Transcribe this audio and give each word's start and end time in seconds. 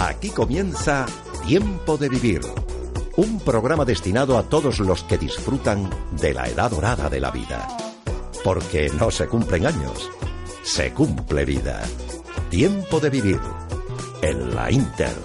Aquí 0.00 0.30
comienza 0.30 1.06
Tiempo 1.44 1.96
de 1.96 2.08
Vivir, 2.08 2.40
un 3.16 3.40
programa 3.40 3.84
destinado 3.84 4.38
a 4.38 4.44
todos 4.44 4.78
los 4.78 5.02
que 5.02 5.18
disfrutan 5.18 5.90
de 6.12 6.32
la 6.34 6.46
edad 6.46 6.70
dorada 6.70 7.10
de 7.10 7.18
la 7.18 7.32
vida. 7.32 7.66
Porque 8.44 8.90
no 8.90 9.10
se 9.10 9.26
cumplen 9.26 9.66
años, 9.66 10.08
se 10.62 10.92
cumple 10.92 11.44
vida. 11.44 11.82
Tiempo 12.48 13.00
de 13.00 13.10
Vivir, 13.10 13.40
en 14.22 14.54
la 14.54 14.70
Inter. 14.70 15.16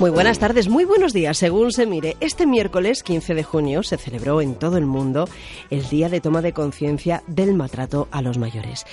Muy 0.00 0.08
buenas 0.08 0.38
tardes, 0.38 0.70
muy 0.70 0.86
buenos 0.86 1.12
días, 1.12 1.36
según 1.36 1.72
se 1.72 1.84
mire. 1.84 2.16
Este 2.20 2.46
miércoles 2.46 3.02
15 3.02 3.34
de 3.34 3.44
junio 3.44 3.82
se 3.82 3.98
celebró 3.98 4.40
en 4.40 4.54
todo 4.54 4.78
el 4.78 4.86
mundo 4.86 5.28
el 5.68 5.86
Día 5.90 6.08
de 6.08 6.22
Toma 6.22 6.40
de 6.40 6.54
Conciencia 6.54 7.22
del 7.26 7.52
Maltrato 7.52 8.08
a 8.10 8.22
los 8.22 8.38
Mayores. 8.38 8.86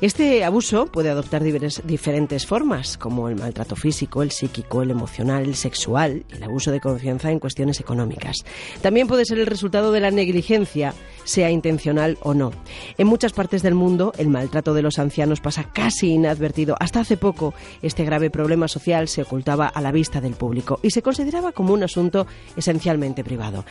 Este 0.00 0.44
abuso 0.44 0.86
puede 0.86 1.10
adoptar 1.10 1.44
diferentes 1.44 2.44
formas, 2.44 2.98
como 2.98 3.28
el 3.28 3.36
maltrato 3.36 3.76
físico, 3.76 4.20
el 4.20 4.32
psíquico, 4.32 4.82
el 4.82 4.90
emocional, 4.90 5.44
el 5.44 5.54
sexual 5.54 6.24
el 6.28 6.42
abuso 6.42 6.72
de 6.72 6.80
confianza 6.80 7.30
en 7.30 7.38
cuestiones 7.38 7.78
económicas. 7.78 8.38
También 8.82 9.06
puede 9.06 9.26
ser 9.26 9.38
el 9.38 9.46
resultado 9.46 9.92
de 9.92 10.00
la 10.00 10.10
negligencia, 10.10 10.92
sea 11.28 11.50
intencional 11.50 12.16
o 12.22 12.32
no. 12.32 12.52
En 12.96 13.06
muchas 13.06 13.32
partes 13.32 13.62
del 13.62 13.74
mundo, 13.74 14.12
el 14.16 14.28
maltrato 14.28 14.72
de 14.72 14.82
los 14.82 14.98
ancianos 14.98 15.40
pasa 15.40 15.64
casi 15.64 16.12
inadvertido. 16.12 16.74
Hasta 16.80 17.00
hace 17.00 17.18
poco, 17.18 17.52
este 17.82 18.04
grave 18.04 18.30
problema 18.30 18.66
social 18.66 19.08
se 19.08 19.22
ocultaba 19.22 19.66
a 19.66 19.80
la 19.82 19.92
vista 19.92 20.22
del 20.22 20.34
público 20.34 20.80
y 20.82 20.90
se 20.90 21.02
consideraba 21.02 21.52
como 21.52 21.74
un 21.74 21.82
asunto 21.82 22.26
esencialmente 22.56 23.24
privado. 23.24 23.66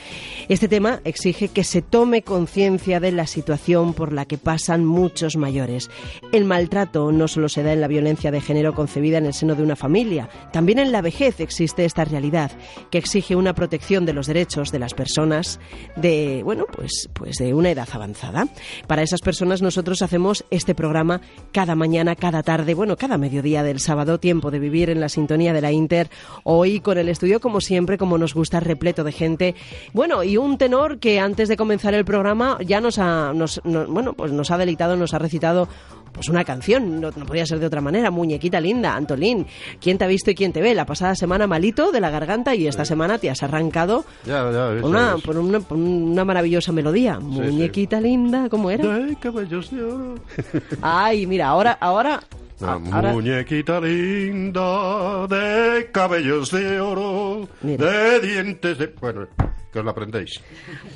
Este 0.50 0.68
tema 0.68 1.02
exige 1.04 1.48
que 1.48 1.64
se 1.64 1.82
tome 1.82 2.22
conciencia 2.22 3.00
de 3.00 3.12
la 3.12 3.26
situación 3.26 3.94
por 3.94 4.14
la 4.14 4.26
que 4.26 4.38
pasan 4.38 4.86
muchos 4.86 5.36
mayores. 5.36 5.90
El 6.32 6.46
maltrato 6.46 7.12
no 7.12 7.28
solo 7.28 7.50
se 7.50 7.64
da 7.64 7.74
en 7.74 7.82
la 7.82 7.88
violencia 7.88 8.30
de 8.30 8.42
género 8.42 8.76
concebida 8.76 9.18
en 9.18 9.26
el 9.26 9.34
seno 9.34 9.56
de 9.56 9.64
una 9.64 9.76
familia, 9.76 10.30
también 10.54 10.78
en 10.78 10.92
la 10.92 11.02
vejez 11.02 11.40
existe 11.40 11.86
esta 11.86 12.06
realidad 12.06 12.52
que 12.92 13.00
exige 13.00 13.36
una 13.36 13.56
protección 13.56 14.06
de 14.06 14.14
los 14.14 14.28
derechos 14.28 14.72
de 14.72 14.80
las 14.80 14.94
personas 14.94 15.60
de, 15.96 16.42
bueno, 16.44 16.66
pues, 16.72 17.10
pues 17.14 17.38
de 17.38 17.47
una 17.54 17.72
edad 17.72 17.88
avanzada. 17.92 18.48
Para 18.88 19.04
esas 19.04 19.22
personas 19.22 19.62
nosotros 19.62 20.02
hacemos 20.02 20.46
este 20.52 20.76
programa 20.76 21.22
cada 21.52 21.76
mañana, 21.76 22.16
cada 22.16 22.44
tarde, 22.44 22.74
bueno, 22.74 22.96
cada 22.96 23.18
mediodía 23.18 23.64
del 23.64 23.80
sábado, 23.80 24.20
tiempo 24.20 24.52
de 24.52 24.60
vivir 24.60 24.90
en 24.90 25.00
la 25.00 25.10
sintonía 25.10 25.54
de 25.54 25.62
la 25.62 25.72
Inter. 25.72 26.10
Hoy 26.44 26.80
con 26.80 26.98
el 26.98 27.10
estudio, 27.10 27.40
como 27.40 27.62
siempre, 27.62 27.98
como 27.98 28.18
nos 28.18 28.34
gusta, 28.34 28.60
repleto 28.60 29.04
de 29.04 29.12
gente. 29.12 29.56
Bueno, 29.94 30.24
y 30.24 30.38
un 30.38 30.58
tenor 30.58 31.00
que 31.00 31.20
antes 31.20 31.50
de 31.50 31.58
comenzar 31.58 31.94
el 31.94 32.06
programa 32.06 32.58
ya 32.66 32.82
nos 32.82 33.00
ha, 33.00 33.34
bueno, 33.64 34.14
pues 34.14 34.32
nos 34.32 34.52
ha 34.52 34.58
deleitado, 34.58 34.96
nos 34.96 35.14
ha 35.14 35.20
recitado 35.20 35.68
pues 36.18 36.30
una 36.30 36.44
canción, 36.44 37.00
no, 37.00 37.12
podía 37.12 37.46
ser 37.46 37.60
de 37.60 37.68
otra 37.68 37.80
manera, 37.80 38.12
muñequita 38.12 38.60
linda, 38.60 38.96
Antolín, 38.96 39.46
¿quién 39.80 39.98
te 39.98 40.04
ha 40.04 40.08
visto 40.08 40.32
y 40.32 40.36
quién 40.36 40.52
te 40.52 40.62
ve? 40.62 40.74
La 40.74 40.86
pasada 40.86 41.16
semana 41.16 41.48
malito 41.48 41.92
de 41.92 42.02
la 42.02 42.10
garganta 42.10 42.56
y 42.56 42.68
esta 42.68 42.86
semana 42.86 43.20
te 43.20 43.30
has 43.30 43.44
arrancado 43.44 44.04
una, 44.84 45.18
por, 45.24 45.38
una, 45.38 46.26
maravillosa 46.26 46.72
melodía, 46.72 47.20
muñequita 47.20 48.02
linda, 48.02 48.50
¿cómo 48.50 48.72
era? 48.72 48.84
cabellos 49.20 49.72
de 49.72 49.84
oro. 49.84 50.16
Ay, 50.82 51.28
mira, 51.28 51.48
ahora, 51.48 51.78
ahora 51.80 52.20
una 52.60 53.14
muñequita 53.14 53.80
linda 53.80 55.28
de 55.28 55.92
cabellos 55.92 56.50
de 56.52 56.80
oro, 56.82 57.48
de 57.62 58.20
dientes 58.20 58.80
de... 58.80 58.88
Bueno, 59.00 59.28
que 59.78 59.82
os 59.82 59.86
la 59.86 59.92
aprendéis. 59.92 60.42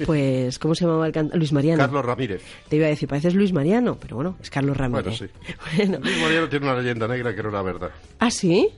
Pues, 0.06 0.58
¿cómo 0.58 0.74
se 0.74 0.86
llamaba 0.86 1.06
el 1.06 1.14
cantante? 1.14 1.38
Luis 1.38 1.54
Mariano. 1.54 1.78
Carlos 1.78 2.04
Ramírez. 2.04 2.42
Te 2.68 2.78
iba 2.78 2.88
a 2.88 2.90
decir, 2.90 3.08
pareces 3.08 3.36
Luis 3.36 3.54
Mariano, 3.54 3.98
pero 4.00 4.16
bueno, 4.16 4.38
es 4.42 4.50
Carlos 4.50 4.76
Ramírez. 4.76 5.06
Bueno, 5.06 5.18
sí. 5.18 5.56
Bueno. 5.78 6.00
Luis 6.02 6.22
Mariano 6.22 6.50
tiene 6.50 6.66
una 6.66 6.76
leyenda 6.82 7.08
negra 7.08 7.36
que 7.36 7.44
no 7.44 7.50
era 7.50 7.62
verdad. 7.62 7.92
¿Ah, 8.20 8.32
sí? 8.32 8.70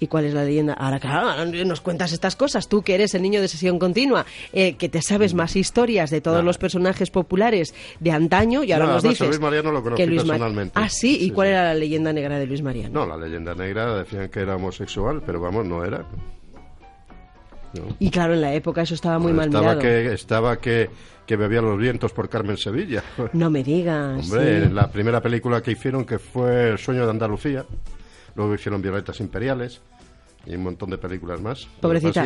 ¿Y 0.00 0.06
cuál 0.06 0.24
es 0.24 0.34
la 0.34 0.44
leyenda? 0.44 0.72
Ahora, 0.74 0.98
claro, 0.98 1.44
nos 1.44 1.80
cuentas 1.80 2.12
estas 2.12 2.34
cosas. 2.34 2.68
Tú 2.68 2.82
que 2.82 2.94
eres 2.94 3.14
el 3.14 3.22
niño 3.22 3.40
de 3.40 3.48
sesión 3.48 3.78
continua, 3.78 4.26
eh, 4.52 4.74
que 4.76 4.88
te 4.88 5.02
sabes 5.02 5.34
más 5.34 5.54
historias 5.54 6.10
de 6.10 6.20
todos 6.20 6.42
los 6.44 6.58
personajes 6.58 7.10
populares 7.10 7.74
de 8.00 8.10
antaño 8.10 8.64
y 8.64 8.72
ahora 8.72 8.86
nos 8.86 9.02
dices 9.02 9.28
Luis 9.28 9.40
Mariano 9.40 9.70
lo 9.70 9.82
conocí 9.82 10.04
personalmente. 10.04 10.72
Ah, 10.74 10.88
¿sí? 10.88 11.18
¿Y 11.20 11.30
cuál 11.30 11.48
era 11.48 11.64
la 11.64 11.74
leyenda 11.74 12.12
negra 12.12 12.38
de 12.38 12.46
Luis 12.46 12.62
Mariano? 12.62 12.92
No, 12.92 13.06
la 13.06 13.16
leyenda 13.16 13.54
negra 13.54 13.94
decían 13.98 14.28
que 14.28 14.40
era 14.40 14.56
homosexual, 14.56 15.22
pero 15.24 15.40
vamos, 15.40 15.64
no 15.66 15.84
era. 15.84 16.04
Y 17.98 18.10
claro, 18.10 18.34
en 18.34 18.40
la 18.40 18.54
época 18.54 18.82
eso 18.82 18.94
estaba 18.94 19.18
muy 19.18 19.32
mal 19.32 19.46
estaba 19.46 19.78
Que, 19.78 20.12
estaba 20.12 20.56
que, 20.58 20.90
que 21.26 21.36
bebía 21.36 21.60
los 21.60 21.78
vientos 21.78 22.12
por 22.12 22.28
Carmen 22.28 22.56
Sevilla. 22.56 23.02
No 23.32 23.50
me 23.50 23.62
digas. 23.62 24.24
Hombre, 24.24 24.70
la 24.70 24.90
primera 24.90 25.20
película 25.20 25.62
que 25.62 25.72
hicieron, 25.72 26.04
que 26.04 26.18
fue 26.18 26.70
El 26.70 26.78
sueño 26.78 27.04
de 27.04 27.10
Andalucía, 27.10 27.64
luego 28.34 28.54
hicieron 28.54 28.80
Violetas 28.82 29.20
Imperiales, 29.20 29.80
y 30.48 30.54
un 30.54 30.62
montón 30.62 30.90
de 30.90 30.98
películas 30.98 31.40
más. 31.40 31.68
Pobrecita. 31.80 32.24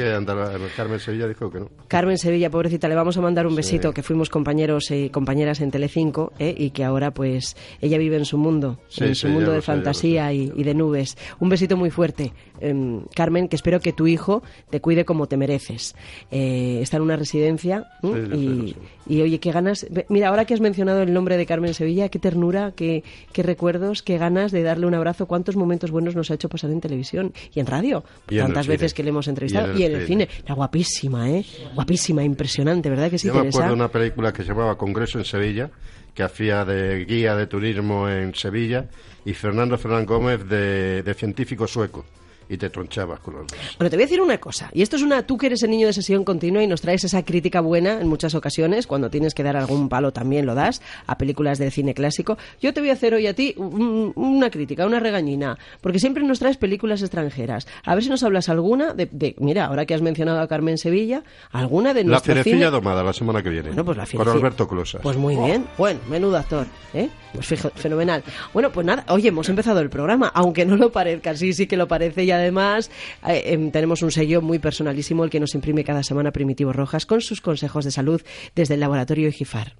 Carmen 0.77 1.01
Sevilla 1.01 1.27
dijo 1.27 1.51
que 1.51 1.61
no. 1.61 1.69
Carmen 1.89 2.17
Sevilla, 2.19 2.51
pobrecita, 2.51 2.89
le 2.89 2.95
vamos 2.95 3.17
a 3.17 3.21
mandar 3.21 3.47
un 3.47 3.57
besito, 3.57 3.93
que 3.93 4.03
fuimos 4.03 4.29
compañeros 4.31 4.91
y 4.91 5.11
compañeras 5.11 5.61
en 5.61 5.71
Telecinco, 5.71 6.33
¿eh? 6.39 6.55
y 6.57 6.71
que 6.71 6.85
ahora 6.85 7.13
pues 7.13 7.57
ella 7.81 7.99
vive 7.99 8.17
en 8.17 8.25
su 8.25 8.39
mundo, 8.39 8.79
en 8.99 9.15
su 9.15 9.29
mundo 9.29 9.53
de 9.53 9.61
fantasía 9.61 10.33
y, 10.33 10.49
de 10.51 10.75
nubes. 10.75 11.17
Un 11.41 11.49
besito 11.49 11.77
muy 11.77 11.91
fuerte, 11.91 12.33
em, 12.63 13.03
Carmen, 13.15 13.49
que 13.49 13.57
espero 13.57 13.81
que 13.81 13.93
tu 13.93 14.07
hijo 14.07 14.43
te 14.71 14.81
cuide 14.81 15.05
como 15.05 15.27
te 15.27 15.37
mereces. 15.37 15.95
Eh, 16.31 16.79
está 16.83 16.97
en 16.97 17.03
una 17.03 17.17
residencia 17.17 17.87
y, 18.03 18.77
y, 19.07 19.23
oye, 19.23 19.39
qué 19.41 19.53
ganas. 19.53 19.87
Mira, 20.09 20.29
ahora 20.29 20.45
que 20.45 20.55
has 20.55 20.61
mencionado 20.61 21.03
el 21.03 21.13
nombre 21.13 21.37
de 21.37 21.47
Carmen 21.47 21.75
Sevilla, 21.75 22.09
qué 22.09 22.19
ternura, 22.19 22.73
qué, 22.75 23.05
qué 23.33 23.43
recuerdos, 23.43 24.03
qué 24.03 24.19
ganas 24.19 24.53
de 24.53 24.63
darle 24.63 24.87
un 24.87 24.95
abrazo, 24.95 25.27
cuántos 25.27 25.57
momentos 25.57 25.91
buenos 25.91 26.15
nos 26.15 26.31
ha 26.31 26.35
hecho 26.35 26.49
pasar 26.49 26.71
en 26.71 26.81
televisión 26.81 27.33
y 27.53 27.61
en 27.61 27.67
radio 27.67 28.05
tantas 28.27 28.67
veces 28.67 28.95
que 28.95 29.03
le 29.03 29.11
hemos 29.11 29.29
entrevistado. 29.29 29.77
Y 29.77 29.85
en 29.85 29.95
el, 29.95 30.07
cine. 30.07 30.29
Era 30.45 30.55
guapísima, 30.55 31.31
¿eh? 31.31 31.45
Guapísima, 31.75 32.23
impresionante, 32.23 32.89
¿verdad 32.89 33.11
que 33.11 33.19
sí, 33.19 33.29
Yo 33.29 33.35
me 33.35 33.49
acuerdo 33.49 33.69
de 33.69 33.75
una 33.75 33.89
película 33.89 34.33
que 34.33 34.43
se 34.43 34.49
llamaba 34.49 34.77
Congreso 34.77 35.19
en 35.19 35.25
Sevilla, 35.25 35.71
que 36.15 36.23
hacía 36.23 36.65
de 36.65 37.05
guía 37.05 37.35
de 37.37 37.47
turismo 37.47 38.09
en 38.09 38.35
Sevilla, 38.35 38.87
y 39.25 39.35
Fernando 39.35 39.79
Fernán 39.79 40.07
Gómez 40.07 40.49
de 40.49 41.15
científico 41.17 41.67
sueco 41.67 42.05
y 42.49 42.57
te 42.57 42.71
tronchabas 42.71 43.21
con 43.21 43.35
los 43.35 43.47
Bueno, 43.79 43.91
te 43.91 43.97
voy 43.97 44.03
a 44.03 44.07
decir 44.07 44.21
una 44.21 44.39
cosa, 44.39 44.71
y 44.73 44.83
esto 44.83 44.97
es 44.97 45.03
una, 45.03 45.27
tú 45.27 45.37
que 45.37 45.47
eres 45.47 45.63
el 45.63 45.71
niño 45.71 45.87
de 45.87 45.93
sesión 45.93 46.25
continua 46.25 46.63
y 46.63 46.67
nos 46.67 46.81
traes 46.81 47.05
esa 47.05 47.25
crítica 47.25 47.61
buena 47.61 48.01
en 48.01 48.09
muchas 48.09 48.35
ocasiones, 48.35 48.87
cuando 48.87 49.11
tienes 49.11 49.35
que 49.35 49.43
dar 49.43 49.57
algún 49.57 49.89
palo 49.89 50.13
también 50.13 50.47
lo 50.47 50.55
das, 50.55 50.83
a 51.07 51.19
películas 51.19 51.59
del 51.59 51.71
cine 51.71 51.95
clásico, 51.95 52.39
yo 52.61 52.73
te 52.73 52.81
voy 52.81 52.91
a 52.91 52.95
hacer 52.95 53.15
hoy 53.15 53.27
a 53.27 53.35
ti 53.35 53.55
una 53.57 54.51
crítica, 54.51 54.87
una 54.87 55.01
regañina, 55.01 55.59
porque 55.81 55.99
siempre 55.99 56.23
nos 56.25 56.39
traes 56.39 56.57
películas 56.57 57.03
extranjeras. 57.03 57.67
A 57.85 57.95
ver 57.95 58.05
si 58.05 58.11
nos 58.11 58.23
hablas 58.23 58.49
alguna 58.49 58.95
de, 58.95 59.35
mira, 59.39 59.67
ahora 59.67 59.87
que 59.87 59.95
has 59.95 60.03
mencionado 60.03 60.41
a 60.41 60.49
Carmen 60.49 60.79
Sevilla, 60.79 61.23
alguna 61.51 61.95
de 61.95 62.05
nuestro 62.05 62.35
La 62.35 62.43
cerecilla 62.43 62.71
domada 62.71 63.03
la 63.03 63.13
semana 63.13 63.43
que 63.43 63.51
viene. 63.51 63.69
Bueno, 63.69 63.85
pues 63.85 63.97
la 63.97 64.07
Con 64.07 64.29
Alberto 64.29 64.69
Closas. 64.69 65.01
Pues 65.03 65.17
muy 65.17 65.37
bien, 65.37 65.67
bueno, 65.79 66.01
menudo 66.09 66.37
actor, 66.37 66.67
¿eh? 66.95 67.09
Pues 67.33 67.47
fenomenal. 67.75 68.23
Bueno, 68.53 68.71
pues 68.71 68.87
nada, 68.87 69.05
oye, 69.09 69.29
hemos 69.29 69.49
empezado 69.49 69.81
el 69.81 69.89
programa, 69.89 70.31
aunque 70.35 70.67
no 70.67 70.77
lo 70.77 70.93
parezca, 70.93 71.35
sí, 71.35 71.53
sí 71.53 71.67
que 71.67 71.77
lo 71.77 71.89
parece, 71.89 72.25
y 72.25 72.31
además 72.33 72.91
eh, 73.27 73.43
em, 73.47 73.71
tenemos 73.71 74.03
un 74.03 74.11
sello 74.11 74.43
muy 74.43 74.59
personalísimo, 74.59 75.25
el 75.25 75.31
que 75.31 75.41
nos 75.41 75.55
imprime 75.55 75.85
cada 75.85 76.03
semana 76.03 76.33
Primitivo 76.33 76.73
Rojas, 76.73 77.07
con 77.07 77.21
sus 77.21 77.41
consejos 77.41 77.85
de 77.85 77.91
salud 77.91 78.23
desde 78.55 78.75
el 78.75 78.81
laboratorio 78.81 79.29
Egifar. 79.29 79.77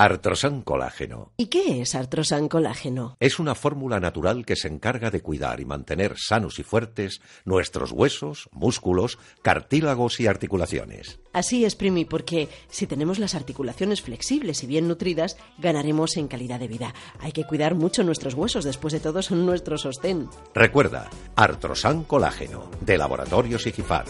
Artrosan 0.00 0.62
Colágeno. 0.62 1.32
¿Y 1.38 1.46
qué 1.46 1.80
es 1.80 1.96
Artrosan 1.96 2.48
Colágeno? 2.48 3.16
Es 3.18 3.40
una 3.40 3.56
fórmula 3.56 3.98
natural 3.98 4.46
que 4.46 4.54
se 4.54 4.68
encarga 4.68 5.10
de 5.10 5.22
cuidar 5.22 5.58
y 5.58 5.64
mantener 5.64 6.14
sanos 6.16 6.60
y 6.60 6.62
fuertes 6.62 7.20
nuestros 7.44 7.90
huesos, 7.90 8.48
músculos, 8.52 9.18
cartílagos 9.42 10.20
y 10.20 10.28
articulaciones. 10.28 11.18
Así 11.32 11.64
es, 11.64 11.74
Primi, 11.74 12.04
porque 12.04 12.48
si 12.68 12.86
tenemos 12.86 13.18
las 13.18 13.34
articulaciones 13.34 14.00
flexibles 14.00 14.62
y 14.62 14.68
bien 14.68 14.86
nutridas, 14.86 15.36
ganaremos 15.58 16.16
en 16.16 16.28
calidad 16.28 16.60
de 16.60 16.68
vida. 16.68 16.94
Hay 17.18 17.32
que 17.32 17.42
cuidar 17.42 17.74
mucho 17.74 18.04
nuestros 18.04 18.34
huesos, 18.34 18.64
después 18.64 18.92
de 18.92 19.00
todo 19.00 19.20
son 19.20 19.44
nuestro 19.44 19.78
sostén. 19.78 20.28
Recuerda, 20.54 21.10
Artrosan 21.34 22.04
Colágeno, 22.04 22.70
de 22.82 22.98
Laboratorio 22.98 23.58
Sigifar. 23.58 24.04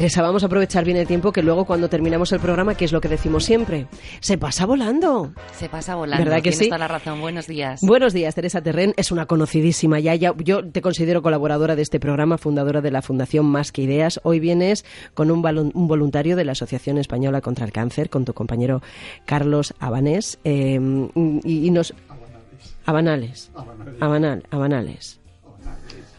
Teresa, 0.00 0.22
vamos 0.22 0.42
a 0.42 0.46
aprovechar 0.46 0.86
bien 0.86 0.96
el 0.96 1.06
tiempo 1.06 1.30
que 1.30 1.42
luego 1.42 1.66
cuando 1.66 1.90
terminamos 1.90 2.32
el 2.32 2.40
programa, 2.40 2.74
que 2.74 2.86
es 2.86 2.92
lo 2.92 3.02
que 3.02 3.08
decimos 3.08 3.44
siempre, 3.44 3.86
se 4.20 4.38
pasa 4.38 4.64
volando. 4.64 5.34
Se 5.52 5.68
pasa 5.68 5.94
volando. 5.94 6.24
¿Verdad 6.24 6.40
que 6.42 6.52
sí? 6.52 6.68
toda 6.68 6.78
la 6.78 6.88
razón. 6.88 7.20
Buenos 7.20 7.46
días. 7.46 7.82
Buenos 7.82 8.14
días, 8.14 8.34
Teresa 8.34 8.62
Terren. 8.62 8.94
Es 8.96 9.12
una 9.12 9.26
conocidísima 9.26 10.00
ya, 10.00 10.14
ya. 10.14 10.32
Yo 10.38 10.66
te 10.66 10.80
considero 10.80 11.20
colaboradora 11.20 11.76
de 11.76 11.82
este 11.82 12.00
programa, 12.00 12.38
fundadora 12.38 12.80
de 12.80 12.90
la 12.90 13.02
Fundación 13.02 13.44
Más 13.44 13.72
que 13.72 13.82
Ideas. 13.82 14.20
Hoy 14.22 14.40
vienes 14.40 14.86
con 15.12 15.30
un, 15.30 15.44
un 15.74 15.86
voluntario 15.86 16.34
de 16.34 16.46
la 16.46 16.52
Asociación 16.52 16.96
Española 16.96 17.42
contra 17.42 17.66
el 17.66 17.72
Cáncer, 17.72 18.08
con 18.08 18.24
tu 18.24 18.32
compañero 18.32 18.80
Carlos 19.26 19.74
Abanés. 19.80 20.38
Em, 20.44 21.10
y, 21.44 21.70
nos... 21.72 21.92
Abanales. 22.86 23.50
Abanales. 24.00 24.46
Abanales. 24.50 25.20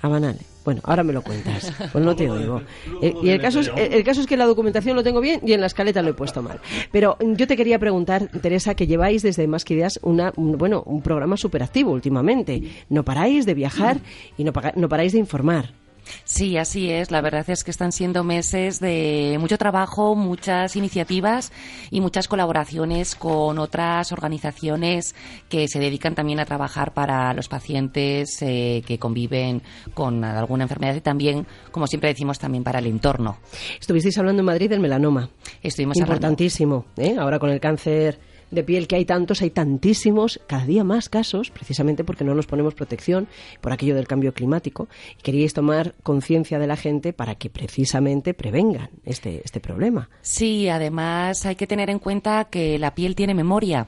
Abanales. 0.04 0.51
Bueno, 0.64 0.82
ahora 0.84 1.04
me 1.04 1.14
lo 1.14 1.22
cuentas. 1.22 1.74
Pues 1.92 2.04
no 2.06 2.16
te 2.16 2.30
oigo. 2.30 2.62
Eh, 3.02 3.14
y 3.22 3.30
el 3.30 3.42
caso, 3.42 3.60
es, 3.60 3.72
el 3.76 4.04
caso 4.04 4.22
es 4.22 4.28
que 4.28 4.38
la 4.38 4.46
documentación 4.46 4.96
lo 4.96 5.04
tengo 5.04 5.20
bien 5.20 5.42
y 5.46 5.54
en 5.54 5.62
la 5.62 5.68
escaleta 5.68 6.02
lo 6.02 6.10
he 6.10 6.14
puesto 6.14 6.42
mal. 6.42 6.60
Pero 6.92 7.18
yo 7.20 7.48
te 7.48 7.58
quería 7.58 7.80
preguntar, 7.80 8.28
Teresa, 8.42 8.76
que 8.76 8.88
lleváis 8.88 9.24
desde 9.24 9.48
Más 9.48 9.66
que 9.66 9.74
Ideas 9.74 10.00
una, 10.04 10.32
un, 10.36 10.58
bueno, 10.58 10.84
un 10.86 11.02
programa 11.02 11.38
superactivo 11.38 11.92
últimamente. 11.92 12.62
No 12.90 13.04
paráis 13.04 13.46
de 13.46 13.54
viajar 13.54 13.98
y 14.38 14.44
no, 14.44 14.52
no 14.76 14.90
paráis 14.90 15.14
de 15.14 15.20
informar. 15.20 15.81
Sí, 16.24 16.58
así 16.58 16.90
es. 16.90 17.12
La 17.12 17.22
verdad 17.22 17.50
es 17.50 17.64
que 17.64 17.72
están 17.72 17.92
siendo 17.92 18.24
meses 18.24 18.80
de 18.80 19.38
mucho 19.40 19.58
trabajo, 19.58 20.16
muchas 20.16 20.76
iniciativas 20.76 21.52
y 21.90 22.02
muchas 22.02 22.28
colaboraciones 22.28 23.16
con 23.16 23.60
otras 23.60 24.12
organizaciones 24.12 25.16
que 25.50 25.68
se 25.68 25.80
dedican 25.80 26.16
también 26.16 26.40
a 26.40 26.46
trabajar 26.46 26.94
para 26.94 27.34
los 27.34 27.48
pacientes 27.48 28.42
eh, 28.42 28.84
que 28.86 28.98
conviven 28.98 29.62
con 29.94 30.24
alguna 30.24 30.64
enfermedad 30.64 30.96
y 30.96 31.02
también, 31.02 31.46
como 31.72 31.88
siempre 31.88 32.10
decimos, 32.10 32.40
también 32.40 32.64
para 32.64 32.80
el 32.80 32.88
entorno. 32.88 33.38
Estuvisteis 33.80 34.18
hablando 34.18 34.42
en 34.42 34.46
Madrid 34.46 34.70
del 34.70 34.80
melanoma. 34.80 35.30
Estuvimos 35.62 35.98
Importantísimo, 35.98 36.86
¿eh? 36.98 37.16
ahora 37.18 37.40
con 37.40 37.50
el 37.50 37.60
cáncer 37.60 38.31
de 38.52 38.64
piel 38.64 38.88
que 38.88 38.96
hay 38.96 39.06
tantos, 39.06 39.42
hay 39.42 39.50
tantísimos, 39.50 40.40
cada 40.48 40.66
día 40.66 40.84
más 40.84 41.10
casos, 41.10 41.50
precisamente 41.50 42.04
porque 42.04 42.24
no 42.24 42.36
nos 42.36 42.46
ponemos 42.46 42.76
protección 42.76 43.28
por 43.62 43.72
aquello 43.72 43.96
del 43.96 44.08
cambio 44.08 44.34
climático. 44.34 44.88
Y 45.18 45.22
queríais 45.24 45.54
tomar 45.54 45.96
conciencia 46.04 46.60
de 46.60 46.68
la 46.68 46.76
gente 46.76 47.14
para 47.14 47.36
que 47.36 47.50
precisamente 47.50 48.34
prevengan 48.34 48.90
este, 49.06 49.42
este 49.44 49.60
problema. 49.60 50.10
Sí, 50.22 50.70
además 50.70 51.46
hay 51.46 51.56
que 51.56 51.68
tener 51.68 51.90
en 51.90 52.00
cuenta 52.00 52.46
que 52.46 52.78
la 52.78 52.94
piel 52.94 53.16
tiene 53.16 53.34
memoria 53.34 53.88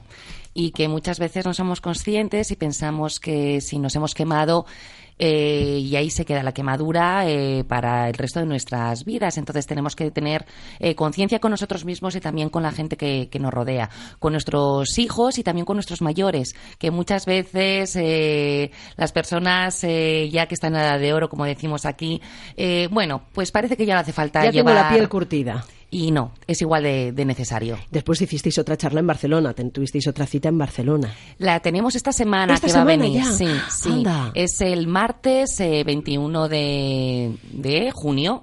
y 0.54 0.70
que 0.70 0.88
muchas 0.88 1.18
veces 1.18 1.44
no 1.44 1.52
somos 1.52 1.80
conscientes 1.80 2.50
y 2.50 2.56
pensamos 2.56 3.20
que 3.20 3.60
si 3.60 3.78
nos 3.78 3.94
hemos 3.96 4.14
quemado 4.14 4.66
eh, 5.18 5.78
y 5.80 5.96
ahí 5.96 6.10
se 6.10 6.24
queda 6.24 6.42
la 6.42 6.52
quemadura 6.52 7.28
eh, 7.28 7.64
para 7.64 8.08
el 8.08 8.14
resto 8.14 8.40
de 8.40 8.46
nuestras 8.46 9.04
vidas. 9.04 9.38
Entonces 9.38 9.66
tenemos 9.66 9.96
que 9.96 10.10
tener 10.10 10.44
eh, 10.78 10.94
conciencia 10.94 11.38
con 11.38 11.50
nosotros 11.50 11.84
mismos 11.84 12.16
y 12.16 12.20
también 12.20 12.48
con 12.48 12.62
la 12.62 12.72
gente 12.72 12.96
que, 12.96 13.28
nos 13.38 13.52
rodea, 13.52 13.90
con 14.18 14.32
nuestros 14.32 14.98
hijos 14.98 15.38
y 15.38 15.42
también 15.42 15.64
con 15.64 15.76
nuestros 15.76 16.00
mayores, 16.00 16.54
que 16.78 16.90
muchas 16.90 17.26
veces 17.26 17.98
las 18.96 19.12
personas 19.12 19.82
ya 19.82 20.46
que 20.46 20.54
están 20.54 20.74
en 20.74 20.80
edad 20.80 20.98
de 20.98 21.12
oro, 21.12 21.28
como 21.28 21.44
decimos 21.44 21.84
aquí, 21.84 22.20
bueno, 22.90 23.22
pues 23.32 23.50
parece 23.50 23.76
que 23.76 23.86
ya 23.86 23.94
no 23.94 24.00
hace 24.00 24.12
falta 24.12 24.44
ya 24.44 24.50
llevar... 24.50 24.74
la 24.74 24.88
piel 24.90 25.08
curtida 25.08 25.64
y 25.94 26.10
no, 26.10 26.32
es 26.48 26.60
igual 26.60 26.82
de, 26.82 27.24
necesario. 27.24 27.78
Después 27.88 28.20
hicisteis 28.20 28.58
otra 28.58 28.76
charla 28.76 28.98
en 28.98 29.06
Barcelona, 29.06 29.54
tuvisteis 29.54 30.08
otra 30.08 30.26
cita 30.26 30.48
en 30.48 30.58
Barcelona. 30.58 31.14
La 31.38 31.60
tenemos 31.60 31.94
esta 31.94 32.12
semana 32.12 32.58
que 32.58 32.72
va 32.72 32.80
a 32.80 32.84
venir. 32.84 33.24
Sí, 33.26 33.46
sí. 33.70 34.02
Es 34.34 34.60
el 34.60 34.88
martes 34.88 35.56
21 35.60 36.48
eh, 36.50 37.36
de 37.52 37.92
junio 37.92 38.42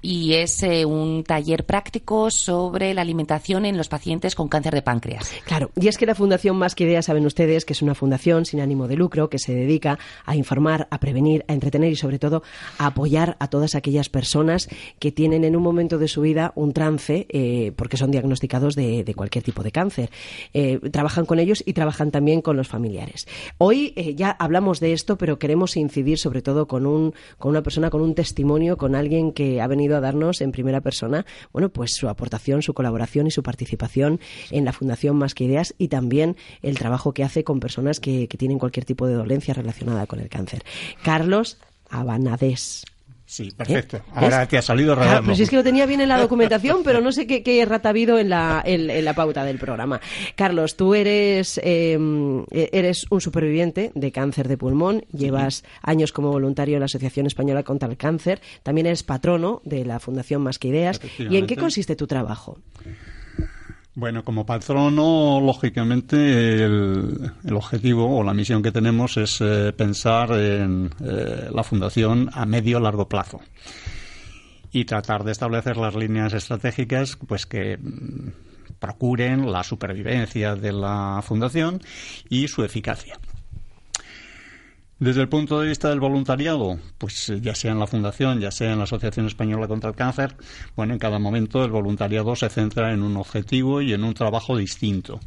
y 0.00 0.34
es 0.34 0.62
eh, 0.62 0.84
un 0.84 1.24
taller 1.24 1.64
práctico 1.66 2.30
sobre 2.30 2.94
la 2.94 3.02
alimentación 3.02 3.64
en 3.64 3.76
los 3.76 3.88
pacientes 3.88 4.34
con 4.34 4.48
cáncer 4.48 4.74
de 4.74 4.82
páncreas. 4.82 5.32
Claro, 5.44 5.70
y 5.76 5.88
es 5.88 5.98
que 5.98 6.06
la 6.06 6.14
Fundación 6.14 6.56
Más 6.56 6.74
que 6.74 6.84
Ideas, 6.84 7.06
saben 7.06 7.26
ustedes, 7.26 7.64
que 7.64 7.72
es 7.72 7.82
una 7.82 7.94
fundación 7.94 8.44
sin 8.44 8.60
ánimo 8.60 8.86
de 8.86 8.96
lucro 8.96 9.28
que 9.28 9.38
se 9.38 9.54
dedica 9.54 9.98
a 10.24 10.36
informar, 10.36 10.86
a 10.90 11.00
prevenir, 11.00 11.44
a 11.48 11.52
entretener 11.52 11.90
y 11.90 11.96
sobre 11.96 12.18
todo 12.18 12.42
a 12.78 12.86
apoyar 12.86 13.36
a 13.40 13.48
todas 13.48 13.74
aquellas 13.74 14.08
personas 14.08 14.68
que 14.98 15.10
tienen 15.10 15.44
en 15.44 15.56
un 15.56 15.62
momento 15.62 15.98
de 15.98 16.08
su 16.08 16.20
vida 16.20 16.52
un 16.54 16.72
trance 16.72 17.26
eh, 17.30 17.72
porque 17.74 17.96
son 17.96 18.10
diagnosticados 18.10 18.74
de, 18.74 19.12
cualquier 19.16 19.42
tipo 19.42 19.62
de 19.62 19.72
cáncer. 19.72 20.10
Eh, 20.54 20.78
trabajan 20.92 21.26
con 21.26 21.40
ellos 21.40 21.62
y 21.66 21.72
trabajan 21.72 22.10
también 22.10 22.40
con 22.40 22.56
los 22.56 22.68
familiares. 22.68 23.26
Hoy 23.58 23.94
ya 24.16 24.30
hablamos 24.30 24.80
de 24.80 24.92
esto, 24.92 25.18
pero 25.18 25.38
queremos 25.38 25.76
incidir 25.76 26.18
sobre 26.18 26.42
todo 26.42 26.68
con, 26.68 26.86
un, 26.86 27.14
con 27.38 27.50
una 27.50 27.62
persona, 27.62 27.90
con 27.90 28.00
un 28.00 28.14
testimonio, 28.14 28.76
con 28.76 28.94
alguien 28.94 29.32
que 29.32 29.60
ha 29.60 29.66
venido 29.66 29.87
a 29.96 30.00
darnos 30.00 30.40
en 30.40 30.52
primera 30.52 30.80
persona, 30.80 31.26
bueno, 31.52 31.68
pues 31.70 31.94
su 31.94 32.08
aportación, 32.08 32.62
su 32.62 32.74
colaboración 32.74 33.26
y 33.26 33.30
su 33.30 33.42
participación 33.42 34.20
en 34.50 34.64
la 34.64 34.72
Fundación 34.72 35.16
Más 35.16 35.34
que 35.34 35.44
Ideas 35.44 35.74
y 35.78 35.88
también 35.88 36.36
el 36.62 36.78
trabajo 36.78 37.12
que 37.12 37.24
hace 37.24 37.44
con 37.44 37.60
personas 37.60 38.00
que, 38.00 38.28
que 38.28 38.38
tienen 38.38 38.58
cualquier 38.58 38.84
tipo 38.84 39.06
de 39.06 39.14
dolencia 39.14 39.54
relacionada 39.54 40.06
con 40.06 40.20
el 40.20 40.28
cáncer. 40.28 40.64
Carlos 41.02 41.58
Abanadés. 41.90 42.84
Sí, 43.28 43.50
perfecto. 43.50 43.98
¿Eh? 43.98 44.02
Ahora 44.14 44.48
te 44.48 44.56
ha 44.56 44.62
salido 44.62 44.94
raro. 44.94 45.22
pues 45.22 45.38
es 45.38 45.50
que 45.50 45.56
lo 45.56 45.62
tenía 45.62 45.84
bien 45.84 46.00
en 46.00 46.08
la 46.08 46.18
documentación, 46.20 46.82
pero 46.82 47.02
no 47.02 47.12
sé 47.12 47.26
qué, 47.26 47.42
qué 47.42 47.60
errata 47.60 47.90
ha 47.90 47.90
habido 47.90 48.18
en 48.18 48.30
la, 48.30 48.62
en, 48.64 49.04
la 49.04 49.12
pauta 49.12 49.44
del 49.44 49.58
programa. 49.58 50.00
Carlos, 50.34 50.76
tú 50.76 50.94
eres, 50.94 51.60
em, 51.62 52.44
e, 52.50 52.70
eres 52.72 53.04
un 53.10 53.20
superviviente 53.20 53.92
de 53.94 54.12
cáncer 54.12 54.48
de 54.48 54.56
pulmón, 54.56 55.04
llevas 55.12 55.62
años 55.82 56.10
como 56.10 56.30
voluntario 56.30 56.76
en 56.76 56.80
la 56.80 56.86
Asociación 56.86 57.26
Española 57.26 57.64
contra 57.64 57.86
el 57.86 57.98
Cáncer, 57.98 58.40
también 58.62 58.86
eres 58.86 59.02
patrono 59.02 59.60
de 59.62 59.84
la 59.84 60.00
Fundación 60.00 60.40
Más 60.40 60.58
que 60.58 60.68
Ideas. 60.68 60.98
¿Y 61.18 61.36
en 61.36 61.46
qué 61.46 61.56
consiste 61.56 61.96
tu 61.96 62.06
trabajo? 62.06 62.58
Bueno, 63.98 64.22
como 64.22 64.46
patrono, 64.46 65.40
lógicamente, 65.40 66.62
el, 66.64 67.32
objetivo 67.52 68.16
o 68.16 68.22
la 68.22 68.32
misión 68.32 68.62
que 68.62 68.70
tenemos 68.70 69.16
es 69.16 69.40
eh, 69.40 69.72
pensar 69.76 70.30
en 70.34 70.88
eh, 71.04 71.48
la 71.52 71.64
fundación 71.64 72.30
a 72.32 72.46
medio 72.46 72.78
largo 72.78 73.08
plazo 73.08 73.40
y 74.70 74.84
tratar 74.84 75.24
de 75.24 75.32
establecer 75.32 75.78
las 75.78 75.96
líneas 75.96 76.32
estratégicas 76.32 77.16
pues 77.26 77.44
que 77.44 77.76
mm, 77.76 78.74
procuren 78.78 79.50
la 79.50 79.64
supervivencia 79.64 80.54
de 80.54 80.70
la 80.70 81.20
fundación 81.24 81.80
y 82.28 82.46
su 82.46 82.62
eficacia. 82.62 83.18
Desde 84.98 85.20
el 85.20 85.28
punto 85.28 85.60
de 85.60 85.68
vista 85.68 85.90
del 85.90 86.00
voluntariado, 86.00 86.76
pues 86.98 87.32
ya 87.40 87.54
sea 87.54 87.70
en 87.70 87.78
la 87.78 87.86
Fundación, 87.86 88.40
ya 88.40 88.50
sea 88.50 88.72
en 88.72 88.78
la 88.78 88.84
Asociación 88.84 89.26
Española 89.26 89.68
contra 89.68 89.90
el 89.90 89.96
Cáncer, 89.96 90.34
bueno, 90.74 90.92
en 90.92 90.98
cada 90.98 91.20
momento 91.20 91.64
el 91.64 91.70
voluntariado 91.70 92.34
se 92.34 92.48
centra 92.48 92.92
en 92.92 93.02
un 93.02 93.16
objetivo 93.16 93.80
y 93.80 93.92
en 93.92 94.02
un 94.02 94.14
trabajo 94.14 94.56
distinto. 94.56 95.20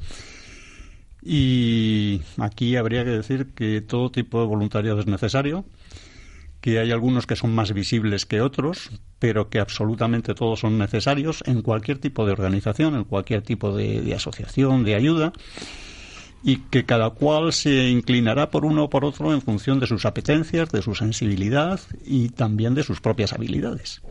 Y 1.24 2.22
aquí 2.38 2.76
habría 2.76 3.06
que 3.06 3.12
decir 3.12 3.54
que 3.56 3.80
todo 3.80 4.12
tipo 4.12 4.42
de 4.42 4.48
voluntariado 4.48 5.00
es 5.00 5.08
necesario, 5.08 5.64
que 6.60 6.80
hay 6.80 6.92
algunos 6.92 7.26
que 7.26 7.38
son 7.38 7.56
más 7.56 7.72
visibles 7.72 8.26
que 8.26 8.42
otros, 8.42 8.90
pero 9.20 9.50
que 9.50 9.60
absolutamente 9.60 10.34
todos 10.34 10.60
son 10.60 10.80
necesarios 10.80 11.44
en 11.46 11.62
cualquier 11.62 11.98
tipo 11.98 12.26
de 12.26 12.34
organización, 12.34 12.96
en 12.96 13.06
cualquier 13.06 13.42
tipo 13.42 13.74
de 13.74 14.14
asociación, 14.14 14.84
de 14.84 14.96
ayuda 14.96 15.32
y 16.44 16.58
que 16.70 16.86
cada 16.86 17.12
cual 17.12 17.54
se 17.54 17.90
inclinará 17.90 18.50
por 18.50 18.66
uno 18.66 18.86
o 18.86 18.90
por 18.90 19.06
otro 19.06 19.34
en 19.34 19.42
función 19.42 19.80
de 19.80 19.88
sus 19.88 20.06
apetencias, 20.06 20.72
de 20.72 20.82
su 20.82 20.96
sensibilidad 20.96 21.80
y 22.04 22.30
también 22.30 22.74
de 22.76 22.84
sus 22.84 23.02
propias 23.02 23.34
habilidades. 23.34 24.02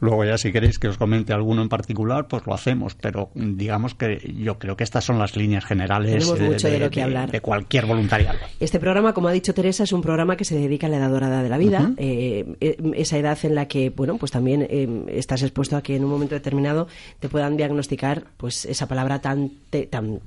Luego 0.00 0.24
ya 0.24 0.38
si 0.38 0.52
queréis 0.52 0.78
que 0.78 0.88
os 0.88 0.98
comente 0.98 1.32
alguno 1.32 1.62
en 1.62 1.68
particular, 1.68 2.28
pues 2.28 2.46
lo 2.46 2.54
hacemos, 2.54 2.94
pero 2.94 3.30
digamos 3.34 3.94
que 3.94 4.34
yo 4.38 4.58
creo 4.58 4.76
que 4.76 4.84
estas 4.84 5.04
son 5.04 5.18
las 5.18 5.36
líneas 5.36 5.64
generales 5.64 6.26
de, 6.28 7.40
cualquier 7.40 7.86
voluntariado. 7.86 8.38
Este 8.60 8.78
programa, 8.78 9.12
como 9.12 9.28
ha 9.28 9.32
dicho 9.32 9.54
Teresa, 9.54 9.84
es 9.84 9.92
un 9.92 10.02
programa 10.02 10.36
que 10.36 10.44
se 10.44 10.56
dedica 10.56 10.86
a 10.86 10.90
la 10.90 10.98
edad 10.98 11.10
dorada 11.10 11.42
de 11.42 11.48
la 11.48 11.58
vida, 11.58 11.92
eh, 11.96 12.56
eh, 12.60 12.76
esa 12.94 13.18
edad 13.18 13.38
en 13.42 13.54
la 13.54 13.66
que, 13.68 13.90
bueno, 13.90 14.16
pues 14.16 14.32
también 14.32 14.66
eh, 14.68 15.04
estás 15.08 15.42
expuesto 15.42 15.76
a 15.76 15.82
que 15.82 15.96
en 15.96 16.04
un 16.04 16.10
momento 16.10 16.34
determinado 16.34 16.88
te 17.20 17.28
puedan 17.28 17.56
diagnosticar 17.56 18.24
pues 18.36 18.64
esa 18.64 18.86
palabra 18.86 19.20
tan, 19.20 19.50
tan 19.90 20.20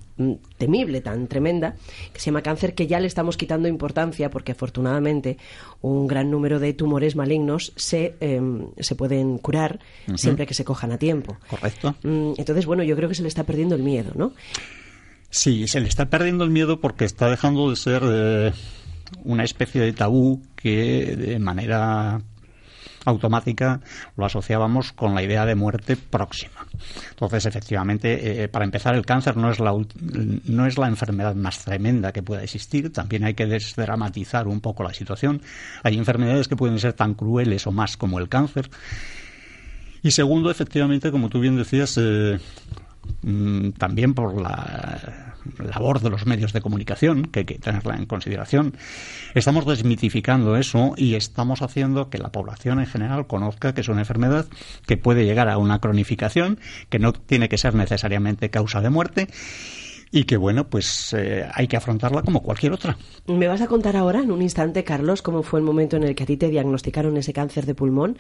temible, 0.58 1.02
tan 1.02 1.28
tremenda, 1.28 1.76
que 2.14 2.20
se 2.20 2.28
llama 2.28 2.42
cáncer, 2.42 2.74
que 2.74 2.88
ya 2.88 3.00
le 3.00 3.08
estamos 3.08 3.38
quitando 3.38 3.68
importancia 3.68 4.30
porque 4.30 4.52
afortunadamente 4.52 5.38
un 5.82 6.08
gran 6.08 6.30
número 6.30 6.60
de 6.60 6.74
tumores 6.74 7.16
malignos 7.16 7.72
se, 7.76 8.16
em, 8.20 8.68
se 8.80 8.96
pueden 8.96 9.38
curar 9.38 9.80
siempre 10.16 10.46
que 10.46 10.54
se 10.54 10.66
cojan 10.66 10.92
a 10.92 10.98
tiempo. 10.98 11.38
Correcto. 11.50 11.96
Mm, 12.04 12.34
entonces, 12.38 12.66
bueno, 12.66 12.84
yo 12.84 12.96
creo 12.96 13.08
que 13.08 13.16
se 13.16 13.22
le 13.22 13.28
está 13.28 13.46
perdiendo 13.46 13.76
el 13.76 13.84
miedo, 13.84 14.12
¿no? 14.16 14.34
Sí, 15.30 15.68
se 15.68 15.80
le 15.80 15.88
está 15.88 16.10
perdiendo 16.10 16.44
el 16.44 16.50
miedo 16.50 16.82
porque 16.82 17.06
está 17.06 17.30
dejando 17.30 17.70
de 17.70 17.76
ser 17.76 18.02
eh, 18.06 18.52
una 19.24 19.44
especie 19.44 19.80
de 19.82 19.94
tabú 19.94 20.42
que 20.56 21.16
de 21.16 21.40
manera 21.40 22.22
automática 23.06 23.80
lo 24.18 24.26
asociábamos 24.26 24.92
con 24.92 25.16
la 25.16 25.24
idea 25.24 25.46
de 25.46 25.56
muerte 25.56 25.96
próxima. 25.96 26.66
Entonces, 27.12 27.46
efectivamente, 27.46 28.44
eh, 28.44 28.48
para 28.48 28.66
empezar, 28.66 28.96
el 28.96 29.06
cáncer 29.06 29.38
no 29.38 29.52
es, 29.52 29.60
la, 29.60 29.74
no 30.46 30.66
es 30.66 30.78
la 30.78 30.88
enfermedad 30.88 31.36
más 31.36 31.64
tremenda 31.64 32.12
que 32.12 32.24
pueda 32.24 32.44
existir. 32.44 32.92
También 32.92 33.24
hay 33.24 33.34
que 33.34 33.46
desdramatizar 33.46 34.48
un 34.48 34.62
poco 34.62 34.84
la 34.84 34.94
situación. 34.94 35.42
Hay 35.84 35.98
enfermedades 35.98 36.48
que 36.48 36.56
pueden 36.56 36.80
ser 36.80 36.94
tan 36.94 37.14
crueles 37.14 37.66
o 37.68 37.72
más 37.72 37.98
como 37.98 38.20
el 38.20 38.30
cáncer. 38.30 38.70
Y 40.02 40.12
segundo, 40.12 40.50
efectivamente, 40.50 41.12
como 41.12 41.30
tú 41.30 41.40
bien 41.40 41.58
decías, 41.58 41.98
eh, 41.98 42.40
también 43.78 44.14
por 44.14 44.42
la 44.42 45.36
labor 45.58 46.02
de 46.02 46.10
los 46.10 46.26
medios 46.26 46.54
de 46.54 46.62
comunicación, 46.62 47.24
que 47.24 47.40
hay 47.40 47.46
que 47.46 47.60
tenerla 47.60 47.96
en 47.96 48.06
consideración. 48.06 48.76
Estamos 49.36 49.66
desmitificando 49.66 50.58
eso 50.58 50.94
y 50.96 51.16
estamos 51.16 51.62
haciendo 51.62 52.10
que 52.10 52.18
la 52.18 52.32
población 52.32 52.80
en 52.80 52.86
general 52.86 53.28
conozca 53.28 53.74
que 53.74 53.82
es 53.82 53.90
una 53.90 54.02
enfermedad 54.02 54.46
que 54.86 54.98
puede 54.98 55.26
llegar 55.26 55.50
a 55.50 55.58
una 55.58 55.80
cronificación, 55.80 56.60
que 56.90 57.00
no 57.00 57.14
tiene 57.14 57.50
que 57.50 57.58
ser 57.58 57.76
necesariamente 57.76 58.50
causa 58.50 58.82
de 58.82 58.90
muerte 58.90 59.28
y 60.12 60.24
que 60.24 60.38
bueno, 60.38 60.68
pues 60.68 61.14
eh, 61.18 61.48
hay 61.54 61.68
que 61.68 61.78
afrontarla 61.78 62.24
como 62.24 62.42
cualquier 62.42 62.74
otra. 62.74 62.98
Me 63.28 63.48
vas 63.48 63.62
a 63.62 63.68
contar 63.68 63.96
ahora, 63.96 64.22
en 64.22 64.32
un 64.32 64.42
instante, 64.42 64.84
Carlos, 64.84 65.22
cómo 65.22 65.44
fue 65.44 65.60
el 65.60 65.66
momento 65.66 65.98
en 65.98 66.04
el 66.04 66.16
que 66.16 66.24
a 66.24 66.26
ti 66.26 66.38
te 66.38 66.50
diagnosticaron 66.50 67.16
ese 67.18 67.32
cáncer 67.34 67.66
de 67.66 67.76
pulmón, 67.76 68.18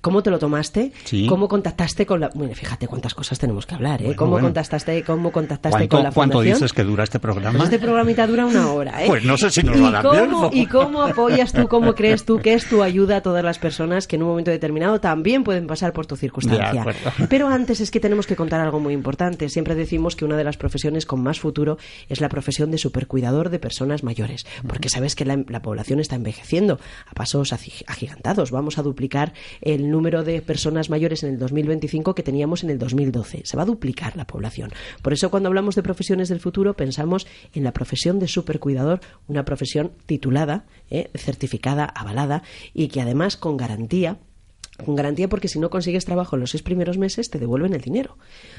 cómo 0.00 0.22
te 0.22 0.30
lo 0.30 0.38
tomaste, 0.38 0.92
cómo 1.28 1.48
contactaste 1.48 2.06
con 2.06 2.20
la... 2.20 2.30
Bueno, 2.34 2.54
fíjate 2.54 2.88
cuántas 2.88 3.14
cosas 3.14 3.38
tenemos 3.38 3.66
que 3.66 3.74
hablar, 3.74 4.02
¿eh? 4.02 4.14
¿Cómo, 4.16 4.38
Contactaste, 4.38 5.02
¿Cómo 5.02 5.32
contactaste 5.32 5.88
con 5.88 6.02
la 6.02 6.12
fundación? 6.12 6.30
¿Cuánto 6.30 6.40
dices 6.40 6.72
que 6.72 6.84
dura 6.84 7.04
este 7.04 7.18
programa? 7.18 7.64
Este 7.64 7.78
programita 7.78 8.26
dura 8.26 8.46
una 8.46 8.72
hora, 8.72 9.04
¿eh? 9.04 9.06
Pues 9.06 9.24
no 9.24 9.36
sé 9.36 9.50
si 9.50 9.62
nos 9.62 9.82
va 9.82 9.88
a 9.88 10.02
dar 10.02 10.10
tiempo. 10.10 10.50
¿Y 10.52 10.66
cómo 10.66 11.02
apoyas 11.02 11.52
tú, 11.52 11.68
cómo 11.68 11.94
crees 11.94 12.24
tú 12.24 12.38
que 12.38 12.54
es 12.54 12.66
tu 12.68 12.82
ayuda 12.82 13.18
a 13.18 13.20
todas 13.20 13.44
las 13.44 13.58
personas 13.58 14.06
que 14.06 14.16
en 14.16 14.22
un 14.22 14.28
momento 14.30 14.50
determinado 14.50 15.00
también 15.00 15.44
pueden 15.44 15.66
pasar 15.66 15.92
por 15.92 16.06
tu 16.06 16.16
circunstancia? 16.16 16.84
Pero 17.28 17.48
antes 17.48 17.80
es 17.80 17.90
que 17.90 18.00
tenemos 18.00 18.26
que 18.26 18.36
contar 18.36 18.60
algo 18.60 18.80
muy 18.80 18.94
importante. 18.94 19.48
Siempre 19.48 19.74
decimos 19.74 20.16
que 20.16 20.24
una 20.24 20.36
de 20.36 20.44
las 20.44 20.56
profesiones 20.56 21.04
con 21.04 21.25
más 21.26 21.40
futuro 21.40 21.76
es 22.08 22.20
la 22.20 22.28
profesión 22.28 22.70
de 22.70 22.78
supercuidador 22.78 23.50
de 23.50 23.58
personas 23.58 24.02
mayores, 24.02 24.46
porque 24.66 24.88
sabes 24.88 25.14
que 25.14 25.24
la, 25.24 25.36
población 25.60 26.00
está 26.00 26.16
envejeciendo 26.16 26.78
a 27.06 27.12
pasos 27.12 27.52
agigantados. 27.52 28.50
Vamos 28.50 28.78
a 28.78 28.82
duplicar 28.82 29.34
el 29.60 29.90
número 29.90 30.22
de 30.22 30.40
personas 30.40 30.88
mayores 30.88 31.22
en 31.22 31.34
el 31.34 31.38
2025 31.38 32.14
que 32.14 32.22
teníamos 32.22 32.64
en 32.64 32.70
el 32.70 32.78
2012. 32.78 33.42
Se 33.44 33.56
va 33.56 33.64
a 33.64 33.66
duplicar 33.66 34.16
la 34.16 34.26
población. 34.26 34.70
Por 35.02 35.12
eso 35.12 35.30
cuando 35.30 35.48
hablamos 35.48 35.74
de 35.74 35.82
profesiones 35.82 36.28
del 36.28 36.40
futuro 36.40 36.74
pensamos 36.74 37.26
en 37.52 37.64
la 37.64 37.72
profesión 37.72 38.18
de 38.18 38.28
supercuidador, 38.28 39.00
una 39.26 39.44
profesión 39.44 39.92
titulada, 40.06 40.64
eh, 40.90 41.10
certificada, 41.14 41.84
avalada 41.84 42.42
y 42.72 42.88
que 42.88 43.00
además 43.00 43.36
con 43.36 43.56
garantía 43.56 44.18
con 44.84 44.94
garantía 44.96 45.28
porque 45.28 45.48
si 45.48 45.58
no 45.58 45.70
consigues 45.70 46.04
trabajo 46.04 46.36
en 46.36 46.40
los 46.40 46.50
seis 46.50 46.62
primeros 46.62 46.98
meses 46.98 47.30
te 47.30 47.38
devuelven 47.38 47.74
el 47.74 47.80
dinero. 47.80 48.16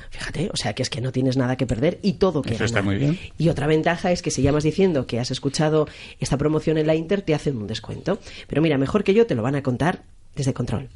Fíjate, 0.09 0.50
o 0.51 0.57
sea 0.57 0.74
que 0.74 0.83
es 0.83 0.89
que 0.89 1.01
no 1.01 1.12
tienes 1.12 1.38
nada 1.38 1.55
que 1.57 1.65
perder 1.65 2.00
y 2.01 2.13
todo 2.13 2.41
que 2.41 2.55
está 2.55 2.81
muy 2.81 2.97
bien. 2.97 3.19
Y 3.38 3.50
otra 3.50 3.67
ventaja 3.67 4.12
es 4.12 4.21
que 4.21 4.31
si 4.31 4.41
llamas 4.41 4.63
diciendo 4.63 5.05
que 5.05 5.19
has 5.19 5.31
escuchado 5.31 5.88
esta 6.19 6.38
promoción 6.38 6.77
en 6.77 6.88
la 6.88 6.95
Inter 6.95 7.21
te 7.21 7.36
hacen 7.36 7.57
un 7.57 7.67
descuento. 7.67 8.19
Pero 8.47 8.62
mira, 8.62 8.77
mejor 8.77 9.03
que 9.03 9.13
yo 9.13 9.25
te 9.25 9.36
lo 9.36 9.43
van 9.43 9.55
a 9.55 9.63
contar 9.63 10.03
desde 10.36 10.53
control. 10.53 10.89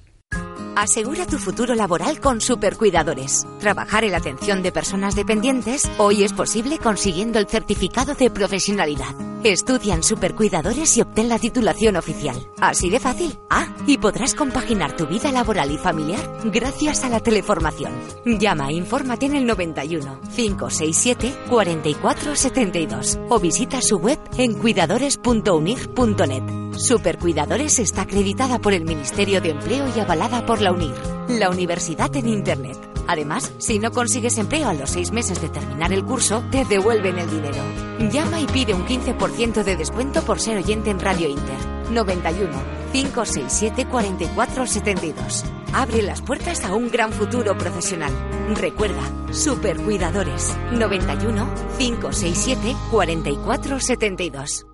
Asegura 0.82 1.28
tu 1.28 1.38
futuro 1.38 1.76
laboral 1.76 2.20
con 2.20 2.42
Supercuidadores. 2.42 3.46
Trabajar 3.60 4.04
en 4.04 4.14
la 4.14 4.18
atención 4.18 4.64
de 4.64 4.72
personas 4.72 5.14
dependientes 5.14 5.88
hoy 6.00 6.24
es 6.24 6.34
posible 6.34 6.80
consiguiendo 6.80 7.38
el 7.38 7.46
certificado 7.46 8.16
de 8.16 8.32
profesionalidad. 8.32 9.14
Estudia 9.44 9.94
en 9.94 10.02
Supercuidadores 10.02 10.98
y 10.98 11.02
obtén 11.02 11.30
la 11.30 11.38
titulación 11.38 11.98
oficial. 11.98 12.36
Así 12.60 12.90
de 12.90 13.00
fácil. 13.00 13.38
Ah, 13.52 13.68
y 13.86 14.00
podrás 14.00 14.34
compaginar 14.34 14.96
tu 14.96 15.06
vida 15.06 15.32
laboral 15.32 15.70
y 15.70 15.78
familiar 15.78 16.40
gracias 16.46 17.04
a 17.04 17.10
la 17.10 17.20
teleformación. 17.20 17.92
Llama 18.26 18.70
e 18.70 18.74
infórmate 18.74 19.28
en 19.28 19.36
el 19.36 19.46
91 19.46 20.20
567 20.36 21.44
4472 21.48 23.20
o 23.30 23.40
visita 23.40 23.84
su 23.84 23.98
web 23.98 24.18
en 24.36 24.56
cuidadores.unir.net. 24.56 26.62
Supercuidadores 26.78 27.80
está 27.80 28.04
acreditada 28.04 28.60
por 28.60 28.74
el 28.74 28.86
Ministerio 28.86 29.42
de 29.42 29.52
Empleo 29.52 29.86
y 29.96 30.00
avalada 30.00 30.46
por 30.46 30.62
la 30.62 30.71
UNIR, 30.72 30.96
la 31.30 31.50
universidad 31.50 32.16
en 32.16 32.28
Internet. 32.28 32.78
Además, 33.08 33.51
si 33.58 33.80
no 33.80 33.92
consigues 33.92 34.38
empleo 34.38 34.70
a 34.70 34.74
los 34.74 34.92
seis 34.92 35.12
meses 35.12 35.42
de 35.42 35.50
terminar 35.50 35.92
el 35.92 36.06
curso, 36.06 36.44
te 36.51 36.66
devuelven 36.66 37.20
el 37.20 37.30
dinero. 37.30 37.63
Llama 38.12 38.40
y 38.40 38.46
pide 38.48 38.74
un 38.74 38.86
15% 38.86 39.63
de 39.63 39.75
descuento 39.75 40.22
por 40.22 40.40
ser 40.40 40.58
oyente 40.58 40.90
en 40.90 41.00
Radio 41.00 41.28
Inter. 41.28 41.58
91 41.92 42.51
567 42.92 43.86
4472. 43.86 45.46
Abre 45.74 46.01
las 46.01 46.22
puertas 46.22 46.63
a 46.63 46.74
un 46.74 46.90
gran 46.90 47.12
futuro 47.12 47.58
profesional. 47.58 48.12
Recuerda, 48.56 49.04
Supercuidadores. 49.32 50.56
91 50.72 51.54
567 51.78 52.75
4472. 52.92 54.66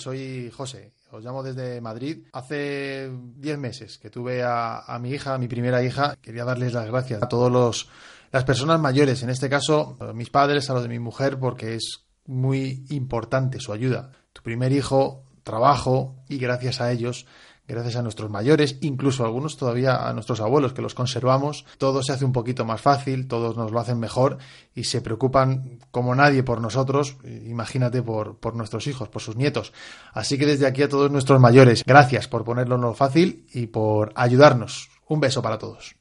Soy 0.00 0.50
José 0.50 0.97
os 1.10 1.24
llamo 1.24 1.42
desde 1.42 1.80
Madrid. 1.80 2.26
Hace 2.32 3.10
10 3.10 3.58
meses 3.58 3.98
que 3.98 4.10
tuve 4.10 4.42
a, 4.44 4.98
mi 5.00 5.10
hija, 5.10 5.34
a 5.34 5.38
mi 5.38 5.48
primera 5.48 5.82
hija. 5.82 6.16
Quería 6.20 6.44
darles 6.44 6.72
las 6.72 6.86
gracias 6.86 7.22
a 7.22 7.28
todas 7.28 7.86
las 8.30 8.44
personas 8.44 8.80
mayores, 8.80 9.22
en 9.22 9.30
este 9.30 9.48
caso 9.48 9.96
a 10.00 10.12
mis 10.12 10.30
padres, 10.30 10.68
a 10.70 10.74
los 10.74 10.82
de 10.82 10.88
mi 10.88 10.98
mujer, 10.98 11.38
porque 11.38 11.74
es 11.74 12.04
muy 12.26 12.84
importante 12.90 13.60
su 13.60 13.72
ayuda. 13.72 14.12
Tu 14.32 14.42
primer 14.42 14.72
hijo, 14.72 15.24
trabajo 15.42 16.16
y 16.28 16.38
gracias 16.38 16.80
a 16.80 16.92
ellos 16.92 17.26
gracias 17.68 17.96
a 17.96 18.02
nuestros 18.02 18.30
mayores, 18.30 18.78
incluso 18.80 19.24
algunos 19.24 19.56
todavía 19.56 20.08
a 20.08 20.12
nuestros 20.12 20.40
abuelos 20.40 20.72
que 20.72 20.82
los 20.82 20.94
conservamos, 20.94 21.66
todo 21.76 22.02
se 22.02 22.12
hace 22.12 22.24
un 22.24 22.32
poquito 22.32 22.64
más 22.64 22.80
fácil, 22.80 23.28
todos 23.28 23.56
nos 23.56 23.70
lo 23.70 23.78
hacen 23.78 24.00
mejor 24.00 24.38
y 24.74 24.84
se 24.84 25.00
preocupan 25.00 25.78
como 25.90 26.14
nadie 26.14 26.42
por 26.42 26.60
nosotros, 26.60 27.16
imagínate 27.24 28.02
por, 28.02 28.38
por 28.38 28.56
nuestros 28.56 28.86
hijos, 28.86 29.08
por 29.08 29.22
sus 29.22 29.36
nietos. 29.36 29.72
Así 30.12 30.38
que 30.38 30.46
desde 30.46 30.66
aquí 30.66 30.82
a 30.82 30.88
todos 30.88 31.10
nuestros 31.10 31.40
mayores, 31.40 31.84
gracias 31.86 32.26
por 32.26 32.44
ponerlo 32.44 32.94
fácil 32.94 33.46
y 33.52 33.66
por 33.66 34.12
ayudarnos. 34.14 34.88
Un 35.08 35.20
beso 35.20 35.42
para 35.42 35.58
todos. 35.58 35.94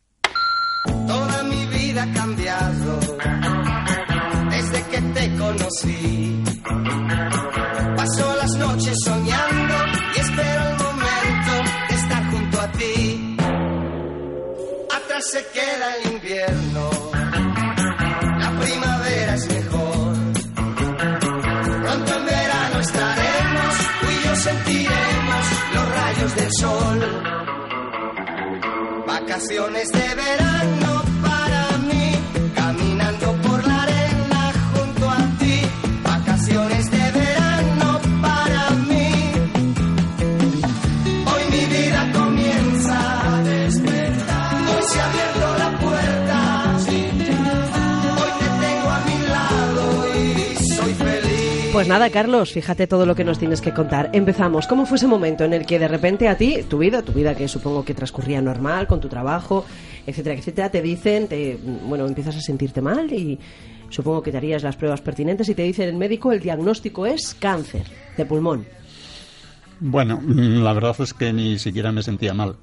Toda 1.07 1.43
mi 1.43 1.65
vida 1.67 2.03
ha 2.03 2.13
cambiado 2.13 2.99
desde 4.49 4.83
que 4.89 5.01
te 5.01 5.37
conocí. 5.37 6.43
Las 8.47 8.55
noches 8.55 8.95
soñando 9.03 9.46
se 15.31 15.45
queda 15.47 15.95
el 15.97 16.11
invierno, 16.13 16.89
la 17.11 18.59
primavera 18.61 19.35
es 19.35 19.47
mejor. 19.49 20.15
Pronto 21.83 22.17
en 22.17 22.25
verano 22.25 22.79
estaremos, 22.79 23.75
tú 23.99 24.07
y 24.07 24.25
yo 24.25 24.35
sentiremos 24.37 25.45
los 25.73 25.95
rayos 25.95 26.35
del 26.35 26.51
sol. 26.53 26.99
Vacaciones 29.05 29.91
de 29.91 30.15
verano 30.15 30.86
Pues 51.77 51.87
nada, 51.87 52.09
Carlos, 52.09 52.53
fíjate 52.53 52.87
todo 52.87 53.05
lo 53.05 53.13
que 53.13 53.23
nos 53.23 53.37
tienes 53.37 53.61
que 53.61 53.71
contar. 53.71 54.09
Empezamos. 54.11 54.65
¿Cómo 54.65 54.87
fue 54.87 54.97
ese 54.97 55.05
momento 55.05 55.43
en 55.43 55.53
el 55.53 55.63
que 55.63 55.77
de 55.77 55.87
repente 55.87 56.27
a 56.27 56.35
ti, 56.35 56.63
tu 56.67 56.79
vida, 56.79 57.03
tu 57.03 57.11
vida 57.11 57.35
que 57.35 57.47
supongo 57.47 57.85
que 57.85 57.93
transcurría 57.93 58.41
normal, 58.41 58.87
con 58.87 58.99
tu 58.99 59.07
trabajo, 59.07 59.63
etcétera, 60.07 60.33
etcétera, 60.33 60.71
te 60.71 60.81
dicen, 60.81 61.27
te, 61.27 61.55
bueno, 61.85 62.07
empiezas 62.07 62.35
a 62.35 62.41
sentirte 62.41 62.81
mal 62.81 63.13
y 63.13 63.37
supongo 63.89 64.23
que 64.23 64.31
te 64.31 64.37
harías 64.37 64.63
las 64.63 64.75
pruebas 64.75 65.01
pertinentes 65.01 65.49
y 65.49 65.53
te 65.53 65.61
dice 65.61 65.83
el 65.83 65.95
médico 65.95 66.31
el 66.31 66.39
diagnóstico 66.39 67.05
es 67.05 67.35
cáncer 67.35 67.83
de 68.17 68.25
pulmón. 68.25 68.65
Bueno, 69.79 70.19
la 70.25 70.73
verdad 70.73 70.95
es 70.97 71.13
que 71.13 71.31
ni 71.31 71.59
siquiera 71.59 71.91
me 71.91 72.01
sentía 72.01 72.33
mal. 72.33 72.55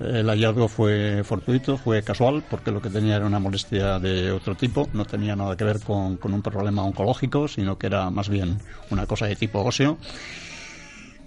El 0.00 0.28
hallazgo 0.28 0.68
fue 0.68 1.22
fortuito, 1.24 1.76
fue 1.76 2.02
casual, 2.02 2.42
porque 2.48 2.70
lo 2.70 2.80
que 2.80 2.90
tenía 2.90 3.16
era 3.16 3.26
una 3.26 3.38
molestia 3.38 3.98
de 3.98 4.32
otro 4.32 4.54
tipo, 4.56 4.88
no 4.92 5.04
tenía 5.04 5.36
nada 5.36 5.56
que 5.56 5.64
ver 5.64 5.80
con, 5.80 6.18
un 6.22 6.42
problema 6.42 6.82
oncológico, 6.82 7.46
sino 7.46 7.78
que 7.78 7.86
era 7.86 8.10
más 8.10 8.28
bien 8.28 8.58
una 8.90 9.06
cosa 9.06 9.26
de 9.26 9.36
tipo 9.36 9.60
óseo. 9.60 9.98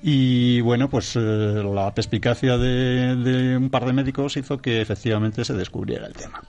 Y 0.01 0.61
bueno, 0.61 0.89
pues 0.89 1.15
eh, 1.15 1.19
la 1.19 1.93
perspicacia 1.93 2.57
de, 2.57 3.57
un 3.57 3.69
par 3.69 3.85
de 3.85 3.93
médicos 3.93 4.37
hizo 4.37 4.59
que 4.59 4.81
efectivamente 4.81 5.45
se 5.45 5.53
descubriera 5.53 6.05
el 6.05 6.13
tema. 6.13 6.43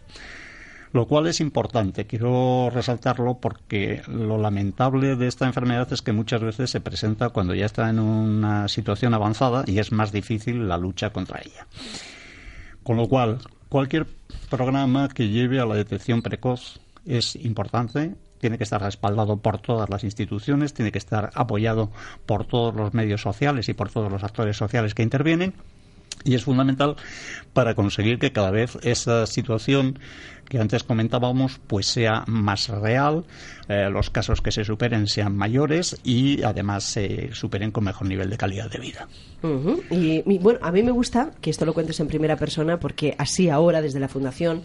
Lo 0.97 1.07
cual 1.07 1.26
es 1.26 1.43
importante, 1.43 2.07
quiero 2.07 2.71
resaltarlo 2.73 3.35
porque 3.35 4.00
lo 4.09 4.38
lamentable 4.38 5.15
de 5.15 5.26
esta 5.26 5.45
enfermedad 5.45 5.93
es 5.93 6.00
que 6.00 6.12
muchas 6.12 6.41
veces 6.41 6.71
se 6.71 6.81
presenta 6.81 7.29
cuando 7.29 7.55
ya 7.55 7.67
está 7.67 7.91
en 7.91 7.99
una 7.99 8.67
situación 8.69 9.12
avanzada 9.12 9.62
y 9.67 9.79
es 9.79 9.93
más 9.93 10.11
difícil 10.11 10.69
la 10.69 10.79
lucha 10.79 11.11
contra 11.11 11.43
ella. 11.45 11.67
Con 12.83 12.97
lo 12.97 13.11
cual, 13.11 13.41
cualquier 13.69 14.07
programa 14.49 15.11
que 15.11 15.29
lleve 15.29 15.61
a 15.61 15.67
la 15.67 15.75
detección 15.75 16.23
precoz 16.23 16.81
es 17.05 17.37
importante, 17.37 18.15
tiene 18.41 18.57
que 18.57 18.65
estar 18.65 18.81
respaldado 18.81 19.37
por 19.37 19.59
todas 19.59 19.91
las 19.91 20.03
instituciones, 20.03 20.73
tiene 20.73 20.93
que 20.93 20.99
estar 20.99 21.31
apoyado 21.35 21.91
por 22.25 22.47
todos 22.47 22.75
los 22.75 22.95
medios 22.95 23.21
sociales 23.21 23.69
y 23.69 23.75
por 23.75 23.91
todos 23.91 24.11
los 24.11 24.25
actores 24.25 24.57
sociales 24.57 24.95
que 24.95 25.03
intervienen 25.03 25.53
y 26.25 26.35
es 26.35 26.45
fundamental 26.45 26.97
para 27.53 27.75
conseguir 27.75 28.19
que 28.19 28.33
cada 28.33 28.51
vez 28.51 28.79
esa 28.83 29.27
situación 29.27 29.99
que 30.49 30.59
antes 30.59 30.85
comentábamos 30.85 31.61
pues 31.67 31.87
sea 31.87 32.25
más 32.27 32.69
real, 32.69 33.25
eh, 33.69 33.89
los 33.91 34.11
casos 34.11 34.41
que 34.41 34.53
se 34.53 34.65
superen 34.65 35.09
sean 35.09 35.37
mayores 35.37 35.99
y 36.05 36.43
además 36.43 36.85
se 36.85 37.35
superen 37.35 37.73
con 37.73 37.85
mejor 37.85 38.07
nivel 38.07 38.31
de 38.31 38.37
calidad 38.37 38.71
de 38.71 38.79
vida. 38.79 39.09
y, 39.91 40.39
bueno, 40.39 40.59
a 40.63 40.73
mí 40.73 40.83
me 40.83 40.91
gusta 40.91 41.33
que 41.41 41.51
esto 41.51 41.65
lo 41.65 41.75
cuentes 41.75 41.99
en 42.01 42.09
primera 42.09 42.37
persona 42.37 42.79
porque 42.79 43.15
así 43.19 43.49
ahora 43.49 43.83
desde 43.83 44.01
la 44.01 44.09
Fundación 44.09 44.63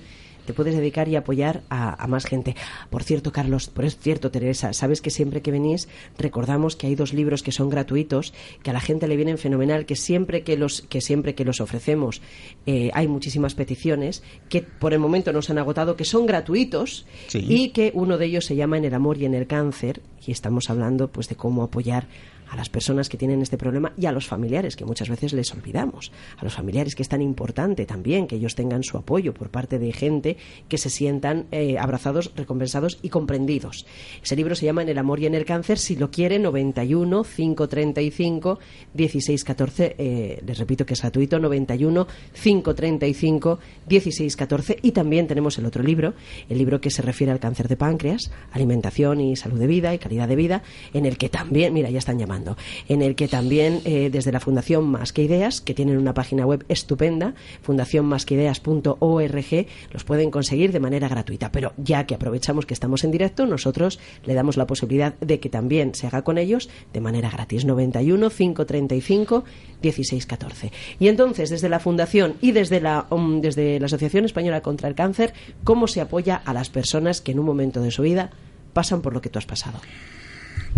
te 0.51 0.55
puedes 0.55 0.75
dedicar 0.75 1.07
y 1.07 1.15
apoyar 1.15 1.63
a, 1.69 2.05
más 2.07 2.25
gente. 2.25 2.57
Por 2.89 3.03
cierto, 3.03 3.31
Carlos, 3.31 3.69
por 3.69 3.89
cierto, 3.89 4.31
Teresa, 4.31 4.73
sabes 4.73 5.01
que 5.01 5.09
siempre 5.09 5.41
que 5.41 5.49
venís 5.49 5.87
recordamos 6.17 6.75
que 6.75 6.87
hay 6.87 6.95
dos 6.95 7.13
libros 7.13 7.41
que 7.41 7.53
son 7.53 7.69
gratuitos, 7.69 8.33
que 8.61 8.69
a 8.69 8.73
la 8.73 8.81
gente 8.81 9.07
le 9.07 9.15
vienen 9.15 9.37
fenomenal, 9.37 9.85
que 9.85 9.95
siempre 9.95 10.43
que 10.43 10.57
los, 10.57 10.81
que 10.81 10.99
siempre 10.99 11.35
que 11.35 11.45
los 11.45 11.61
ofrecemos 11.61 12.21
eh, 12.65 12.91
hay 12.93 13.07
muchísimas 13.07 13.55
peticiones, 13.55 14.23
que 14.49 14.61
por 14.61 14.91
el 14.91 14.99
momento 14.99 15.31
nos 15.31 15.49
han 15.49 15.57
agotado, 15.57 15.95
que 15.95 16.03
son 16.03 16.25
gratuitos 16.25 17.05
y 17.33 17.69
que 17.69 17.91
uno 17.93 18.17
de 18.17 18.25
ellos 18.25 18.45
se 18.45 18.57
llama 18.57 18.77
En 18.77 18.83
el 18.83 18.93
amor 18.93 19.17
y 19.19 19.25
en 19.25 19.35
el 19.35 19.47
cáncer 19.47 20.01
y 20.27 20.33
estamos 20.33 20.69
hablando 20.69 21.07
pues 21.07 21.29
de 21.29 21.35
cómo 21.35 21.63
apoyar 21.63 22.07
a 22.51 22.57
las 22.57 22.69
personas 22.69 23.07
que 23.07 23.17
tienen 23.17 23.41
este 23.41 23.57
problema 23.57 23.93
y 23.97 24.05
a 24.05 24.11
los 24.11 24.27
familiares, 24.27 24.75
que 24.75 24.83
muchas 24.83 25.07
veces 25.07 25.31
les 25.31 25.53
olvidamos. 25.53 26.11
A 26.37 26.43
los 26.43 26.53
familiares, 26.53 26.95
que 26.95 27.01
es 27.01 27.07
tan 27.07 27.21
importante 27.21 27.85
también 27.85 28.27
que 28.27 28.35
ellos 28.35 28.55
tengan 28.55 28.83
su 28.83 28.97
apoyo 28.97 29.33
por 29.33 29.49
parte 29.49 29.79
de 29.79 29.93
gente 29.93 30.35
que 30.67 30.77
se 30.77 30.89
sientan 30.89 31.47
eh, 31.51 31.77
abrazados, 31.79 32.31
recompensados 32.35 32.99
y 33.01 33.09
comprendidos. 33.09 33.85
Ese 34.21 34.35
libro 34.35 34.55
se 34.55 34.65
llama 34.65 34.81
En 34.81 34.89
el 34.89 34.97
amor 34.97 35.21
y 35.21 35.27
en 35.27 35.35
el 35.35 35.45
cáncer. 35.45 35.77
Si 35.77 35.95
lo 35.95 36.11
quiere, 36.11 36.39
91 36.39 37.23
535 37.23 38.59
1614. 38.95 39.95
Eh, 39.97 40.43
les 40.45 40.57
repito 40.57 40.85
que 40.85 40.93
es 40.93 41.01
gratuito, 41.01 41.39
91 41.39 42.07
535 42.33 43.59
1614. 43.87 44.79
Y 44.81 44.91
también 44.91 45.27
tenemos 45.27 45.57
el 45.57 45.65
otro 45.65 45.83
libro, 45.83 46.15
el 46.49 46.57
libro 46.57 46.81
que 46.81 46.91
se 46.91 47.01
refiere 47.01 47.31
al 47.31 47.39
cáncer 47.39 47.69
de 47.69 47.77
páncreas, 47.77 48.29
alimentación 48.51 49.21
y 49.21 49.37
salud 49.37 49.57
de 49.57 49.67
vida 49.67 49.93
y 49.93 49.99
calidad 49.99 50.27
de 50.27 50.35
vida, 50.35 50.63
en 50.93 51.05
el 51.05 51.17
que 51.17 51.29
también, 51.29 51.73
mira, 51.73 51.89
ya 51.89 51.99
están 51.99 52.19
llamando 52.19 52.40
en 52.87 53.01
el 53.01 53.15
que 53.15 53.27
también 53.27 53.81
eh, 53.85 54.09
desde 54.11 54.31
la 54.31 54.39
Fundación 54.39 54.85
Más 54.85 55.13
que 55.13 55.23
Ideas, 55.23 55.61
que 55.61 55.73
tienen 55.73 55.97
una 55.97 56.13
página 56.13 56.45
web 56.45 56.65
estupenda, 56.69 57.33
fundacionmasqueideas.org, 57.61 59.67
los 59.91 60.03
pueden 60.03 60.31
conseguir 60.31 60.71
de 60.71 60.79
manera 60.79 61.07
gratuita. 61.07 61.51
Pero 61.51 61.73
ya 61.77 62.05
que 62.05 62.15
aprovechamos 62.15 62.65
que 62.65 62.73
estamos 62.73 63.03
en 63.03 63.11
directo, 63.11 63.45
nosotros 63.45 63.99
le 64.25 64.33
damos 64.33 64.57
la 64.57 64.67
posibilidad 64.67 65.13
de 65.19 65.39
que 65.39 65.49
también 65.49 65.95
se 65.95 66.07
haga 66.07 66.23
con 66.23 66.37
ellos 66.37 66.69
de 66.93 67.01
manera 67.01 67.29
gratis. 67.29 67.65
91 67.65 68.29
535 68.29 69.43
1614. 69.81 70.71
Y 70.99 71.07
entonces, 71.07 71.49
desde 71.49 71.69
la 71.69 71.79
Fundación 71.79 72.35
y 72.41 72.51
desde 72.51 72.81
la, 72.81 73.07
um, 73.09 73.41
desde 73.41 73.79
la 73.79 73.87
Asociación 73.87 74.25
Española 74.25 74.61
contra 74.61 74.87
el 74.87 74.95
Cáncer, 74.95 75.33
¿cómo 75.63 75.87
se 75.87 76.01
apoya 76.01 76.35
a 76.35 76.53
las 76.53 76.69
personas 76.69 77.21
que 77.21 77.31
en 77.31 77.39
un 77.39 77.45
momento 77.45 77.81
de 77.81 77.91
su 77.91 78.03
vida 78.03 78.31
pasan 78.73 79.01
por 79.01 79.13
lo 79.13 79.21
que 79.21 79.29
tú 79.29 79.39
has 79.39 79.45
pasado? 79.45 79.79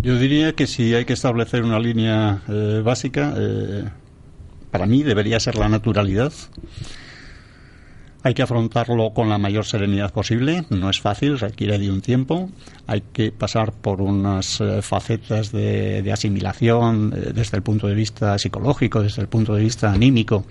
Yo 0.01 0.17
diría 0.17 0.53
que 0.53 0.67
si 0.67 0.93
hay 0.93 1.05
que 1.05 1.13
establecer 1.13 1.63
una 1.63 1.79
línea 1.79 2.41
eh, 2.49 2.81
básica, 2.83 3.33
eh, 3.37 3.85
para 4.71 4.85
mí 4.85 5.03
debería 5.03 5.39
ser 5.39 5.55
la 5.55 5.69
naturalidad. 5.69 6.33
Hay 8.25 8.33
que 8.33 8.41
afrontarlo 8.41 9.13
con 9.13 9.27
la 9.27 9.37
mayor 9.37 9.65
serenidad 9.65 10.13
posible. 10.13 10.63
No 10.69 10.89
es 10.89 11.01
fácil, 11.01 11.37
requiere 11.37 11.77
de 11.77 11.91
un 11.91 12.01
tiempo. 12.01 12.49
Hay 12.87 13.01
que 13.11 13.33
pasar 13.33 13.73
por 13.73 14.01
unas 14.01 14.61
eh, 14.61 14.81
facetas 14.81 15.51
de, 15.51 16.09
asimilación 16.11 17.09
desde 17.11 17.57
el 17.57 17.63
punto 17.63 17.87
de 17.87 17.95
vista 17.95 18.37
psicológico, 18.37 19.01
desde 19.01 19.21
el 19.21 19.27
punto 19.27 19.53
de 19.53 19.61
vista 19.61 19.91
anímico, 19.91 20.45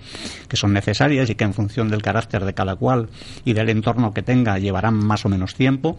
que 0.47 0.55
son 0.55 0.71
necesarias 0.71 1.29
y 1.31 1.35
que 1.35 1.43
en 1.43 1.53
función 1.53 1.89
del 1.89 2.03
carácter 2.03 2.45
de 2.45 2.53
cada 2.53 2.75
cual 2.75 3.09
y 3.43 3.53
del 3.53 3.69
entorno 3.69 4.13
que 4.13 4.21
tenga 4.21 4.59
llevarán 4.59 4.95
más 4.95 5.25
o 5.25 5.29
menos 5.29 5.55
tiempo. 5.55 5.97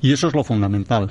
Y 0.00 0.12
eso 0.12 0.28
es 0.28 0.34
lo 0.34 0.44
fundamental. 0.44 1.10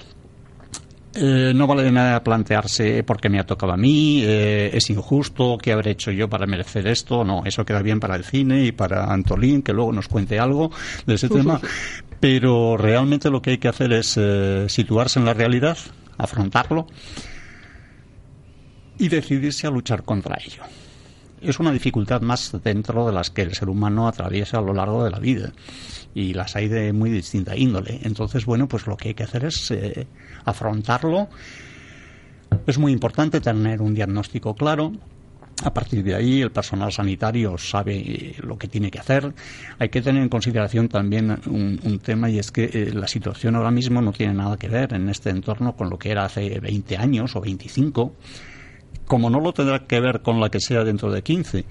Eh, 1.15 1.53
no 1.53 1.67
vale 1.67 1.83
de 1.83 1.91
nada 1.91 2.23
plantearse 2.23 3.03
por 3.03 3.21
qué 3.21 3.29
me 3.29 3.39
ha 3.39 3.45
tocado 3.45 3.73
a 3.73 3.77
mí, 3.77 4.23
eh, 4.23 4.71
es 4.73 4.89
injusto, 4.89 5.59
qué 5.61 5.71
habré 5.71 5.91
hecho 5.91 6.11
yo 6.11 6.27
para 6.27 6.47
merecer 6.47 6.87
esto. 6.87 7.23
No, 7.23 7.43
eso 7.45 7.65
queda 7.65 7.81
bien 7.81 7.99
para 7.99 8.15
el 8.15 8.23
cine 8.23 8.65
y 8.65 8.71
para 8.71 9.05
Antolín, 9.13 9.61
que 9.61 9.73
luego 9.73 9.91
nos 9.91 10.07
cuente 10.07 10.39
algo 10.39 10.71
de 11.05 11.13
ese 11.13 11.29
tema. 11.29 11.61
Pero 12.19 12.77
realmente 12.77 13.29
lo 13.29 13.41
que 13.41 13.51
hay 13.51 13.57
que 13.59 13.67
hacer 13.67 13.93
es 13.93 14.15
eh, 14.17 14.65
situarse 14.69 15.19
en 15.19 15.25
la 15.25 15.33
realidad, 15.33 15.77
afrontarlo 16.17 16.87
y 18.97 19.07
decidirse 19.09 19.67
a 19.67 19.69
luchar 19.69 20.03
contra 20.03 20.37
ello. 20.43 20.63
Es 21.43 21.59
una 21.59 21.71
dificultad 21.71 22.21
más 22.21 22.55
dentro 22.63 23.05
de 23.05 23.13
las 23.13 23.29
que 23.29 23.41
el 23.41 23.53
ser 23.53 23.69
humano 23.69 24.07
atraviesa 24.07 24.59
a 24.59 24.61
lo 24.61 24.73
largo 24.73 25.03
de 25.03 25.11
la 25.11 25.19
vida 25.19 25.51
y 26.15 26.33
las 26.33 26.55
hay 26.55 26.67
de 26.67 26.93
muy 26.93 27.09
distinta 27.09 27.55
índole. 27.55 27.99
Entonces, 28.03 28.45
bueno, 28.45 28.67
pues 28.67 28.87
lo 28.87 28.95
que 28.95 29.09
hay 29.09 29.13
que 29.13 29.23
hacer 29.23 29.45
es 29.45 29.71
eh, 29.71 30.07
afrontarlo. 30.45 31.27
Es 32.67 32.77
muy 32.77 32.91
importante 32.91 33.41
tener 33.41 33.81
un 33.81 33.93
diagnóstico 33.93 34.55
claro. 34.55 34.93
A 35.63 35.73
partir 35.73 36.03
de 36.03 36.15
ahí, 36.15 36.41
el 36.41 36.51
personal 36.51 36.91
sanitario 36.91 37.57
sabe 37.57 38.35
lo 38.39 38.57
que 38.57 38.67
tiene 38.67 38.89
que 38.89 38.99
hacer. 38.99 39.33
Hay 39.79 39.89
que 39.89 40.01
tener 40.01 40.21
en 40.21 40.29
consideración 40.29 40.89
también 40.89 41.39
un, 41.45 41.99
tema 41.99 42.29
y 42.29 42.39
es 42.39 42.51
que 42.51 42.65
eh, 42.65 42.91
la 42.93 43.07
situación 43.07 43.55
ahora 43.55 43.71
mismo 43.71 44.01
no 44.01 44.11
tiene 44.11 44.33
nada 44.33 44.57
que 44.57 44.67
ver 44.67 44.93
en 44.93 45.09
este 45.09 45.29
entorno 45.29 45.75
con 45.75 45.89
lo 45.89 45.97
que 45.97 46.11
era 46.11 46.25
hace 46.25 46.59
20 46.59 46.97
años 46.97 47.35
o 47.35 47.41
25, 47.41 48.13
como 49.07 49.29
no 49.29 49.39
lo 49.39 49.53
tendrá 49.53 49.85
que 49.85 49.99
ver 49.99 50.21
con 50.21 50.39
la 50.39 50.49
que 50.49 50.59
sea 50.59 50.83
dentro 50.83 51.11
de 51.11 51.21
15. 51.21 51.65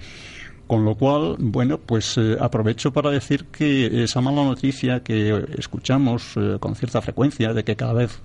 Con 0.67 0.85
lo 0.85 0.95
cual, 0.95 1.35
bueno, 1.39 1.77
pues 1.77 2.17
eh, 2.17 2.37
aprovecho 2.39 2.93
para 2.93 3.11
decir 3.11 3.45
que 3.45 4.03
esa 4.03 4.21
mala 4.21 4.43
noticia 4.43 5.03
que 5.03 5.45
escuchamos 5.57 6.33
eh, 6.37 6.57
con 6.59 6.75
cierta 6.75 7.01
frecuencia 7.01 7.53
de 7.53 7.63
que 7.63 7.75
cada 7.75 7.93
vez 7.93 8.21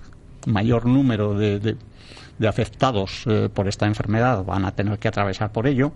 mayor 0.47 0.85
número 0.85 1.33
de, 1.33 1.59
de, 1.59 2.47
afectados 2.47 3.23
eh, 3.25 3.49
por 3.53 3.67
esta 3.67 3.85
enfermedad 3.87 4.45
van 4.45 4.63
a 4.63 4.71
tener 4.71 4.97
que 4.99 5.09
atravesar 5.09 5.51
por 5.51 5.67
ello, 5.67 5.91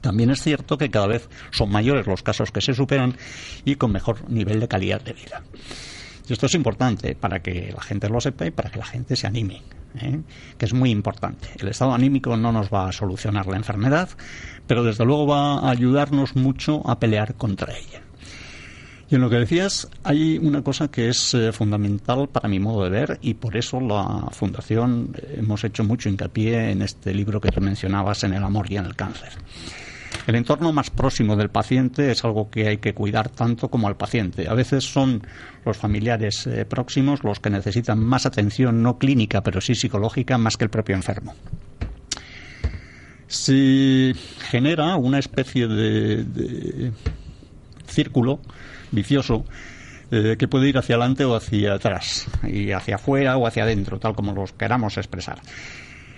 también 0.00 0.30
es 0.30 0.42
cierto 0.42 0.76
que 0.76 0.90
cada 0.90 1.06
vez 1.06 1.28
son 1.50 1.70
mayores 1.70 2.06
los 2.06 2.22
casos 2.22 2.50
que 2.50 2.60
se 2.60 2.74
superan 2.74 3.16
y 3.64 3.76
con 3.76 3.92
mejor 3.92 4.28
nivel 4.28 4.58
de 4.58 4.68
calidad 4.68 5.00
de 5.00 5.12
vida. 5.12 5.42
Y 6.30 6.32
esto 6.32 6.46
es 6.46 6.54
importante 6.54 7.16
para 7.16 7.40
que 7.40 7.72
la 7.74 7.82
gente 7.82 8.08
lo 8.08 8.20
sepa 8.20 8.46
y 8.46 8.52
para 8.52 8.70
que 8.70 8.78
la 8.78 8.84
gente 8.84 9.16
se 9.16 9.26
anime, 9.26 9.62
que 10.56 10.64
es 10.64 10.72
muy 10.72 10.90
importante. 10.90 11.48
El 11.58 11.66
estado 11.66 11.92
anímico 11.92 12.36
no 12.36 12.52
nos 12.52 12.72
va 12.72 12.88
a 12.88 12.92
solucionar 12.92 13.48
la 13.48 13.56
enfermedad, 13.56 14.08
pero 14.68 14.84
desde 14.84 15.04
luego 15.04 15.26
va 15.26 15.58
a 15.58 15.70
ayudarnos 15.70 16.36
mucho 16.36 16.88
a 16.88 17.00
pelear 17.00 17.34
contra 17.34 17.76
ella. 17.76 18.02
Y 19.10 19.16
en 19.16 19.22
lo 19.22 19.28
que 19.28 19.40
decías, 19.40 19.88
hay 20.04 20.38
una 20.38 20.62
cosa 20.62 20.88
que 20.88 21.08
es 21.08 21.34
eh, 21.34 21.50
fundamental 21.50 22.28
para 22.28 22.48
mi 22.48 22.60
modo 22.60 22.84
de 22.84 22.90
ver 22.90 23.18
y 23.22 23.34
por 23.34 23.56
eso 23.56 23.80
la 23.80 24.28
Fundación 24.30 25.12
eh, 25.16 25.38
hemos 25.38 25.64
hecho 25.64 25.82
mucho 25.82 26.08
hincapié 26.08 26.70
en 26.70 26.82
este 26.82 27.12
libro 27.12 27.40
que 27.40 27.50
tú 27.50 27.60
mencionabas, 27.60 28.22
en 28.22 28.34
el 28.34 28.44
amor 28.44 28.70
y 28.70 28.76
en 28.76 28.86
el 28.86 28.94
cáncer. 28.94 29.32
El 30.26 30.34
entorno 30.34 30.72
más 30.72 30.90
próximo 30.90 31.36
del 31.36 31.50
paciente 31.50 32.10
es 32.10 32.24
algo 32.24 32.50
que 32.50 32.68
hay 32.68 32.78
que 32.78 32.94
cuidar 32.94 33.28
tanto 33.28 33.68
como 33.68 33.88
al 33.88 33.96
paciente. 33.96 34.48
A 34.48 34.54
veces 34.54 34.84
son 34.84 35.22
los 35.64 35.76
familiares 35.76 36.46
eh, 36.46 36.64
próximos 36.64 37.24
los 37.24 37.40
que 37.40 37.50
necesitan 37.50 37.98
más 37.98 38.26
atención, 38.26 38.82
no 38.82 38.98
clínica, 38.98 39.42
pero 39.42 39.60
sí 39.60 39.74
psicológica, 39.74 40.38
más 40.38 40.56
que 40.56 40.64
el 40.64 40.70
propio 40.70 40.96
enfermo 40.96 41.34
se 43.30 44.12
genera 44.50 44.96
una 44.96 45.20
especie 45.20 45.68
de, 45.68 46.90
círculo 47.86 48.40
vicioso 48.90 49.44
eh, 50.10 50.34
que 50.36 50.48
puede 50.48 50.68
ir 50.68 50.76
hacia 50.76 50.96
adelante 50.96 51.24
o 51.24 51.36
hacia 51.36 51.74
atrás, 51.74 52.26
y 52.42 52.72
hacia 52.72 52.96
afuera 52.96 53.36
o 53.36 53.46
hacia 53.46 53.62
adentro, 53.62 54.00
tal 54.00 54.16
como 54.16 54.32
los 54.32 54.52
queramos 54.52 54.96
expresar. 54.98 55.38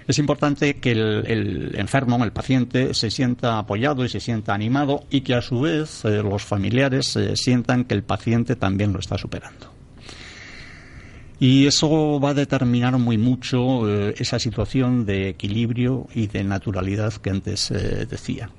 Es 0.07 0.19
importante 0.19 0.75
que 0.75 0.93
el, 0.93 1.73
enfermo, 1.77 2.23
el 2.25 2.33
paciente, 2.33 2.95
se 2.95 3.11
sienta 3.11 3.59
apoyado 3.59 4.05
y 4.05 4.09
se 4.09 4.21
sienta 4.21 4.55
animado 4.55 5.05
y 5.11 5.21
que 5.21 5.35
a 5.35 5.43
su 5.43 5.61
vez 5.61 6.05
eh, 6.05 6.23
los 6.23 6.43
familiares 6.43 7.17
eh, 7.17 7.37
sientan 7.37 7.85
que 7.85 7.95
el 7.95 8.03
paciente 8.03 8.57
también 8.57 8.93
lo 8.93 8.99
está 8.99 9.17
superando. 9.17 9.73
Y 11.39 11.67
eso 11.67 12.21
va 12.21 12.31
a 12.31 12.35
determinar 12.35 12.97
muy 12.99 13.19
mucho 13.19 13.89
eh, 13.89 14.15
esa 14.19 14.39
situación 14.39 15.05
de 15.05 15.31
equilibrio 15.31 16.07
y 16.15 16.29
de 16.29 16.45
naturalidad 16.45 17.13
que 17.15 17.31
antes 17.31 17.73
decía. 18.09 18.51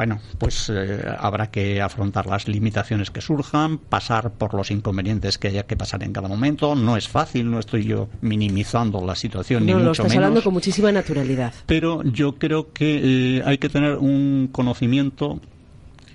Bueno, 0.00 0.18
pues 0.38 0.72
eh, 0.74 1.04
habrá 1.18 1.50
que 1.50 1.82
afrontar 1.82 2.24
las 2.24 2.48
limitaciones 2.48 3.10
que 3.10 3.20
surjan, 3.20 3.76
pasar 3.76 4.30
por 4.30 4.54
los 4.54 4.70
inconvenientes 4.70 5.36
que 5.36 5.48
haya 5.48 5.64
que 5.64 5.76
pasar 5.76 6.02
en 6.02 6.14
cada 6.14 6.26
momento. 6.26 6.74
No 6.74 6.96
es 6.96 7.06
fácil, 7.06 7.50
no 7.50 7.58
estoy 7.58 7.84
yo 7.84 8.08
minimizando 8.22 9.04
la 9.04 9.14
situación, 9.14 9.66
ni 9.66 9.74
mucho 9.74 9.84
lo 9.84 9.92
estás 9.92 10.14
hablando 10.14 10.42
con 10.42 10.54
muchísima 10.54 10.90
naturalidad. 10.90 11.52
Pero 11.66 12.02
yo 12.02 12.36
creo 12.36 12.72
que 12.72 13.42
hay 13.44 13.58
que 13.58 13.68
tener 13.68 13.98
un 13.98 14.48
conocimiento 14.50 15.38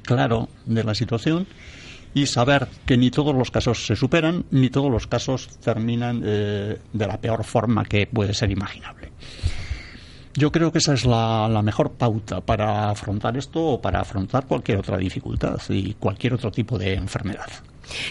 claro 0.02 0.50
de 0.65 0.84
la 0.84 0.95
situación 0.95 1.45
y 2.15 2.26
saber 2.26 2.67
que 2.88 2.98
ni 2.98 3.12
todos 3.12 3.36
los 3.36 3.52
casos 3.52 3.86
se 3.86 3.95
superan, 3.95 4.45
ni 4.50 4.71
todos 4.71 4.89
los 4.89 5.06
casos 5.06 5.60
terminan 5.60 6.24
eh, 6.26 6.80
de 6.91 7.08
la 7.08 7.21
peor 7.21 7.43
forma 7.43 7.86
que 7.86 8.08
puede 8.08 8.34
ser 8.34 8.50
imaginable. 8.50 9.12
Yo 10.38 10.52
creo 10.52 10.71
que 10.71 10.80
esa 10.80 10.93
es 10.93 11.06
la, 11.06 11.48
la, 11.48 11.62
mejor 11.62 11.93
pauta 11.93 12.41
para 12.41 12.89
afrontar 12.89 13.38
esto 13.38 13.63
o 13.63 13.82
para 13.82 14.02
afrontar 14.02 14.45
cualquier 14.48 14.80
otra 14.80 14.98
dificultad 14.98 15.58
y 15.69 15.93
cualquier 15.93 16.34
otro 16.34 16.52
tipo 16.52 16.78
de 16.78 16.93
enfermedad. 16.93 17.48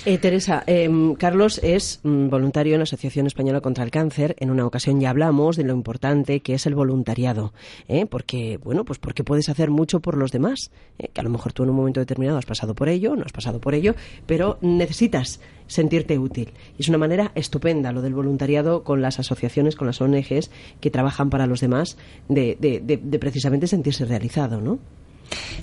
Eh, 0.04 0.18
Teresa, 0.18 0.62
em, 0.66 1.14
Carlos 1.14 1.58
es 1.62 2.00
mm, 2.02 2.28
voluntario 2.28 2.74
en 2.74 2.80
la 2.80 2.84
Asociación 2.84 3.26
Española 3.26 3.60
contra 3.60 3.84
el 3.84 3.90
Cáncer. 3.90 4.36
En 4.38 4.50
una 4.50 4.66
ocasión 4.66 5.00
ya 5.00 5.10
hablamos 5.10 5.56
de 5.56 5.64
lo 5.64 5.72
importante 5.74 6.40
que 6.40 6.54
es 6.54 6.66
el 6.66 6.74
voluntariado, 6.74 7.52
¿eh? 7.88 8.06
porque 8.06 8.58
bueno, 8.62 8.84
pues 8.84 8.98
porque 8.98 9.24
puedes 9.24 9.48
hacer 9.48 9.70
mucho 9.70 10.00
por 10.00 10.16
los 10.16 10.30
demás. 10.32 10.70
¿eh? 10.98 11.08
Que 11.12 11.20
a 11.20 11.24
lo 11.24 11.30
mejor 11.30 11.52
tú 11.52 11.62
en 11.64 11.70
un 11.70 11.76
momento 11.76 12.00
determinado 12.00 12.38
has 12.38 12.46
pasado 12.46 12.74
por 12.74 12.88
ello, 12.88 13.16
no 13.16 13.24
has 13.24 13.32
pasado 13.32 13.60
por 13.60 13.74
ello, 13.74 13.94
pero 14.26 14.58
necesitas 14.60 15.40
sentirte 15.66 16.18
útil. 16.18 16.50
Y 16.78 16.82
es 16.82 16.88
una 16.88 16.98
manera 16.98 17.32
estupenda 17.34 17.90
lo 17.92 18.02
del 18.02 18.14
voluntariado 18.14 18.84
con 18.84 19.00
las 19.02 19.18
asociaciones, 19.18 19.76
con 19.76 19.86
las 19.86 20.00
ONGs 20.00 20.50
que 20.80 20.90
trabajan 20.90 21.30
para 21.30 21.46
los 21.46 21.60
demás, 21.60 21.96
de, 22.28 22.56
de- 22.60 22.80
de- 22.80 22.98
de 22.98 23.18
precisamente 23.18 23.66
sentirse 23.66 24.04
realizado, 24.04 24.60
¿no? 24.60 24.78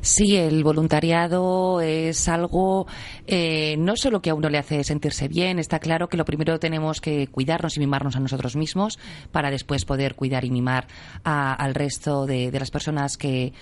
Sí, 0.01 0.35
el 0.35 0.63
voluntariado 0.63 1.81
es 1.81 2.27
algo 2.27 2.87
eh, 3.27 3.75
no 3.77 3.95
solo 3.95 4.21
que 4.21 4.29
a 4.29 4.33
uno 4.35 4.49
le 4.49 4.57
hace 4.57 4.83
sentirse 4.83 5.27
bien, 5.27 5.59
está 5.59 5.79
claro 5.79 6.09
que 6.09 6.17
lo 6.17 6.25
primero 6.25 6.59
tenemos 6.59 6.99
que 7.01 7.27
cuidarnos 7.27 7.77
y 7.77 7.79
mimarnos 7.79 8.15
a 8.15 8.19
nosotros 8.19 8.55
mismos 8.55 8.97
para 9.31 9.51
después 9.51 9.85
poder 9.85 10.15
cuidar 10.15 10.43
y 10.45 10.49
mimar 10.51 10.87
a- 11.23 11.53
al 11.53 11.75
resto 11.75 12.25
de, 12.25 12.51
las 12.51 12.71
personas 12.71 13.17
que, 13.17 13.53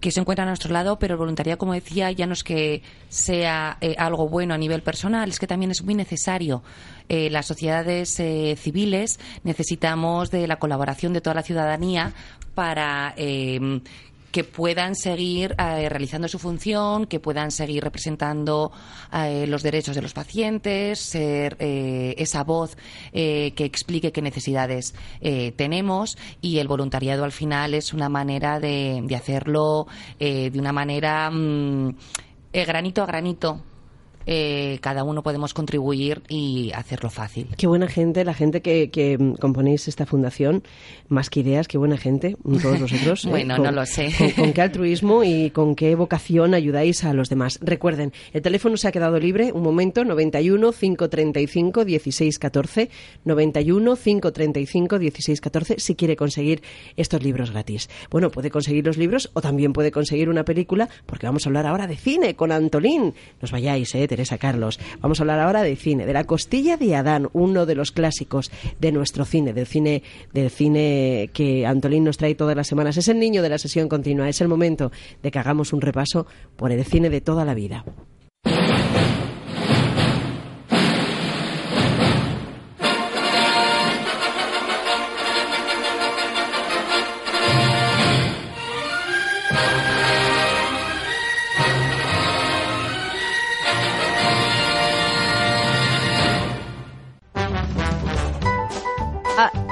que 0.00 0.10
se 0.10 0.20
encuentran 0.20 0.48
a 0.48 0.50
nuestro 0.52 0.72
lado, 0.72 0.98
pero 0.98 1.14
el 1.14 1.18
voluntariado, 1.18 1.58
como 1.58 1.72
decía, 1.74 2.10
ya 2.12 2.26
no 2.26 2.32
es 2.32 2.44
que 2.44 2.82
sea 3.08 3.76
eh, 3.80 3.94
algo 3.98 4.28
bueno 4.28 4.54
a 4.54 4.58
nivel 4.58 4.82
personal, 4.82 5.28
es 5.28 5.38
que 5.38 5.46
también 5.46 5.70
es 5.70 5.82
muy 5.82 5.94
necesario. 5.94 6.62
Eh, 7.08 7.30
las 7.30 7.46
sociedades 7.46 8.18
eh, 8.20 8.56
civiles 8.58 9.18
necesitamos 9.44 10.30
de 10.30 10.46
la 10.46 10.56
colaboración 10.58 11.12
de 11.12 11.20
toda 11.20 11.34
la 11.34 11.42
ciudadanía 11.42 12.12
para 12.54 13.12
eh, 13.16 13.80
que 14.36 14.44
puedan 14.44 14.94
seguir 14.94 15.54
eh, 15.58 15.88
realizando 15.88 16.28
su 16.28 16.38
función, 16.38 17.06
que 17.06 17.20
puedan 17.20 17.50
seguir 17.50 17.82
representando 17.82 18.70
eh, 19.10 19.46
los 19.46 19.62
derechos 19.62 19.96
de 19.96 20.02
los 20.02 20.12
pacientes, 20.12 20.98
ser 20.98 21.56
eh, 21.58 22.14
esa 22.18 22.44
voz 22.44 22.76
eh, 23.14 23.54
que 23.56 23.64
explique 23.64 24.12
qué 24.12 24.20
necesidades 24.20 24.92
tenemos 25.56 26.18
y 26.42 26.58
el 26.58 26.68
voluntariado 26.68 27.24
al 27.24 27.32
final 27.32 27.72
es 27.72 27.94
una 27.94 28.10
manera 28.10 28.60
de, 28.60 29.00
de 29.04 29.16
hacerlo 29.16 29.86
de 30.18 30.52
una 30.54 30.72
manera 30.72 31.30
mm, 31.30 31.96
granito 32.52 33.02
a 33.02 33.06
granito. 33.06 33.62
Eh, 34.26 34.78
cada 34.80 35.04
uno 35.04 35.22
podemos 35.22 35.54
contribuir 35.54 36.22
y 36.28 36.72
hacerlo 36.74 37.10
fácil. 37.10 37.48
Qué 37.56 37.66
buena 37.66 37.86
gente, 37.86 38.24
la 38.24 38.34
gente 38.34 38.60
que, 38.60 38.90
que 38.90 39.16
componéis 39.40 39.88
esta 39.88 40.04
fundación, 40.04 40.64
más 41.08 41.30
que 41.30 41.40
ideas, 41.40 41.68
qué 41.68 41.78
buena 41.78 41.96
gente, 41.96 42.36
todos 42.62 42.80
vosotros. 42.80 43.24
¿eh? 43.26 43.30
Bueno, 43.30 43.58
no 43.58 43.70
lo 43.70 43.86
sé. 43.86 44.12
Con, 44.18 44.30
con 44.30 44.52
qué 44.52 44.62
altruismo 44.62 45.22
y 45.22 45.50
con 45.50 45.76
qué 45.76 45.94
vocación 45.94 46.54
ayudáis 46.54 47.04
a 47.04 47.12
los 47.12 47.28
demás. 47.28 47.58
Recuerden, 47.62 48.12
el 48.32 48.42
teléfono 48.42 48.76
se 48.76 48.88
ha 48.88 48.92
quedado 48.92 49.18
libre, 49.18 49.52
un 49.52 49.62
momento, 49.62 50.04
91 50.04 50.72
535 50.72 51.84
1614, 51.84 52.90
91 53.24 53.96
535 53.96 54.98
1614, 54.98 55.76
si 55.78 55.94
quiere 55.94 56.16
conseguir 56.16 56.62
estos 56.96 57.22
libros 57.22 57.52
gratis. 57.52 57.88
Bueno, 58.10 58.30
puede 58.30 58.50
conseguir 58.50 58.86
los 58.86 58.96
libros 58.96 59.30
o 59.34 59.40
también 59.40 59.72
puede 59.72 59.90
conseguir 59.90 60.28
una 60.28 60.44
película, 60.44 60.88
porque 61.06 61.26
vamos 61.26 61.46
a 61.46 61.48
hablar 61.48 61.66
ahora 61.66 61.86
de 61.86 61.96
cine 61.96 62.34
con 62.34 62.50
Antolín. 62.52 63.14
Nos 63.40 63.52
vayáis, 63.52 63.94
eh, 63.94 64.08
Teresa 64.16 64.38
Carlos. 64.38 64.80
Vamos 65.02 65.20
a 65.20 65.24
hablar 65.24 65.40
ahora 65.40 65.62
de 65.62 65.76
cine, 65.76 66.06
de 66.06 66.14
La 66.14 66.24
costilla 66.24 66.78
de 66.78 66.96
Adán, 66.96 67.28
uno 67.34 67.66
de 67.66 67.74
los 67.74 67.92
clásicos 67.92 68.50
de 68.80 68.90
nuestro 68.90 69.26
cine, 69.26 69.52
del 69.52 69.66
cine, 69.66 70.02
del 70.32 70.48
cine 70.48 71.28
que 71.34 71.66
Antolín 71.66 72.04
nos 72.04 72.16
trae 72.16 72.34
todas 72.34 72.56
las 72.56 72.66
semanas. 72.66 72.96
Es 72.96 73.08
el 73.08 73.18
niño 73.18 73.42
de 73.42 73.50
la 73.50 73.58
sesión 73.58 73.90
continua, 73.90 74.30
es 74.30 74.40
el 74.40 74.48
momento 74.48 74.90
de 75.22 75.30
que 75.30 75.38
hagamos 75.38 75.74
un 75.74 75.82
repaso 75.82 76.26
por 76.56 76.72
el 76.72 76.82
cine 76.86 77.10
de 77.10 77.20
toda 77.20 77.44
la 77.44 77.52
vida. 77.52 77.84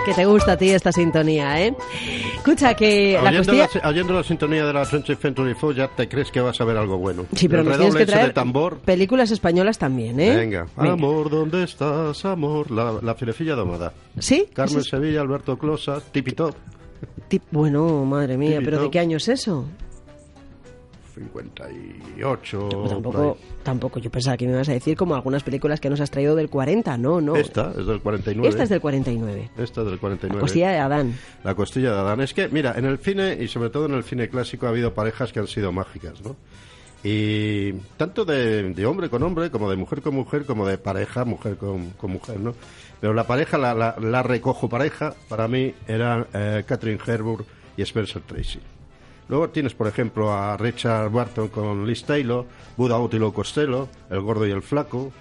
Que 0.04 0.14
te 0.14 0.24
gusta 0.26 0.52
a 0.52 0.56
ti 0.56 0.70
esta 0.70 0.92
sintonía, 0.92 1.60
¿eh? 1.66 1.74
Escucha, 2.36 2.74
que 2.74 3.12
la 3.14 3.30
oyendo, 3.30 3.52
costilla... 3.52 3.68
la, 3.82 3.88
oyendo 3.88 4.12
la 4.14 4.22
sintonía 4.22 4.66
de 4.66 4.72
la 4.72 4.82
20th 4.84 5.16
Century 5.18 5.54
Fox 5.54 5.76
ya 5.76 5.88
te 5.88 6.08
crees 6.08 6.30
que 6.30 6.40
vas 6.40 6.60
a 6.60 6.64
ver 6.64 6.76
algo 6.76 6.98
bueno. 6.98 7.24
Sí, 7.34 7.48
pero 7.48 7.64
nos 7.64 7.76
tienes 7.76 7.94
que 7.94 8.06
traer 8.06 8.26
de 8.28 8.32
tambor. 8.32 8.78
películas 8.78 9.30
españolas 9.30 9.78
también, 9.78 10.20
¿eh? 10.20 10.36
Venga. 10.36 10.66
Amor, 10.76 11.30
¿dónde 11.30 11.64
estás, 11.64 12.24
amor? 12.24 12.70
La, 12.70 12.92
la 13.02 13.14
filecilla 13.14 13.54
domada. 13.54 13.92
¿Sí? 14.18 14.46
Carmen 14.52 14.78
es- 14.80 14.86
Sevilla, 14.88 15.20
Alberto 15.22 15.56
Closa, 15.58 16.00
Tipitop. 16.12 16.54
Tip- 17.28 17.42
Bueno, 17.50 18.04
madre 18.04 18.36
mía, 18.36 18.60
¿pero 18.64 18.80
de 18.82 18.90
qué 18.90 18.98
año 18.98 19.16
es 19.16 19.28
eso? 19.28 19.64
58. 21.14 22.68
Pues 22.70 22.90
tampoco, 22.90 23.36
tampoco, 23.62 24.00
yo 24.00 24.10
pensaba 24.10 24.36
que 24.36 24.46
me 24.46 24.52
ibas 24.52 24.68
a 24.68 24.72
decir 24.72 24.96
como 24.96 25.14
algunas 25.14 25.42
películas 25.42 25.80
que 25.80 25.88
nos 25.88 26.00
has 26.00 26.10
traído 26.10 26.34
del 26.34 26.48
40, 26.48 26.96
no, 26.98 27.20
no. 27.20 27.36
Esta 27.36 27.70
es 27.78 27.86
del 27.86 28.00
49. 28.00 28.48
Esta 28.48 28.62
es 28.64 28.68
del 28.68 28.80
49. 28.80 29.50
Esta 29.56 29.80
es 29.82 29.86
del 29.86 29.98
49. 29.98 30.34
La 30.34 30.40
costilla 30.40 30.70
de 30.70 30.78
Adán. 30.78 31.14
La 31.44 31.54
costilla 31.54 31.92
de 31.92 31.98
Adán. 31.98 32.20
Es 32.20 32.34
que, 32.34 32.48
mira, 32.48 32.74
en 32.76 32.84
el 32.84 32.98
cine, 32.98 33.38
y 33.40 33.48
sobre 33.48 33.70
todo 33.70 33.86
en 33.86 33.94
el 33.94 34.04
cine 34.04 34.28
clásico, 34.28 34.66
ha 34.66 34.70
habido 34.70 34.92
parejas 34.94 35.32
que 35.32 35.40
han 35.40 35.46
sido 35.46 35.72
mágicas, 35.72 36.20
¿no? 36.22 36.36
Y 37.06 37.72
tanto 37.98 38.24
de, 38.24 38.72
de 38.72 38.86
hombre 38.86 39.10
con 39.10 39.22
hombre, 39.22 39.50
como 39.50 39.68
de 39.70 39.76
mujer 39.76 40.00
con 40.00 40.14
mujer, 40.14 40.46
como 40.46 40.66
de 40.66 40.78
pareja, 40.78 41.24
mujer 41.26 41.56
con, 41.58 41.90
con 41.90 42.12
mujer, 42.12 42.40
¿no? 42.40 42.54
Pero 43.00 43.12
la 43.12 43.26
pareja, 43.26 43.58
la, 43.58 43.74
la, 43.74 43.96
la 44.00 44.22
recojo 44.22 44.70
pareja, 44.70 45.14
para 45.28 45.46
mí 45.46 45.74
eran 45.86 46.26
eh, 46.32 46.64
Catherine 46.66 46.98
Herburg 47.06 47.44
y 47.76 47.82
Spencer 47.82 48.22
Tracy. 48.22 48.58
Luego 49.28 49.48
tienes, 49.50 49.74
por 49.74 49.86
ejemplo, 49.86 50.32
a 50.32 50.56
Richard 50.56 51.10
Barton 51.10 51.48
con 51.48 51.86
Liz 51.86 52.04
Taylor, 52.04 52.44
Buda 52.76 52.98
Utilo 52.98 53.32
Costello, 53.32 53.88
El 54.10 54.20
Gordo 54.20 54.46
y 54.46 54.50
el 54.50 54.62
Flaco, 54.62 55.12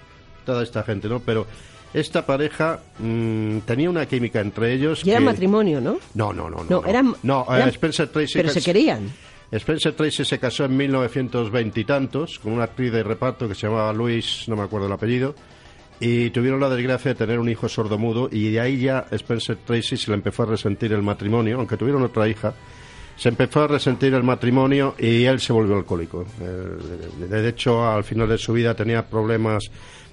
toda 0.46 0.62
esta 0.63 0.84
gente, 0.84 1.08
¿no? 1.08 1.20
Pero 1.22 1.48
esta 1.94 2.26
pareja 2.26 2.80
mm, 3.00 3.60
tenía 3.60 3.89
una 3.89 4.06
química 4.06 4.42
entre 4.42 4.74
ellos 4.74 5.06
Y 5.06 5.12
era 5.12 5.20
que- 5.20 5.26
matrimonio, 5.26 5.80
¿no? 5.80 6.00
no, 6.16 6.34
no, 6.34 6.50
no. 6.50 6.63
No, 6.63 6.82
No, 6.82 6.86
eran- 6.86 7.16
No, 7.24 7.46
eh, 7.50 7.56
eran- 7.56 7.70
Spencer 7.70 8.08
Tracy. 8.10 8.34
Pero 8.36 8.50
se 8.50 8.62
querían. 8.62 9.10
Spencer 9.52 9.94
Tracy 9.94 10.26
se 10.26 10.39
casó 10.39 10.66
en 10.66 10.76
1920 10.76 11.80
y 11.80 11.84
tantos 11.86 12.39
con 12.39 12.54
una 12.54 12.63
actriz 12.63 12.92
de 12.92 13.04
reparto 13.04 13.48
que 13.48 13.54
se 13.56 13.68
llamaba 13.68 13.94
Louise, 13.94 14.50
no 14.50 14.56
me 14.58 14.63
acuerdo 14.63 14.88
el 14.88 14.94
apellido, 14.94 15.36
y 16.00 16.32
tuvieron 16.32 16.60
la 16.60 16.70
desgracia 16.70 17.12
de 17.12 17.16
tener 17.16 17.39
un 17.39 17.48
hijo 17.48 17.70
sordomudo 17.70 18.28
y 18.32 18.52
de 18.52 18.60
ahí 18.60 18.80
ya 18.80 19.06
Spencer 19.12 19.58
Tracy 19.63 19.96
se 19.96 20.10
le 20.10 20.16
empezó 20.16 20.44
a 20.44 20.48
resentir 20.48 20.92
el 20.92 21.04
matrimonio, 21.04 21.58
aunque 21.60 21.78
tuvieron 21.78 22.02
otra 22.04 22.28
hija. 22.28 22.54
Se 23.15 23.30
empezó 23.30 23.63
a 23.63 23.67
resentir 23.67 24.13
el 24.13 24.23
matrimonio 24.23 24.95
y 24.97 25.26
él 25.26 25.39
se 25.39 25.54
volvió 25.54 25.76
alcohólico. 25.76 26.26
Eh, 26.41 27.28
de 27.28 27.47
hecho, 27.47 27.88
al 27.88 28.04
final 28.04 28.28
de 28.28 28.38
su 28.38 28.54
vida 28.54 28.73
tenía 28.76 29.08
problemas, 29.08 29.69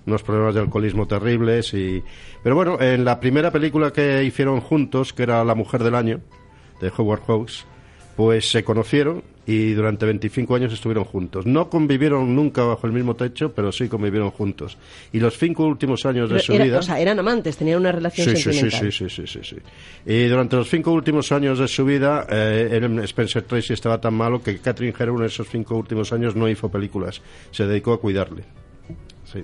unos 0.06 0.22
problemas 0.22 0.54
de 0.54 0.60
alcoholismo 0.60 1.06
terribles. 1.06 1.72
Y... 1.74 2.02
Pero 2.42 2.54
bueno, 2.54 2.80
en 2.80 3.04
la 3.04 3.18
primera 3.18 3.50
película 3.50 3.92
que 3.92 4.22
hicieron 4.24 4.60
juntos, 4.60 5.12
que 5.12 5.22
era 5.22 5.44
La 5.44 5.54
Mujer 5.54 5.82
del 5.82 5.94
Año, 5.94 6.20
de 6.80 6.92
Howard 6.96 7.22
Hawks, 7.26 7.66
pues 8.16 8.50
se 8.50 8.64
conocieron 8.64 9.22
y 9.50 9.72
durante 9.72 10.06
25 10.06 10.54
años 10.54 10.72
estuvieron 10.72 11.04
juntos. 11.04 11.44
No 11.46 11.68
convivieron 11.68 12.34
nunca 12.36 12.62
bajo 12.62 12.86
el 12.86 12.92
mismo 12.92 13.16
techo, 13.16 13.52
pero 13.52 13.72
sí 13.72 13.88
convivieron 13.88 14.30
juntos. 14.30 14.76
Y 15.12 15.18
los 15.18 15.36
cinco 15.38 15.64
últimos 15.66 16.06
años 16.06 16.30
de 16.30 16.38
su 16.38 16.52
era- 16.52 16.64
vida... 16.64 16.78
O 16.78 16.82
sea, 16.82 17.00
eran 17.00 17.18
amantes, 17.18 17.56
tenían 17.56 17.80
una 17.80 17.90
relación 17.90 18.28
Sí, 18.28 18.36
sí, 18.36 18.42
sí, 18.52 18.60
sentimental. 18.60 18.92
sí, 18.92 19.08
sí, 19.08 19.26
sí, 19.26 19.40
sí, 19.40 19.40
sí. 19.42 19.56
Y 20.06 20.26
durante 20.28 20.56
los 20.56 20.68
cinco 20.68 20.92
últimos 20.92 21.32
años 21.32 21.58
de 21.58 21.66
su 21.66 21.84
vida, 21.84 22.26
eh, 22.30 22.80
Spencer 23.04 23.42
Tracy 23.42 23.72
estaba 23.72 24.00
tan 24.00 24.14
malo 24.14 24.42
que 24.42 24.58
Catherine 24.58 24.94
Herron 24.98 25.18
en 25.20 25.26
esos 25.26 25.48
cinco 25.48 25.76
últimos 25.76 26.12
años 26.12 26.36
no 26.36 26.48
hizo 26.48 26.68
películas. 26.68 27.20
Se 27.50 27.66
dedicó 27.66 27.92
a 27.94 28.00
cuidarle. 28.00 28.44
Sí. 29.24 29.42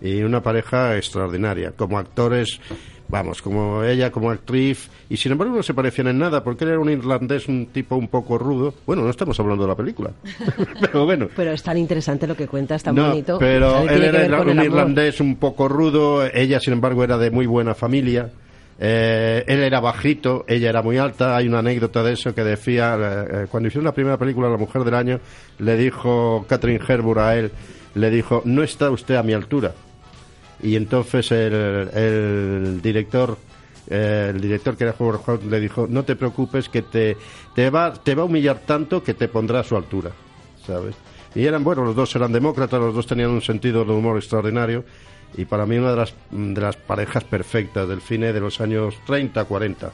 Y 0.00 0.22
una 0.22 0.42
pareja 0.42 0.96
extraordinaria. 0.96 1.72
Como 1.72 1.98
actores, 1.98 2.60
vamos, 3.12 3.42
como 3.42 3.84
ella 3.84 4.10
como 4.10 4.30
actriz. 4.30 4.88
Y 5.08 5.18
sin 5.18 5.32
embargo 5.32 5.54
no 5.54 5.62
se 5.62 5.74
parecían 5.74 6.08
en 6.08 6.18
nada, 6.18 6.42
porque 6.42 6.64
él 6.64 6.70
era 6.70 6.80
un 6.80 6.90
irlandés, 6.90 7.46
un 7.46 7.66
tipo 7.66 7.94
un 7.94 8.08
poco 8.08 8.38
rudo. 8.38 8.74
Bueno, 8.86 9.02
no 9.02 9.10
estamos 9.10 9.38
hablando 9.38 9.64
de 9.64 9.68
la 9.68 9.76
película. 9.76 10.10
Pero 10.80 11.04
bueno. 11.04 11.28
Pero 11.36 11.52
es 11.52 11.62
tan 11.62 11.76
interesante 11.76 12.26
lo 12.26 12.34
que 12.34 12.48
cuentas, 12.48 12.82
tan 12.82 12.96
No, 12.96 13.10
bonito. 13.10 13.38
Pero 13.38 13.88
él 13.88 14.02
era 14.02 14.40
un 14.40 14.60
irlandés 14.60 15.20
un 15.20 15.36
poco 15.36 15.68
rudo, 15.68 16.24
ella 16.24 16.58
sin 16.58 16.72
embargo 16.72 17.04
era 17.04 17.18
de 17.18 17.30
muy 17.30 17.46
buena 17.46 17.74
familia. 17.74 18.30
Eh, 18.78 19.44
él 19.46 19.62
era 19.62 19.78
bajito, 19.78 20.46
ella 20.48 20.70
era 20.70 20.80
muy 20.80 20.96
alta. 20.96 21.36
Hay 21.36 21.46
una 21.46 21.58
anécdota 21.58 22.02
de 22.02 22.14
eso 22.14 22.34
que 22.34 22.42
decía, 22.42 22.96
eh, 22.98 23.26
eh, 23.30 23.46
cuando 23.50 23.68
hicieron 23.68 23.84
la 23.84 23.92
primera 23.92 24.16
película, 24.16 24.48
La 24.48 24.56
Mujer 24.56 24.82
del 24.84 24.94
Año, 24.94 25.20
le 25.58 25.76
dijo 25.76 26.46
Catherine 26.48 26.80
Herburg 26.88 27.18
a 27.20 27.36
él, 27.36 27.52
le 27.94 28.10
dijo, 28.10 28.40
no 28.46 28.62
está 28.62 28.90
usted 28.90 29.16
a 29.16 29.22
mi 29.22 29.34
altura. 29.34 29.72
Y 30.62 30.76
entonces 30.76 31.30
el, 31.32 32.80
director, 32.80 33.36
eh, 33.88 34.30
el 34.32 34.40
director 34.40 34.76
que 34.76 34.84
era 34.84 34.94
Howard 34.96 35.20
Hawks 35.26 35.44
le 35.44 35.60
dijo, 35.60 35.86
no 35.88 36.04
te 36.04 36.14
preocupes 36.14 36.68
que 36.68 36.82
te, 36.82 37.16
te, 37.54 37.70
va, 37.70 37.92
te 37.92 38.14
va 38.14 38.22
a 38.22 38.26
humillar 38.26 38.60
tanto 38.60 39.02
que 39.02 39.14
te 39.14 39.28
pondrá 39.28 39.60
a 39.60 39.64
su 39.64 39.76
altura, 39.76 40.12
¿sabes? 40.64 40.94
Y 41.34 41.46
eran, 41.46 41.64
bueno, 41.64 41.84
los 41.84 41.96
dos 41.96 42.14
eran 42.14 42.32
demócratas, 42.32 42.78
los 42.78 42.94
dos 42.94 43.06
tenían 43.06 43.30
un 43.30 43.42
sentido 43.42 43.84
de 43.84 43.92
humor 43.92 44.18
extraordinario 44.18 44.84
y 45.36 45.46
para 45.46 45.66
mí 45.66 45.78
una 45.78 45.90
de 45.90 45.96
las, 45.96 46.14
de 46.30 46.60
las 46.60 46.76
parejas 46.76 47.24
perfectas 47.24 47.88
del 47.88 48.02
cine 48.02 48.32
de 48.32 48.40
los 48.40 48.60
años 48.60 48.94
30, 49.06 49.44
40. 49.44 49.90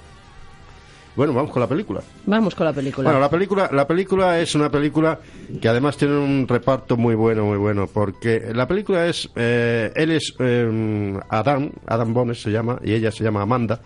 Bueno, 1.18 1.32
vamos 1.32 1.50
con 1.50 1.58
la 1.58 1.66
película. 1.66 2.00
Vamos 2.26 2.54
con 2.54 2.64
la 2.64 2.72
película. 2.72 3.08
Bueno, 3.08 3.18
la 3.18 3.28
película, 3.28 3.68
la 3.72 3.88
película 3.88 4.38
es 4.38 4.54
una 4.54 4.70
película 4.70 5.18
que 5.60 5.68
además 5.68 5.96
tiene 5.96 6.16
un 6.16 6.46
reparto 6.46 6.96
muy 6.96 7.16
bueno, 7.16 7.44
muy 7.44 7.58
bueno, 7.58 7.88
porque 7.92 8.52
la 8.54 8.68
película 8.68 9.04
es, 9.04 9.28
eh, 9.34 9.90
él 9.96 10.12
es 10.12 10.32
eh, 10.38 11.18
Adam, 11.28 11.72
Adam 11.88 12.14
Bones 12.14 12.40
se 12.40 12.52
llama, 12.52 12.78
y 12.84 12.92
ella 12.92 13.10
se 13.10 13.24
llama 13.24 13.42
Amanda, 13.42 13.80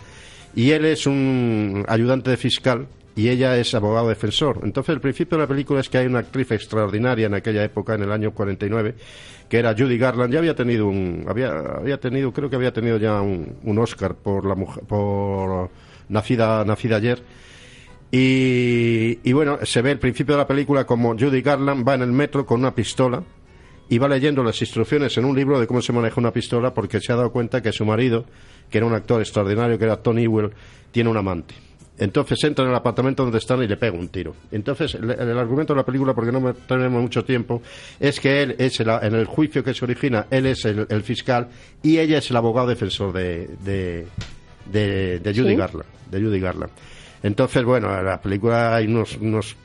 y 0.54 0.72
él 0.72 0.84
es 0.84 1.06
un 1.06 1.86
ayudante 1.88 2.28
de 2.28 2.36
fiscal 2.36 2.86
y 3.16 3.30
ella 3.30 3.56
es 3.56 3.74
abogado 3.74 4.10
defensor. 4.10 4.60
Entonces, 4.62 4.94
el 4.94 5.00
principio 5.00 5.38
de 5.38 5.44
la 5.44 5.48
película 5.48 5.80
es 5.80 5.88
que 5.88 5.96
hay 5.96 6.06
una 6.08 6.18
actriz 6.18 6.50
extraordinaria 6.50 7.28
en 7.28 7.34
aquella 7.34 7.64
época, 7.64 7.94
en 7.94 8.02
el 8.02 8.12
año 8.12 8.32
49, 8.32 8.94
que 9.48 9.58
era 9.58 9.74
Judy 9.74 9.96
Garland. 9.96 10.34
Ya 10.34 10.38
había 10.38 10.54
tenido 10.54 10.86
un, 10.86 11.24
había, 11.26 11.48
había 11.78 11.98
tenido, 11.98 12.30
creo 12.30 12.50
que 12.50 12.56
había 12.56 12.74
tenido 12.74 12.98
ya 12.98 13.22
un, 13.22 13.56
un 13.62 13.78
Oscar 13.78 14.16
por 14.16 14.44
la 14.44 14.54
mujer, 14.54 14.84
por 14.84 15.70
nacida, 16.12 16.64
nacida 16.64 16.96
ayer. 16.96 17.22
Y, 18.10 19.18
y 19.24 19.32
bueno, 19.32 19.58
se 19.62 19.80
ve 19.80 19.90
el 19.92 19.98
principio 19.98 20.34
de 20.34 20.42
la 20.42 20.46
película 20.46 20.84
como 20.84 21.16
Judy 21.18 21.40
Garland 21.40 21.86
va 21.88 21.94
en 21.94 22.02
el 22.02 22.12
metro 22.12 22.44
con 22.44 22.60
una 22.60 22.74
pistola 22.74 23.22
y 23.88 23.98
va 23.98 24.08
leyendo 24.08 24.42
las 24.44 24.60
instrucciones 24.60 25.16
en 25.16 25.24
un 25.24 25.34
libro 25.34 25.58
de 25.58 25.66
cómo 25.66 25.80
se 25.80 25.92
maneja 25.92 26.20
una 26.20 26.32
pistola 26.32 26.74
porque 26.74 27.00
se 27.00 27.12
ha 27.12 27.16
dado 27.16 27.32
cuenta 27.32 27.62
que 27.62 27.72
su 27.72 27.84
marido, 27.84 28.26
que 28.70 28.78
era 28.78 28.86
un 28.86 28.94
actor 28.94 29.20
extraordinario, 29.20 29.78
que 29.78 29.84
era 29.84 29.96
Tony 29.96 30.24
Ewell, 30.24 30.50
tiene 30.90 31.08
un 31.08 31.16
amante. 31.16 31.54
Entonces 31.98 32.42
entra 32.44 32.64
en 32.64 32.70
el 32.70 32.76
apartamento 32.76 33.22
donde 33.22 33.38
están 33.38 33.62
y 33.62 33.68
le 33.68 33.76
pega 33.76 33.96
un 33.96 34.08
tiro. 34.08 34.34
Entonces, 34.50 34.94
el, 34.94 35.38
argumento 35.38 35.72
de 35.74 35.78
la 35.78 35.84
película, 35.84 36.14
porque 36.14 36.32
no 36.32 36.52
tenemos 36.54 37.00
mucho 37.02 37.24
tiempo, 37.24 37.62
es 38.00 38.18
que 38.18 38.42
él 38.42 38.56
es 38.58 38.80
el- 38.80 38.88
en 38.88 39.14
el 39.14 39.26
juicio 39.26 39.62
que 39.62 39.74
se 39.74 39.84
origina, 39.84 40.26
él 40.30 40.46
es 40.46 40.64
el, 40.64 41.02
fiscal 41.02 41.48
y 41.82 41.98
ella 41.98 42.18
es 42.18 42.30
el 42.30 42.36
abogado 42.36 42.66
defensor 42.68 43.12
de, 43.12 43.46
de, 43.62 44.06
de, 44.66 45.18
de 45.20 45.34
Judy 45.34 45.50
Sí. 45.50 45.56
Garland. 45.56 45.88
De 46.10 46.20
Judy 46.20 46.40
Garland. 46.40 46.72
Entonces, 47.22 47.64
bueno, 47.64 47.96
en 47.98 48.04
la 48.04 48.20
película 48.20 48.74
hay 48.74 48.86
unos, 48.86 49.16
unos 49.18 49.56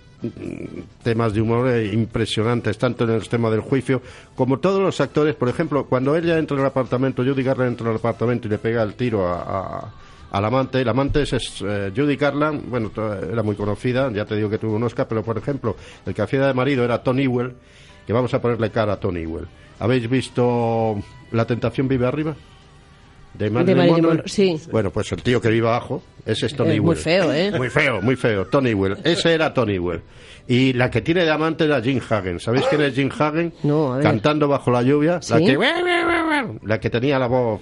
temas 1.04 1.34
de 1.34 1.42
humor 1.42 1.68
eh, 1.70 1.92
impresionantes, 1.94 2.78
tanto 2.78 3.04
en 3.04 3.12
el 3.12 3.28
tema 3.30 3.50
del 3.50 3.62
juicio 3.62 4.02
como 4.36 4.60
todos 4.60 4.82
los 4.82 5.00
actores. 5.02 5.36
Por 5.36 5.50
ejemplo, 5.50 5.86
cuando 5.86 6.16
ella 6.16 6.38
entra 6.38 6.56
en 6.56 6.62
el 6.62 6.68
apartamento, 6.68 7.24
Judy 7.24 7.44
Garland 7.44 7.72
entra 7.72 7.86
en 7.88 7.92
el 7.92 7.98
apartamento 7.98 8.48
y 8.48 8.52
le 8.52 8.58
pega 8.58 8.84
el 8.84 8.94
tiro 8.96 9.28
a, 9.28 9.42
a- 9.42 9.94
al 10.32 10.44
amante. 10.46 10.82
El 10.82 10.90
amante 10.90 11.22
es, 11.22 11.34
es, 11.34 11.64
eh, 11.66 11.92
Judy 11.96 12.16
Garland, 12.16 12.70
bueno, 12.70 12.92
era 13.32 13.44
muy 13.44 13.56
conocida, 13.56 14.12
ya 14.12 14.26
te 14.26 14.36
digo 14.36 14.50
que 14.50 14.58
tuvo 14.58 14.76
un 14.76 14.84
Oscar, 14.84 15.08
pero 15.08 15.24
por 15.24 15.38
ejemplo, 15.38 15.76
el 16.06 16.14
que 16.14 16.22
hacía 16.22 16.46
de 16.48 16.54
marido 16.54 16.84
era 16.84 17.02
Tony 17.02 17.24
Ewell, 17.24 17.54
que 18.06 18.14
vamos 18.14 18.34
a 18.34 18.42
ponerle 18.42 18.70
cara 18.72 18.94
a 18.94 19.00
Tony 19.00 19.22
Ewell. 19.22 19.48
¿Habéis 19.80 20.10
visto 20.10 20.96
La 21.32 21.46
tentación 21.46 21.88
vive 21.88 22.08
arriba? 22.08 22.36
De 23.38 23.50
Marilyn, 23.50 23.78
Monroe. 23.78 24.02
Monroe, 24.02 24.24
sí. 24.28 24.60
Bueno, 24.72 24.90
pues 24.92 25.12
el 25.12 25.22
tío 25.22 25.40
que 25.40 25.50
vive 25.50 25.68
abajo, 25.68 26.02
ese 26.26 26.48
es 26.48 26.56
Tony 26.56 26.72
Es 26.76 26.82
muy 26.82 26.86
Ewell. 26.96 26.98
feo, 26.98 27.34
¿eh? 27.34 27.52
Muy 27.56 27.70
feo, 27.70 28.02
muy 28.02 28.16
feo. 28.16 28.46
Tony 28.48 28.72
Ewell. 28.72 28.98
Ese 29.04 29.34
era 29.34 29.54
Tony 29.54 29.76
Ewell. 29.76 30.02
Y 30.48 30.74
la 30.74 30.90
que 30.90 31.02
tiene 31.02 31.24
de 31.24 31.32
amante 31.32 31.66
era 31.66 31.82
Jim 31.82 32.00
Hagen. 32.10 32.40
¿Sabéis 32.40 32.66
quién 32.70 32.82
es 32.82 32.96
Jim 32.96 33.10
Hagen? 33.18 33.54
No, 33.64 33.94
a 33.94 33.98
ver. 33.98 34.04
Cantando 34.04 34.48
bajo 34.48 34.72
la 34.72 34.82
lluvia. 34.82 35.20
La 35.30 35.38
que 35.40 35.58
la 36.64 36.80
que 36.80 36.90
tenía 36.90 37.20
la 37.20 37.28
voz 37.28 37.62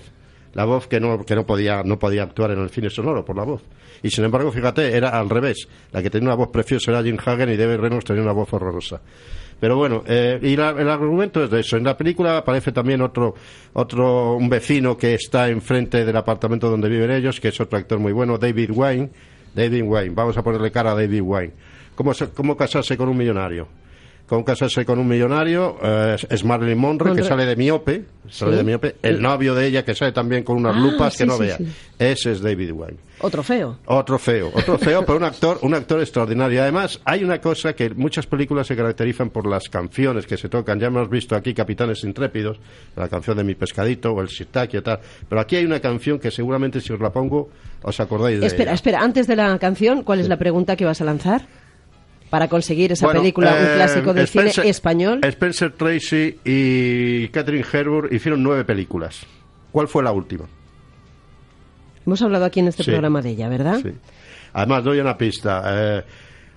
la 0.54 0.64
voz 0.64 0.88
que 0.88 1.00
no 1.02 1.26
que 1.26 1.36
no 1.36 1.46
podía 1.46 1.84
no 1.84 2.00
podía 2.00 2.24
actuar 2.24 2.52
en 2.52 2.60
el 2.60 2.70
cine 2.70 2.90
sonoro 2.90 3.26
por 3.26 3.36
la 3.36 3.44
voz. 3.44 3.62
Y 4.04 4.10
sin 4.10 4.24
embargo, 4.24 4.52
fíjate, 4.52 4.96
era 4.96 5.10
al 5.10 5.30
revés. 5.30 5.68
La 5.92 6.02
que 6.02 6.10
tenía 6.10 6.28
una 6.30 6.36
voz 6.36 6.50
preciosa 6.50 6.92
era 6.92 7.04
Jim 7.04 7.18
Hagen 7.24 7.50
y 7.50 7.58
David 7.58 7.78
Reynolds 7.78 8.06
tenía 8.06 8.22
una 8.22 8.32
voz 8.34 8.54
horrorosa. 8.54 9.02
Pero 9.60 9.78
bueno, 9.78 10.04
eh, 10.06 10.38
y 10.41 10.56
la- 10.56 10.72
el 10.72 10.89
argumento 10.89 11.44
es 11.44 11.50
de 11.50 11.62
eso. 11.62 11.78
En 11.78 11.84
la 11.86 11.96
película 11.98 12.38
aparece 12.38 12.72
también 12.72 13.02
otro, 13.02 13.36
otro, 13.74 14.36
un 14.36 14.50
vecino 14.50 14.98
que 14.98 15.13
está 15.15 15.48
enfrente 15.50 16.04
del 16.06 16.18
apartamento 16.18 16.70
donde 16.70 16.89
viven 16.89 17.12
ellos, 17.12 17.39
que 17.39 17.48
es 17.50 17.60
otro 17.62 17.78
actor 17.78 18.00
muy 18.00 18.12
bueno, 18.13 18.38
David 18.38 18.72
Wayne. 18.74 19.10
David 19.56 19.84
Wayne, 19.84 20.13
vamos 20.13 20.38
a 20.38 20.44
ponerle 20.44 20.72
cara 20.72 20.91
a 20.91 20.96
David 20.96 21.22
Wayne. 21.22 21.54
¿Cómo, 21.96 22.12
cómo 22.34 22.58
casarse 22.58 22.98
con 22.98 23.08
un 23.08 23.15
millonario? 23.18 23.68
Cómo 24.28 24.44
casarse 24.44 24.86
con 24.86 24.98
un 24.98 25.08
millonario 25.08 25.78
eh, 25.84 26.16
es- 26.30 26.44
Marilyn 26.44 26.80
Monroe, 26.80 27.16
que 27.16 27.24
sale 27.24 27.46
de 27.46 27.56
miope, 27.56 28.06
sale 28.28 28.54
Sí. 28.54 28.58
de 28.58 28.64
miope. 28.64 28.96
El 29.04 29.22
novio 29.22 29.54
de 29.54 29.68
ella, 29.68 29.86
que 29.86 29.94
sale 29.94 30.14
también 30.14 30.44
con 30.44 30.58
unas 30.58 30.76
Ah, 30.76 30.80
lupas 30.80 31.14
sí, 31.14 31.20
que 31.20 31.26
no 31.28 31.34
sí, 31.38 31.44
vea. 31.44 31.58
Ese 32.00 32.32
es 32.32 32.42
David 32.42 32.72
Wayne. 32.72 32.98
Otro 33.22 33.44
feo. 33.44 33.78
Otro 33.86 34.18
feo, 34.18 34.52
otro 34.54 34.80
feo, 34.80 35.06
pero 35.06 35.18
un 35.20 35.24
actor, 35.26 35.60
un 35.62 35.76
actor 35.76 36.00
extraordinario. 36.00 36.62
Además, 36.64 37.00
hay 37.06 37.24
una 37.24 37.40
cosa 37.40 37.74
que 37.74 37.92
muchas 37.92 38.26
películas 38.26 38.66
se 38.66 38.76
caracterizan 38.76 39.30
por 39.30 39.46
las 39.48 39.70
canciones 39.70 40.26
que 40.26 40.38
se 40.38 40.50
tocan. 40.50 40.80
Ya 40.80 40.88
hemos 40.88 41.08
visto 41.08 41.36
aquí 41.36 41.54
Capitanes 41.54 42.04
Intrépidos, 42.04 42.58
la 42.96 43.08
canción 43.08 43.38
de 43.38 43.44
Mi 43.44 43.54
Pescadito 43.54 44.12
o 44.12 44.22
el 44.22 44.30
Sitaki 44.30 44.78
y 44.78 44.82
tal. 44.82 45.00
Pero 45.30 45.40
aquí 45.40 45.56
hay 45.58 45.66
una 45.66 45.80
canción 45.80 46.18
que 46.20 46.32
seguramente 46.32 46.82
si 46.82 46.92
os 46.92 47.00
la 47.00 47.12
pongo 47.12 47.50
os 47.84 48.00
acordáis 48.00 48.40
de 48.40 48.48
Espera, 48.48 48.72
ella. 48.72 48.76
espera, 48.76 49.00
antes 49.04 49.28
de 49.28 49.36
la 49.36 49.58
canción, 49.60 50.02
¿cuál 50.04 50.20
es 50.20 50.28
la 50.28 50.38
pregunta 50.38 50.76
que 50.76 50.86
vas 50.86 51.00
a 51.00 51.06
lanzar? 51.06 51.44
Para 52.36 52.50
conseguir 52.50 52.91
esa 52.91 53.06
Bueno, 53.06 53.21
película, 53.21 53.56
un 53.58 53.63
eh, 53.65 53.71
clásico 53.76 54.13
del 54.13 54.26
Spencer- 54.28 54.56
cine 54.63 54.69
español. 54.69 55.19
Spencer 55.24 55.71
Tracy 55.71 56.36
y 56.43 57.30
Catherine 57.30 57.63
Herbert 57.71 58.12
hicieron 58.12 58.43
nueve 58.43 58.65
películas. 58.65 59.26
¿Cuál 59.71 59.88
fue 59.88 60.04
la 60.04 60.12
última? 60.12 60.43
Hemos 62.06 62.21
hablado 62.21 62.43
aquí 62.43 62.60
en 62.60 62.67
este 62.67 62.84
Sí. 62.84 62.91
programa 62.91 63.21
de 63.21 63.30
ella, 63.30 63.48
¿verdad? 63.48 63.80
Sí. 63.82 63.91
Además, 64.52 64.84
doy 64.84 65.00
una 65.00 65.17
pista. 65.17 65.63
Eh, 65.65 66.04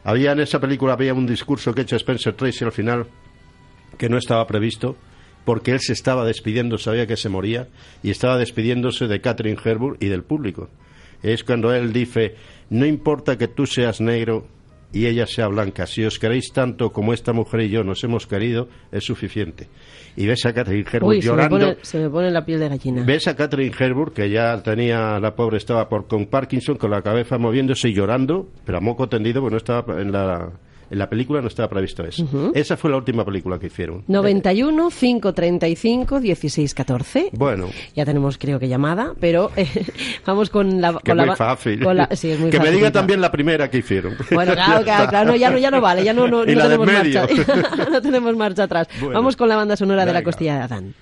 había 0.03 0.33
en 0.33 0.41
esa 0.41 0.59
película 0.59 0.95
había 0.95 1.15
un 1.15 1.29
discurso 1.29 1.73
que 1.73 1.83
ha 1.83 1.85
hecho 1.85 1.95
Spencer 1.95 2.35
Tracy 2.35 2.65
al 2.65 2.73
final 2.73 3.07
que 3.97 4.09
no 4.09 4.19
estaba 4.19 4.45
previsto 4.49 4.97
porque 5.45 5.71
él 5.71 5.79
se 5.81 5.93
estaba 5.93 6.25
despidiendo, 6.25 6.77
sabía 6.77 7.07
que 7.07 7.17
se 7.17 7.29
moría 7.29 7.69
y 8.03 8.11
estaba 8.11 8.37
despidiéndose 8.37 9.07
de 9.07 9.21
Catherine 9.21 9.61
Herbert 9.65 10.03
y 10.03 10.09
del 10.09 10.25
público. 10.25 10.71
Es 11.23 11.45
cuando 11.45 11.73
él 11.73 11.93
dice, 11.93 12.35
no 12.69 12.85
importa 12.85 13.39
que 13.39 13.47
tú 13.47 13.65
seas 13.65 14.01
negro 14.01 14.45
y 14.93 15.07
ella 15.07 15.27
sea 15.27 15.49
blanca, 15.49 15.87
si 15.87 16.05
os 16.05 16.19
queréis 16.19 16.53
tanto 16.53 16.93
como 16.93 17.13
esta 17.13 17.33
mujer 17.33 17.61
y 17.63 17.69
yo 17.71 17.85
nos 17.85 18.03
hemos 18.05 18.27
querido, 18.27 18.69
es 18.91 19.05
suficiente. 19.05 19.69
Y 20.17 20.27
ves 20.27 20.47
a 20.47 20.55
Catherine 20.55 20.87
Herbert 20.91 21.05
Uy, 21.05 21.23
se 21.23 21.29
me, 21.29 21.37
llorando. 21.37 21.59
pone, 21.59 21.77
se 21.83 21.99
me 21.99 22.11
pone 22.11 22.31
la 22.31 22.45
piel 22.45 22.61
de 22.61 22.69
gallina. 22.69 23.05
Ves 23.05 23.29
a 23.29 23.37
Catherine 23.37 23.75
Herbert, 23.79 24.15
que 24.15 24.31
ya 24.31 24.63
tenía, 24.63 25.21
la 25.21 25.35
pobre 25.35 25.59
estaba 25.59 25.89
por, 25.89 26.07
con 26.07 26.27
Parkinson, 26.27 26.77
con 26.77 26.91
la 26.91 27.03
cabeza 27.03 27.39
moviéndose 27.39 27.91
y 27.91 27.95
llorando, 27.95 28.49
pero 28.65 28.79
a 28.79 28.81
moco 28.81 29.09
tendido, 29.09 29.41
porque 29.41 29.53
no 29.53 29.59
estaba 29.59 30.01
en 30.01 30.11
la, 30.11 30.53
en 30.91 30.99
la 30.99 31.09
película 31.09 31.41
no 31.41 31.49
estaba 31.49 31.69
previsto 31.69 32.05
eso. 32.05 32.27
Esa 32.55 32.77
fue 32.77 32.91
la 32.91 32.97
última 32.97 33.25
película 33.25 33.59
que 33.59 33.67
hicieron. 33.67 34.05
91 34.07 34.91
535 34.91 36.21
16 36.21 36.75
14. 36.75 37.31
Bueno, 37.33 37.69
Ya 37.95 38.05
tenemos, 38.05 38.39
creo 38.39 38.59
que 38.59 38.69
llamada, 38.69 39.13
pero 39.21 39.51
eh, 39.57 39.67
vamos 40.27 40.51
con 40.51 40.81
la. 40.81 40.93
que 40.95 41.11
con 41.11 41.17
la 41.17 41.27
muy 41.27 41.37
fácil. 41.37 41.83
con 41.85 41.97
la- 41.97 42.09
sí, 42.17 42.31
es 42.31 42.39
muy 42.41 42.51
que 42.51 42.59
me 42.59 42.65
fácil, 42.67 42.77
diga 42.79 42.91
claro. 42.91 43.01
también 43.01 43.21
la 43.21 43.31
primera 43.33 43.71
que 43.71 43.79
hicieron. 43.79 44.17
Bueno, 44.31 44.53
claro, 44.55 44.79
Ya 44.81 44.85
claro, 44.85 45.11
claro, 45.11 45.31
no, 45.31 45.37
ya, 45.37 45.51
no, 45.51 45.59
ya 45.59 45.71
no 45.71 45.81
vale, 45.81 46.05
ya 46.05 46.13
no, 46.13 46.27
no, 46.29 46.45
Y 46.45 46.55
no 46.55 46.63
tenemos 46.63 46.87
medio. 46.87 47.21
marcha. 47.21 47.91
no 47.91 48.03
tenemos 48.03 48.37
marcha 48.37 48.63
atrás. 48.65 48.89
Bueno. 49.01 49.15
Vamos 49.15 49.37
con 49.37 49.49
la 49.49 49.57
banda 49.57 49.77
sonora 49.77 50.03
de 50.07 50.13
la 50.13 50.21
Venga. 50.21 50.25
costilla 50.25 50.55
de 50.57 50.63
Adán. 50.63 50.95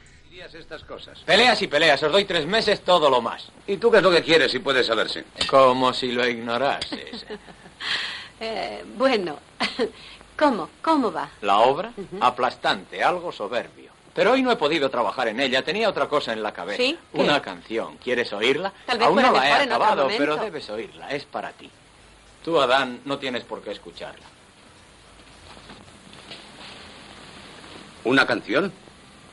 estas 0.58 0.82
cosas. 0.84 1.18
Peleas 1.26 1.60
y 1.60 1.66
peleas, 1.66 2.02
os 2.02 2.10
doy 2.10 2.24
tres 2.24 2.46
meses 2.46 2.80
todo 2.80 3.10
lo 3.10 3.20
más. 3.20 3.50
¿Y 3.66 3.76
tú 3.76 3.90
qué 3.90 3.98
es 3.98 4.02
lo 4.02 4.10
que 4.10 4.22
quieres 4.22 4.50
si 4.50 4.58
puede 4.60 4.82
saberse? 4.82 5.24
Como 5.50 5.92
si 5.92 6.12
lo 6.12 6.26
ignorases. 6.26 7.26
Eh, 8.40 8.84
bueno, 8.98 9.38
¿cómo? 10.36 10.68
¿Cómo 10.82 11.12
va? 11.12 11.30
La 11.40 11.58
obra, 11.58 11.92
aplastante, 12.20 13.02
algo 13.02 13.32
soberbio. 13.32 13.90
Pero 14.14 14.32
hoy 14.32 14.42
no 14.42 14.50
he 14.50 14.56
podido 14.56 14.88
trabajar 14.88 15.28
en 15.28 15.40
ella, 15.40 15.62
tenía 15.62 15.90
otra 15.90 16.08
cosa 16.08 16.32
en 16.32 16.42
la 16.42 16.52
cabeza. 16.52 16.82
¿Sí? 16.82 16.98
Una 17.12 17.42
canción. 17.42 17.98
¿Quieres 17.98 18.32
oírla? 18.32 18.72
Tal 18.86 18.98
vez 18.98 19.06
Aún 19.06 19.20
no 19.20 19.30
la 19.30 19.48
he 19.48 19.52
acabado, 19.64 20.08
pero 20.16 20.36
debes 20.38 20.70
oírla, 20.70 21.10
es 21.10 21.26
para 21.26 21.52
ti. 21.52 21.70
Tú, 22.42 22.58
Adán, 22.58 23.00
no 23.04 23.18
tienes 23.18 23.44
por 23.44 23.60
qué 23.60 23.72
escucharla. 23.72 24.24
¿Una 28.04 28.26
canción? 28.26 28.72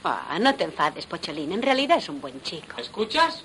Ah, 0.04 0.38
no 0.42 0.54
te 0.56 0.66
enfades, 0.66 1.06
Pocholín. 1.06 1.54
En 1.54 1.62
realidad 1.62 1.98
es 2.00 2.10
un 2.10 2.20
buen 2.20 2.42
chico. 2.42 2.76
¿Escuchas? 2.78 3.44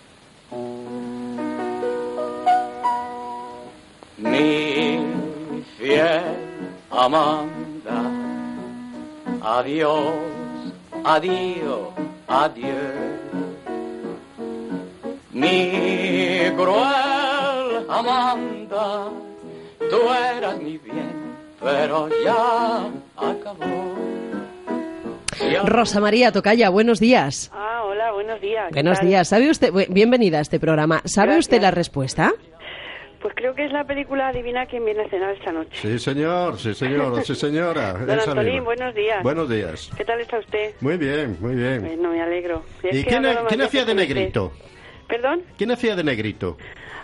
Mi 4.16 5.64
fiel 5.78 6.47
Amanda, 6.90 8.00
adiós, 9.42 10.14
adiós, 11.04 11.88
adiós. 12.26 12.94
Mi 15.32 16.50
cruel 16.56 17.86
Amanda, 17.88 19.08
tú 19.90 20.00
eras 20.34 20.58
mi 20.60 20.78
bien, 20.78 21.12
pero 21.60 22.08
ya 22.24 22.88
acabó. 23.16 23.94
Ya- 25.52 25.62
Rosa 25.62 26.00
María 26.00 26.32
Tocaya, 26.32 26.68
buenos 26.70 26.98
días. 26.98 27.50
Ah, 27.54 27.82
hola, 27.84 28.10
buenos 28.12 28.40
días. 28.40 28.68
¿qué 28.68 28.74
Buenos 28.74 28.98
tal? 28.98 29.06
días. 29.08 29.28
¿Sabe 29.28 29.50
usted, 29.50 29.72
bienvenida 29.88 30.38
a 30.38 30.40
este 30.40 30.58
programa. 30.58 31.00
¿Sabe 31.04 31.28
Gracias. 31.34 31.44
usted 31.46 31.62
la 31.62 31.70
respuesta? 31.70 32.32
Pues 33.20 33.34
creo 33.34 33.54
que 33.54 33.64
es 33.64 33.72
la 33.72 33.84
película 33.84 34.28
Adivina 34.28 34.66
quién 34.66 34.84
viene 34.84 35.02
a 35.02 35.08
cenar 35.08 35.34
esta 35.34 35.50
noche. 35.50 35.70
Sí, 35.72 35.98
señor, 35.98 36.58
sí, 36.58 36.72
señor, 36.74 37.24
sí, 37.24 37.34
señora. 37.34 37.92
Don 38.06 38.18
Antolín, 38.18 38.64
buenos 38.64 38.94
días. 38.94 39.22
Buenos 39.22 39.48
días. 39.48 39.90
¿Qué 39.96 40.04
tal 40.04 40.20
está 40.20 40.38
usted? 40.38 40.74
Muy 40.80 40.96
bien, 40.96 41.36
muy 41.40 41.56
bien. 41.56 41.80
Bueno, 41.80 42.10
me 42.10 42.22
alegro. 42.22 42.62
¿Y 42.84 43.02
que 43.02 43.04
quién, 43.04 43.26
quién 43.48 43.62
hacía 43.62 43.84
de 43.84 43.94
negrito? 43.94 44.52
¿Perdón? 45.08 45.42
¿Quién 45.56 45.72
hacía 45.72 45.96
de 45.96 46.04
negrito? 46.04 46.58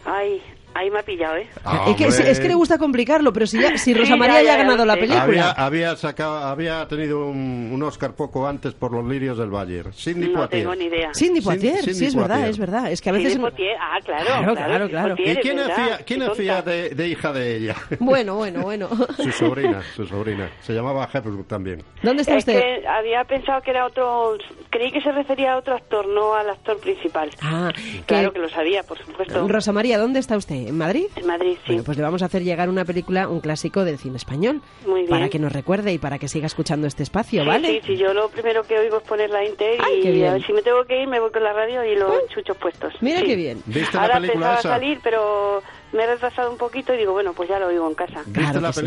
Ay, 0.05 0.41
ahí 0.75 0.91
me 0.91 0.99
ha 0.99 1.03
pillado, 1.03 1.37
¿eh? 1.37 1.47
Es 1.89 1.97
que, 1.97 2.31
es 2.31 2.41
que 2.41 2.49
le 2.49 2.55
gusta 2.55 2.79
complicarlo, 2.79 3.33
pero 3.33 3.47
si, 3.47 3.61
ya, 3.61 3.77
si 3.79 3.95
Rosa 3.95 4.17
María 4.17 4.43
ya, 4.43 4.55
ha 4.55 4.57
ganado 4.59 4.85
la 4.85 4.95
película. 4.95 5.23
Había, 5.23 5.51
había, 5.53 5.97
sacado, 5.97 6.39
había 6.39 6.87
tenido 6.89 7.27
un, 7.27 7.71
un 7.73 7.83
Oscar 7.83 8.15
poco 8.15 8.47
antes 8.47 8.75
por 8.75 8.93
Los 8.93 9.05
Lirios 9.07 9.39
del 9.39 9.51
Valle. 9.51 9.85
Cindy 9.93 10.29
No 10.29 10.41
Poitier. 10.41 10.63
tengo 10.63 10.75
ni 10.75 10.85
idea. 10.85 11.11
Cindy 11.15 11.41
Cindy- 11.41 11.45
Poitier, 11.45 11.77
Cindy 11.79 11.95
sí, 11.95 12.07
es 12.07 12.15
verdad, 12.15 12.29
Poitier. 12.37 12.51
es 12.51 12.59
verdad. 12.59 12.93
Es 12.93 13.01
que 13.01 13.09
a 13.11 13.13
veces... 13.13 13.33
Sidney 13.33 13.51
Poitier, 13.51 13.77
Ah, 13.81 13.99
claro, 14.05 14.25
Claro, 14.25 14.55
claro, 14.55 14.55
claro, 14.55 14.87
Sidney 14.87 14.89
claro. 14.91 15.17
Poitier, 15.17 15.39
¿Y 15.39 15.41
quién 15.41 15.59
hacía, 15.61 15.99
quién 16.05 16.23
hacía 16.23 16.63
de, 16.63 16.91
de 16.91 17.09
hija 17.09 17.33
de 17.33 17.57
ella? 17.57 17.75
Bueno, 18.01 18.37
bueno, 18.37 18.63
bueno. 18.63 18.89
Su 19.17 19.31
sobrina, 19.33 19.83
su 19.97 20.07
sobrina. 20.07 20.51
Se 20.63 20.73
llamaba 20.73 21.09
Hepburn 21.13 21.45
también. 21.45 21.83
¿Dónde 22.03 22.23
está 22.23 22.35
Es 22.35 22.39
usted? 22.39 22.61
que 22.61 22.87
había 22.89 23.25
pensado 23.25 23.63
que 23.63 23.71
era 23.71 23.87
otro... 23.87 24.37
Creí 24.71 24.91
que 24.91 25.01
se 25.01 25.13
refería 25.13 25.53
a 25.55 25.59
otro 25.59 25.75
actor, 25.75 26.07
no 26.09 26.35
al 26.35 26.51
actor 26.51 26.79
principal. 26.79 27.31
Ah, 27.41 27.71
Claro 28.07 28.31
que- 28.31 28.35
que 28.35 28.41
lo 28.41 28.49
sabía, 28.49 28.83
por 28.83 28.99
supuesto. 28.99 29.47
Rosa 29.49 29.73
María, 29.73 29.99
¿dónde 29.99 30.19
está 30.19 30.37
usted? 30.37 30.64
¿En 30.69 30.77
Madrid? 30.79 31.07
En 31.17 31.27
Madrid, 31.27 31.53
sí. 31.65 31.73
Bueno, 31.73 31.83
pues 31.85 31.97
le 31.97 32.03
vamos 32.03 32.23
a 32.23 32.27
hacer 32.27 32.43
llegar 32.43 32.69
una 32.69 32.85
película, 32.85 33.29
un 33.29 33.41
clásico 33.41 33.85
del 33.85 33.99
cine 33.99 34.17
español. 34.17 34.61
Muy 34.87 35.01
bien. 35.01 35.11
Para 35.11 35.29
que 35.29 35.39
nos 35.39 35.53
recuerde 35.53 35.93
y 35.93 35.99
para 35.99 36.19
que 36.19 36.29
siga 36.29 36.47
escuchando 36.47 36.87
este 36.87 37.03
espacio, 37.03 37.43
Sí, 37.43 37.49
¿vale? 37.49 37.69
sí, 37.69 37.81
sí, 37.87 37.97
yo 37.97 38.13
lo 38.15 38.29
primero 38.29 38.63
que 38.65 38.79
oigo 38.79 38.99
es 38.99 39.03
poner 39.05 39.31
la 39.31 39.45
Inter 39.45 39.79
Ay, 39.85 40.01
qué 40.03 40.09
y 40.09 40.13
bien. 40.13 40.29
a 40.29 40.33
ver, 40.35 40.47
si 40.47 40.53
me 40.53 40.63
tengo 40.63 40.85
que 40.85 41.01
ir 41.03 41.09
me 41.09 41.21
voy 41.21 41.31
con 41.31 41.43
la 41.43 41.53
radio 41.53 41.85
y 41.85 41.97
los 41.97 42.29
chuchos 42.29 42.57
puestos. 42.57 42.93
Mira 43.01 43.21
Sí. 43.21 43.27
qué 43.27 43.37
bien. 43.37 43.63
¿Viste 43.67 43.97
Ahora 43.99 44.15
la 44.15 44.21
película 44.21 44.47
pensaba 44.55 44.59
esa? 44.61 44.69
salir, 44.71 45.01
pero 45.03 45.63
me 45.93 46.03
he 46.03 46.07
retrasado 46.07 46.51
un 46.51 46.59
poquito 46.59 46.95
y 46.95 46.99
digo, 46.99 47.13
bueno, 47.13 47.33
pues 47.35 47.49
ya 47.49 47.59
lo 47.59 47.67
oigo 47.69 47.87
en 47.89 47.95
casa. 47.95 48.23
¿Viste 48.27 48.33
Claro 48.41 48.61
la 48.61 48.69
que 48.69 48.73
sí. 48.75 48.81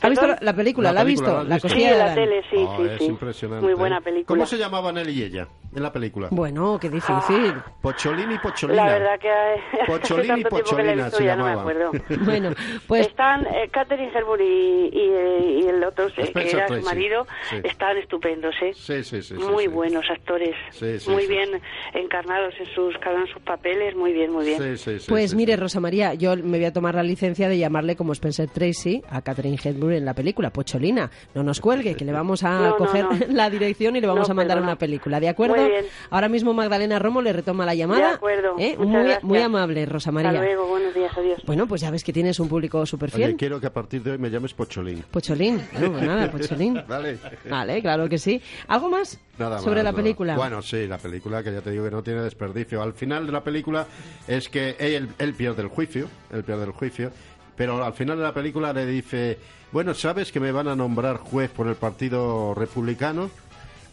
Película? 0.00 0.06
¿Ha 0.06 0.08
visto 0.10 0.26
la, 0.26 0.38
la 0.40 0.56
película? 0.56 0.88
La 0.88 0.92
¿La, 0.94 1.00
ha 1.00 1.04
película, 1.04 1.28
visto? 1.28 1.44
¿la 1.48 1.54
visto? 1.56 1.68
Sí, 1.68 1.84
de 1.84 1.96
la 1.98 2.14
tele, 2.14 2.42
sí, 2.50 2.56
Ah, 2.68 2.74
sí, 2.76 2.82
es 2.84 2.98
sí. 2.98 3.04
impresionante. 3.04 3.64
Muy 3.64 3.74
buena 3.74 3.98
¿eh? 3.98 4.02
película. 4.02 4.26
¿Cómo 4.26 4.46
se 4.46 4.58
llamaban 4.58 4.98
él 4.98 5.08
y 5.10 5.22
ella 5.22 5.48
en 5.74 5.82
la 5.82 5.92
película? 5.92 6.28
Bueno, 6.30 6.78
qué 6.80 6.88
difícil. 6.88 7.54
Pocholini 7.80 8.34
y 8.34 8.38
Pocholina. 8.38 8.84
La 8.86 8.92
verdad 8.98 9.18
que 9.20 9.28
Pocholini 9.86 10.40
y 10.40 10.42
tanto 10.42 10.48
tiempo 10.48 10.76
que 10.76 10.82
la 10.82 10.92
he 10.92 10.96
Pocholina 10.96 11.04
visto 11.04 11.16
se 11.18 11.24
ya 11.24 11.36
no 11.36 11.44
me 11.44 11.50
llamaban. 11.50 11.76
acuerdo. 11.76 11.90
Bueno, 12.24 12.50
pues 12.86 13.06
Están 13.06 13.46
eh, 13.46 13.68
Catherine 13.72 14.10
Hepburn 14.14 14.42
y, 14.42 14.88
y, 14.92 15.62
y 15.64 15.68
el 15.68 15.82
otro, 15.84 16.08
eh, 16.08 16.32
que 16.32 16.50
era 16.50 16.66
Tracy. 16.66 16.82
su 16.82 16.86
marido, 16.88 17.26
Sí. 17.50 17.56
están 17.64 17.96
estupendos, 17.98 18.54
¿eh? 18.62 18.72
Sí, 18.74 19.02
sí, 19.04 19.22
sí. 19.22 19.34
muy 19.34 19.64
sí. 19.64 19.68
buenos 19.70 20.04
actores, 20.10 20.54
Sí, 20.70 20.98
sí, 20.98 21.10
muy 21.10 21.22
sí. 21.22 21.28
bien 21.28 21.60
encarnados 21.94 22.54
en 22.58 22.66
sus, 22.74 22.96
cada 22.98 23.16
uno 23.16 23.26
sus 23.26 23.42
papeles, 23.42 23.94
muy 23.96 24.12
bien, 24.12 24.32
muy 24.32 24.44
bien. 24.46 24.60
Sí, 24.60 24.76
sí, 24.76 24.98
sí, 25.00 25.06
Pues 25.08 25.30
sí, 25.30 25.36
mire, 25.36 25.54
sí. 25.54 25.60
Rosa 25.60 25.80
María, 25.80 26.14
yo 26.14 26.36
me 26.36 26.58
voy 26.58 26.64
a 26.64 26.72
tomar 26.72 26.94
la 26.94 27.02
licencia 27.02 27.48
de 27.48 27.58
llamarle 27.58 27.96
como 27.96 28.12
Spencer 28.12 28.48
Tracy 28.48 29.02
a 29.10 29.22
Catherine 29.22 29.56
En 29.92 30.04
la 30.04 30.14
película 30.14 30.50
Pocholina. 30.50 31.10
No 31.34 31.42
nos 31.42 31.60
cuelgue, 31.60 31.94
que 31.94 32.04
le 32.04 32.12
vamos 32.12 32.42
a 32.44 32.50
No, 32.60 32.68
no, 32.70 32.76
coger 32.76 33.04
no. 33.04 33.10
la 33.34 33.50
dirección 33.50 33.96
y 33.96 34.00
le 34.00 34.06
vamos 34.06 34.28
No, 34.28 34.32
a 34.32 34.34
mandar 34.34 34.56
perdona. 34.58 34.72
una 34.72 34.78
película, 34.78 35.20
¿de 35.20 35.28
acuerdo? 35.28 35.56
Muy 35.56 35.68
bien. 35.70 35.84
Ahora 36.10 36.28
mismo 36.28 36.52
Magdalena 36.54 36.98
Romo 36.98 37.22
le 37.22 37.32
retoma 37.32 37.64
la 37.66 37.74
llamada. 37.74 38.08
De 38.08 38.14
acuerdo, 38.14 38.54
¿eh? 38.58 38.76
Muy, 39.22 39.38
amable, 39.40 39.86
Rosa 39.86 40.10
Hasta 40.10 40.12
María. 40.12 40.40
luego, 40.40 40.66
buenos 40.68 40.94
días, 40.94 41.12
adiós. 41.16 41.42
Bueno, 41.46 41.66
pues 41.66 41.80
ya 41.80 41.90
ves 41.90 42.04
que 42.04 42.12
tienes 42.12 42.38
un 42.40 42.48
público 42.48 42.84
súper 42.86 43.10
Oye, 43.14 43.24
fiel. 43.26 43.36
quiero 43.36 43.60
que 43.60 43.66
a 43.66 43.72
partir 43.72 44.02
de 44.02 44.12
hoy 44.12 44.18
me 44.18 44.30
llames 44.30 44.54
Pocholín. 44.54 45.02
Pocholín, 45.10 45.60
bueno, 45.72 45.92
pues 45.92 46.02
nada, 46.04 46.30
Pocholín. 46.32 46.80
Vale. 46.88 47.18
Vale, 47.48 47.80
claro 47.82 48.08
que 48.08 48.18
sí. 48.18 48.40
¿Algo 48.68 48.88
más 48.90 49.18
Nada 49.38 49.58
sobre 49.60 49.76
más, 49.82 49.84
la 49.84 49.92
película? 49.92 50.36
Bueno, 50.36 50.60
sí, 50.62 50.86
la 50.86 50.98
película 50.98 51.42
que 51.42 51.52
ya 51.52 51.60
te 51.60 51.70
digo 51.70 51.84
que 51.84 51.90
no 51.90 52.02
tiene 52.02 52.20
desperdicio. 52.22 52.82
Al 52.82 52.92
final 52.92 53.26
de 53.26 53.32
la 53.32 53.42
película 53.42 53.86
es 54.28 54.48
que 54.48 54.76
él, 54.78 55.08
él 55.18 55.34
pierde 55.34 55.62
el 55.62 55.68
juicio, 55.68 56.08
él 56.32 56.44
pierde 56.44 56.64
el 56.64 56.72
juicio, 56.72 57.10
pero 57.56 57.82
al 57.84 57.92
final 57.94 58.16
de 58.18 58.22
la 58.24 58.34
película 58.34 58.72
le 58.72 58.86
dice, 58.86 59.38
bueno, 59.72 59.94
¿sabes 59.94 60.32
que 60.32 60.40
me 60.40 60.52
van 60.52 60.68
a 60.68 60.76
nombrar 60.76 61.18
juez 61.18 61.50
por 61.50 61.66
el 61.68 61.74
Partido 61.76 62.54
Republicano? 62.54 63.30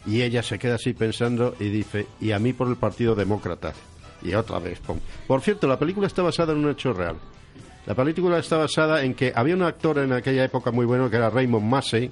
Y 0.06 0.22
ella 0.22 0.42
se 0.42 0.58
queda 0.58 0.76
así 0.76 0.92
pensando 0.94 1.54
y 1.60 1.68
dice, 1.68 2.06
y 2.20 2.32
a 2.32 2.38
mí 2.38 2.52
por 2.52 2.68
el 2.68 2.76
Partido 2.76 3.14
Demócrata. 3.14 3.72
Y 4.22 4.34
otra 4.34 4.58
vez. 4.58 4.80
Por 5.26 5.40
cierto, 5.42 5.66
la 5.68 5.78
película 5.78 6.06
está 6.06 6.22
basada 6.22 6.52
en 6.52 6.58
un 6.64 6.70
hecho 6.70 6.92
real. 6.92 7.16
La 7.86 7.94
película 7.94 8.38
está 8.38 8.56
basada 8.56 9.02
en 9.04 9.14
que 9.14 9.32
había 9.34 9.54
un 9.54 9.62
actor 9.62 9.98
en 9.98 10.12
aquella 10.12 10.44
época 10.44 10.70
muy 10.72 10.86
bueno 10.86 11.08
que 11.08 11.16
era 11.16 11.30
Raymond 11.30 11.64
Massey. 11.64 12.10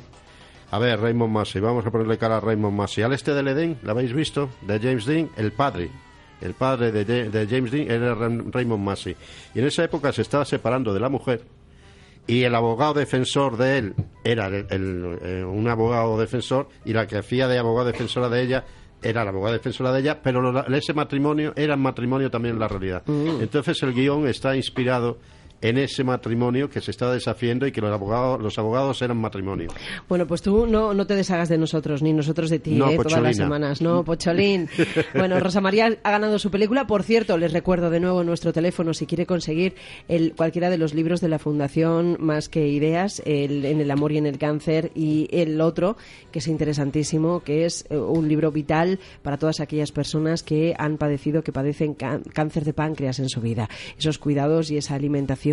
A 0.70 0.78
ver, 0.78 1.00
Raymond 1.00 1.32
Massey, 1.32 1.60
vamos 1.60 1.84
a 1.86 1.90
ponerle 1.90 2.18
cara 2.18 2.36
a 2.36 2.40
Raymond 2.40 2.76
Massey. 2.76 3.02
Al 3.04 3.12
este 3.12 3.34
del 3.34 3.48
Edén, 3.48 3.78
¿la 3.82 3.92
habéis 3.92 4.12
visto? 4.12 4.48
De 4.62 4.78
James 4.78 5.04
Dean, 5.04 5.30
el 5.36 5.52
padre. 5.52 5.90
El 6.40 6.54
padre 6.54 6.92
de, 6.92 7.04
de- 7.04 7.30
de 7.30 7.46
James 7.46 7.70
Dean 7.70 7.90
era 7.90 8.14
Ra- 8.14 8.28
Raymond 8.52 8.84
Massey. 8.84 9.16
Y 9.54 9.58
en 9.58 9.66
esa 9.66 9.84
época 9.84 10.12
se 10.12 10.22
estaba 10.22 10.44
separando 10.44 10.92
de 10.94 11.00
la 11.00 11.08
mujer 11.08 11.42
y 12.26 12.42
el 12.42 12.54
abogado 12.54 12.94
defensor 12.94 13.56
de 13.56 13.78
él 13.78 13.94
era 14.24 14.46
el- 14.46 14.66
el, 14.70 15.18
eh, 15.22 15.44
un 15.44 15.68
abogado 15.68 16.18
defensor 16.18 16.68
y 16.84 16.92
la 16.92 17.06
que 17.06 17.18
hacía 17.18 17.46
de 17.48 17.58
abogado 17.58 17.86
defensora 17.86 18.28
de 18.28 18.42
ella 18.42 18.64
era 19.02 19.22
la 19.24 19.30
abogada 19.30 19.52
defensora 19.56 19.92
de 19.92 20.00
ella, 20.00 20.20
pero 20.22 20.40
lo- 20.40 20.66
ese 20.74 20.92
matrimonio 20.94 21.52
era 21.54 21.76
matrimonio 21.76 22.30
también 22.30 22.54
en 22.54 22.60
la 22.60 22.68
realidad. 22.68 23.02
Entonces 23.40 23.80
el 23.82 23.92
guion 23.92 24.26
está 24.26 24.56
inspirado 24.56 25.18
en 25.62 25.78
ese 25.78 26.04
matrimonio 26.04 26.68
que 26.68 26.80
se 26.80 26.90
está 26.90 27.10
desafiando 27.12 27.66
y 27.66 27.72
que 27.72 27.80
los 27.80 27.92
abogados, 27.92 28.40
los 28.42 28.58
abogados 28.58 29.00
eran 29.02 29.16
matrimonio. 29.18 29.68
Bueno, 30.08 30.26
pues 30.26 30.42
tú 30.42 30.66
no, 30.66 30.94
no 30.94 31.06
te 31.06 31.14
deshagas 31.14 31.48
de 31.48 31.58
nosotros, 31.58 32.02
ni 32.02 32.12
nosotros 32.12 32.50
de 32.50 32.58
ti, 32.58 32.72
No, 32.72 32.90
¿eh? 32.90 32.96
todas 32.96 33.22
las 33.22 33.36
semanas. 33.36 33.80
No, 33.82 34.04
Pocholín. 34.04 34.68
Bueno, 35.14 35.40
Rosa 35.40 35.60
María 35.60 35.96
ha 36.02 36.10
ganado 36.10 36.38
su 36.38 36.50
película. 36.50 36.86
Por 36.86 37.02
cierto, 37.02 37.38
les 37.38 37.52
recuerdo 37.52 37.90
de 37.90 38.00
nuevo 38.00 38.22
nuestro 38.24 38.52
teléfono 38.52 38.92
si 38.94 39.06
quiere 39.06 39.24
conseguir 39.26 39.74
el, 40.08 40.34
cualquiera 40.34 40.68
de 40.70 40.78
los 40.78 40.94
libros 40.94 41.20
de 41.20 41.28
la 41.28 41.38
Fundación 41.38 42.16
Más 42.20 42.48
que 42.48 42.68
Ideas, 42.68 43.22
el, 43.24 43.64
En 43.64 43.80
el 43.80 43.90
amor 43.90 44.12
y 44.12 44.18
en 44.18 44.26
el 44.26 44.38
cáncer, 44.38 44.90
y 44.94 45.28
el 45.30 45.60
otro, 45.60 45.96
que 46.32 46.40
es 46.40 46.48
interesantísimo, 46.48 47.40
que 47.40 47.64
es 47.64 47.86
eh, 47.90 47.96
un 47.96 48.28
libro 48.28 48.50
vital 48.52 48.98
para 49.22 49.38
todas 49.38 49.60
aquellas 49.60 49.92
personas 49.92 50.42
que 50.42 50.74
han 50.78 50.98
padecido, 50.98 51.42
que 51.42 51.52
padecen 51.52 51.94
cá- 51.94 52.20
cáncer 52.34 52.64
de 52.64 52.72
páncreas 52.74 53.18
en 53.18 53.28
su 53.28 53.40
vida. 53.40 53.68
Esos 53.98 54.18
cuidados 54.18 54.70
y 54.70 54.76
esa 54.76 54.94
alimentación 54.94 55.45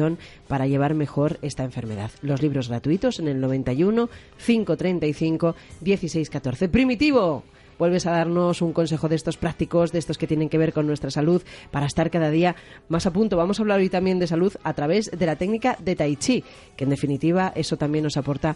para 0.48 0.68
llevar 0.68 0.94
mejor 0.94 1.38
esta 1.42 1.64
enfermedad. 1.64 2.12
Los 2.22 2.42
libros 2.42 2.70
gratuitos 2.70 3.20
en 3.20 3.28
el 3.28 3.40
91 3.40 4.10
535 4.46 5.56
1614. 5.82 6.70
Primitivo. 6.70 7.44
Vuelves 7.80 8.06
a 8.06 8.12
darnos 8.12 8.62
un 8.62 8.72
consejo 8.72 9.10
de 9.10 9.16
estos 9.16 9.38
prácticos, 9.38 9.92
de 9.92 10.00
estos 10.00 10.18
que 10.18 10.28
tienen 10.28 10.50
que 10.50 10.58
ver 10.58 10.74
con 10.74 10.86
nuestra 10.88 11.10
salud, 11.10 11.42
para 11.72 11.88
estar 11.88 12.12
cada 12.12 12.30
día 12.30 12.56
más 12.88 13.06
a 13.06 13.12
punto. 13.12 13.36
Vamos 13.36 13.60
a 13.60 13.64
hablar 13.64 13.80
hoy 13.80 13.90
también 13.90 14.20
de 14.20 14.28
salud 14.28 14.54
a 14.64 14.74
través 14.74 15.12
de 15.12 15.26
la 15.26 15.36
técnica 15.36 15.78
de 15.80 15.96
Tai 15.96 16.16
Chi, 16.16 16.44
que 16.76 16.84
en 16.84 16.92
definitiva 16.92 17.52
eso 17.56 17.78
también 17.78 18.04
nos 18.04 18.18
aporta 18.18 18.56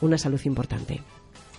una 0.00 0.18
salud 0.18 0.40
importante. 0.44 1.02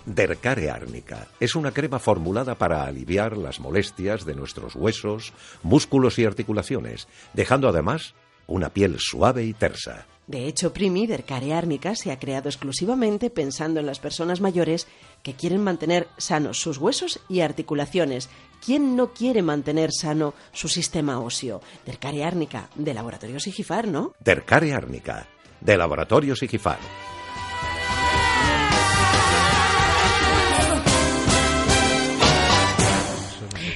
Dercare 0.06 0.70
Árnica 0.70 1.26
es 1.40 1.56
una 1.56 1.72
crema 1.72 1.98
formulada 1.98 2.54
para 2.54 2.84
aliviar 2.84 3.36
las 3.36 3.58
molestias 3.58 4.24
de 4.24 4.36
nuestros 4.36 4.76
huesos, 4.76 5.32
músculos 5.64 6.20
y 6.20 6.24
articulaciones, 6.24 7.08
dejando 7.34 7.68
además 7.68 8.14
una 8.46 8.70
piel 8.70 8.96
suave 8.98 9.44
y 9.44 9.52
tersa. 9.52 10.06
De 10.26 10.46
hecho, 10.46 10.72
Primi 10.72 11.06
Dercare 11.06 11.54
Árnica 11.54 11.94
se 11.94 12.10
ha 12.10 12.18
creado 12.18 12.48
exclusivamente 12.48 13.30
pensando 13.30 13.78
en 13.78 13.86
las 13.86 14.00
personas 14.00 14.40
mayores 14.40 14.88
que 15.22 15.34
quieren 15.34 15.62
mantener 15.62 16.08
sanos 16.16 16.58
sus 16.58 16.78
huesos 16.78 17.20
y 17.28 17.40
articulaciones. 17.40 18.28
¿Quién 18.64 18.96
no 18.96 19.12
quiere 19.12 19.42
mantener 19.42 19.90
sano 19.92 20.34
su 20.52 20.68
sistema 20.68 21.20
óseo? 21.20 21.60
Dercare 21.84 22.24
Árnica, 22.24 22.70
de 22.74 22.94
Laboratorio 22.94 23.38
Sigifar, 23.38 23.86
¿no? 23.86 24.14
Dercare 24.18 24.72
Árnica, 24.72 25.28
de 25.60 25.76
Laboratorio 25.76 26.34
Sigifar. 26.34 26.78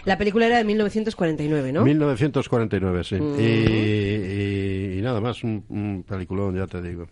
La 0.04 0.16
película 0.18 0.46
era 0.46 0.58
de 0.58 0.64
1949, 0.64 1.72
¿no? 1.72 1.84
1949, 1.84 3.04
sí. 3.04 3.16
Mm. 3.16 3.34
y, 3.38 3.42
y- 3.42 4.98
y 4.98 5.02
nada 5.02 5.20
más, 5.20 5.42
un, 5.44 5.64
un 5.68 6.04
peliculón, 6.06 6.56
ya 6.56 6.66
te 6.66 6.80
digo. 6.82 7.06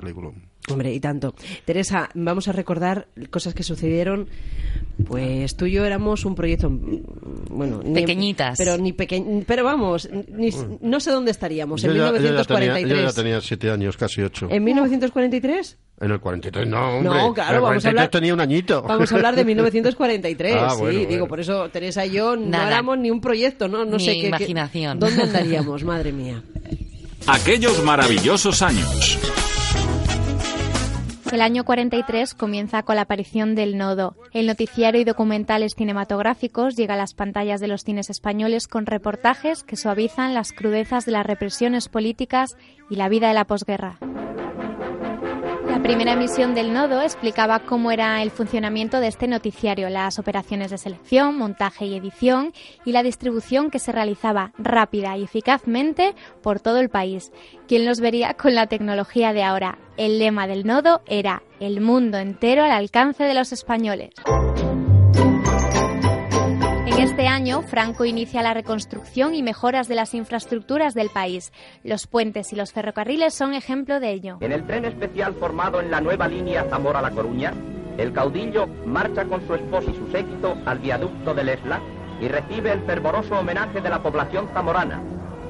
Peliculón. 0.00 0.46
Hombre, 0.68 0.92
y 0.92 0.98
tanto. 0.98 1.32
Teresa, 1.64 2.10
vamos 2.14 2.48
a 2.48 2.52
recordar 2.52 3.06
cosas 3.30 3.54
que 3.54 3.62
sucedieron. 3.62 4.28
Pues 5.06 5.56
tú 5.56 5.66
y 5.66 5.72
yo 5.72 5.84
éramos 5.84 6.24
un 6.24 6.34
proyecto, 6.34 6.68
mm, 6.70 7.02
bueno, 7.50 7.80
ni- 7.84 7.94
Pequeñitas. 8.00 8.58
pero 8.58 8.76
ni 8.76 8.92
peque- 8.92 9.44
pero 9.46 9.62
vamos, 9.62 10.08
ni- 10.32 10.50
no 10.80 10.98
sé 10.98 11.12
dónde 11.12 11.30
estaríamos 11.30 11.84
en 11.84 11.90
Yo 11.90 11.96
ya, 11.96 11.98
yo 11.98 12.04
ya 12.06 12.12
tenía, 12.12 12.30
1943. 12.32 12.88
yo 12.98 13.06
ya 13.08 13.12
tenía 13.12 13.40
siete 13.40 13.70
años, 13.70 13.96
casi 13.96 14.22
ocho. 14.22 14.48
¿En 14.50 14.64
1943? 14.64 15.78
En 16.00 16.10
el 16.10 16.18
43, 16.20 16.66
no, 16.66 16.96
hombre. 16.98 17.14
No, 17.14 17.32
claro, 17.34 17.50
en 17.50 17.54
el 17.56 17.60
vamos 17.62 17.62
a 17.62 17.62
43 17.62 17.86
hablar- 17.86 18.10
tenía 18.10 18.34
un 18.34 18.40
añito. 18.40 18.82
Vamos 18.82 19.12
a 19.12 19.14
hablar 19.14 19.36
de 19.36 19.44
1943, 19.44 20.56
Ah, 20.58 20.70
sí, 20.70 20.80
bueno, 20.80 20.98
digo, 20.98 21.08
bueno. 21.10 21.28
por 21.28 21.40
eso 21.40 21.68
Teresa 21.68 22.04
y 22.06 22.10
yo 22.12 22.34
no 22.34 22.46
Nada. 22.46 22.66
éramos 22.68 22.98
ni 22.98 23.10
un 23.12 23.20
proyecto, 23.20 23.68
no, 23.68 23.84
no 23.84 23.98
Ni 23.98 24.04
sé 24.04 24.14
qué- 24.14 24.20
qué. 24.22 24.26
imaginación. 24.28 24.98
¿Dónde 24.98 25.22
andaríamos, 25.22 25.84
madre 25.84 26.12
mía? 26.12 26.42
Aquellos 27.28 27.82
maravillosos 27.84 28.62
años. 28.62 29.18
El 31.32 31.40
año 31.40 31.64
43 31.64 32.34
comienza 32.34 32.84
con 32.84 32.96
la 32.96 33.02
aparición 33.02 33.56
del 33.56 33.76
Nodo. 33.76 34.14
El 34.32 34.46
noticiario 34.46 35.00
y 35.00 35.04
documentales 35.04 35.74
cinematográficos 35.74 36.76
llega 36.76 36.94
a 36.94 36.96
las 36.96 37.14
pantallas 37.14 37.60
de 37.60 37.66
los 37.66 37.82
cines 37.82 38.10
españoles 38.10 38.68
con 38.68 38.86
reportajes 38.86 39.64
que 39.64 39.76
suavizan 39.76 40.34
las 40.34 40.52
crudezas 40.52 41.04
de 41.04 41.12
las 41.12 41.26
represiones 41.26 41.88
políticas 41.88 42.56
y 42.88 42.96
la 42.96 43.08
vida 43.08 43.28
de 43.28 43.34
la 43.34 43.44
posguerra. 43.44 43.98
La 45.86 45.92
primera 45.92 46.14
emisión 46.14 46.52
del 46.52 46.72
Nodo 46.72 47.00
explicaba 47.00 47.60
cómo 47.60 47.92
era 47.92 48.20
el 48.20 48.32
funcionamiento 48.32 48.98
de 48.98 49.06
este 49.06 49.28
noticiario, 49.28 49.88
las 49.88 50.18
operaciones 50.18 50.72
de 50.72 50.78
selección, 50.78 51.38
montaje 51.38 51.86
y 51.86 51.94
edición 51.94 52.52
y 52.84 52.90
la 52.90 53.04
distribución 53.04 53.70
que 53.70 53.78
se 53.78 53.92
realizaba 53.92 54.50
rápida 54.58 55.16
y 55.16 55.22
eficazmente 55.22 56.16
por 56.42 56.58
todo 56.58 56.80
el 56.80 56.88
país. 56.88 57.30
¿Quién 57.68 57.86
los 57.86 58.00
vería 58.00 58.34
con 58.34 58.56
la 58.56 58.66
tecnología 58.66 59.32
de 59.32 59.44
ahora? 59.44 59.78
El 59.96 60.18
lema 60.18 60.48
del 60.48 60.66
Nodo 60.66 61.02
era 61.06 61.44
el 61.60 61.80
mundo 61.80 62.18
entero 62.18 62.64
al 62.64 62.72
alcance 62.72 63.22
de 63.22 63.34
los 63.34 63.52
españoles. 63.52 64.10
Este 66.98 67.28
año, 67.28 67.60
Franco 67.60 68.06
inicia 68.06 68.42
la 68.42 68.54
reconstrucción 68.54 69.34
y 69.34 69.42
mejoras 69.42 69.86
de 69.86 69.94
las 69.94 70.14
infraestructuras 70.14 70.94
del 70.94 71.10
país. 71.10 71.52
Los 71.84 72.06
puentes 72.06 72.54
y 72.54 72.56
los 72.56 72.72
ferrocarriles 72.72 73.34
son 73.34 73.52
ejemplo 73.52 74.00
de 74.00 74.12
ello. 74.12 74.38
En 74.40 74.50
el 74.50 74.64
tren 74.64 74.86
especial 74.86 75.34
formado 75.34 75.80
en 75.80 75.90
la 75.90 76.00
nueva 76.00 76.26
línea 76.26 76.64
Zamora-La 76.70 77.10
Coruña, 77.10 77.52
el 77.98 78.14
caudillo 78.14 78.66
marcha 78.86 79.26
con 79.26 79.46
su 79.46 79.54
esposa 79.54 79.90
y 79.90 79.94
su 79.94 80.10
séquito 80.10 80.56
al 80.64 80.78
viaducto 80.78 81.34
del 81.34 81.50
Esla 81.50 81.80
y 82.18 82.28
recibe 82.28 82.72
el 82.72 82.80
fervoroso 82.80 83.40
homenaje 83.40 83.82
de 83.82 83.90
la 83.90 84.02
población 84.02 84.48
zamorana. 84.54 85.02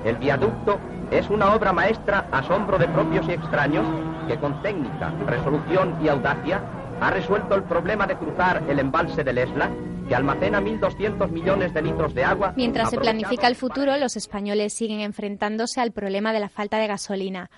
El 0.05 0.17
viaducto 0.17 0.81
es 1.13 1.31
una 1.31 1.55
obra 1.55 1.73
maestra, 1.73 2.27
asombro 2.33 2.77
de 2.77 2.89
propios 2.89 3.29
y 3.29 3.33
extraños, 3.33 3.87
que 4.27 4.37
con 4.37 4.61
técnica, 4.63 5.13
resolución 5.27 5.97
y 6.03 6.09
audacia 6.09 6.61
ha 7.01 7.11
resuelto 7.13 7.55
el 7.55 7.63
problema 7.63 8.09
de 8.09 8.17
cruzar 8.17 8.65
el 8.69 8.81
embalse 8.81 9.23
del 9.23 9.39
Esla 9.39 9.71
que 10.09 10.15
almacena 10.15 10.61
1.200 10.61 11.31
millones 11.31 11.75
de 11.75 11.83
litros 11.83 12.15
de 12.15 12.25
agua. 12.25 12.53
Mientras 12.57 12.91
se 12.91 12.99
planifica 12.99 13.49
el 13.49 13.57
futuro, 13.57 13.97
los 13.97 14.17
españoles 14.17 14.73
siguen 14.73 15.01
enfrentándose 15.01 15.81
al 15.81 15.93
problema 15.93 16.33
de 16.33 16.41
la 16.41 16.49
falta 16.49 16.79
de 16.79 16.87
gasolina. 16.87 17.51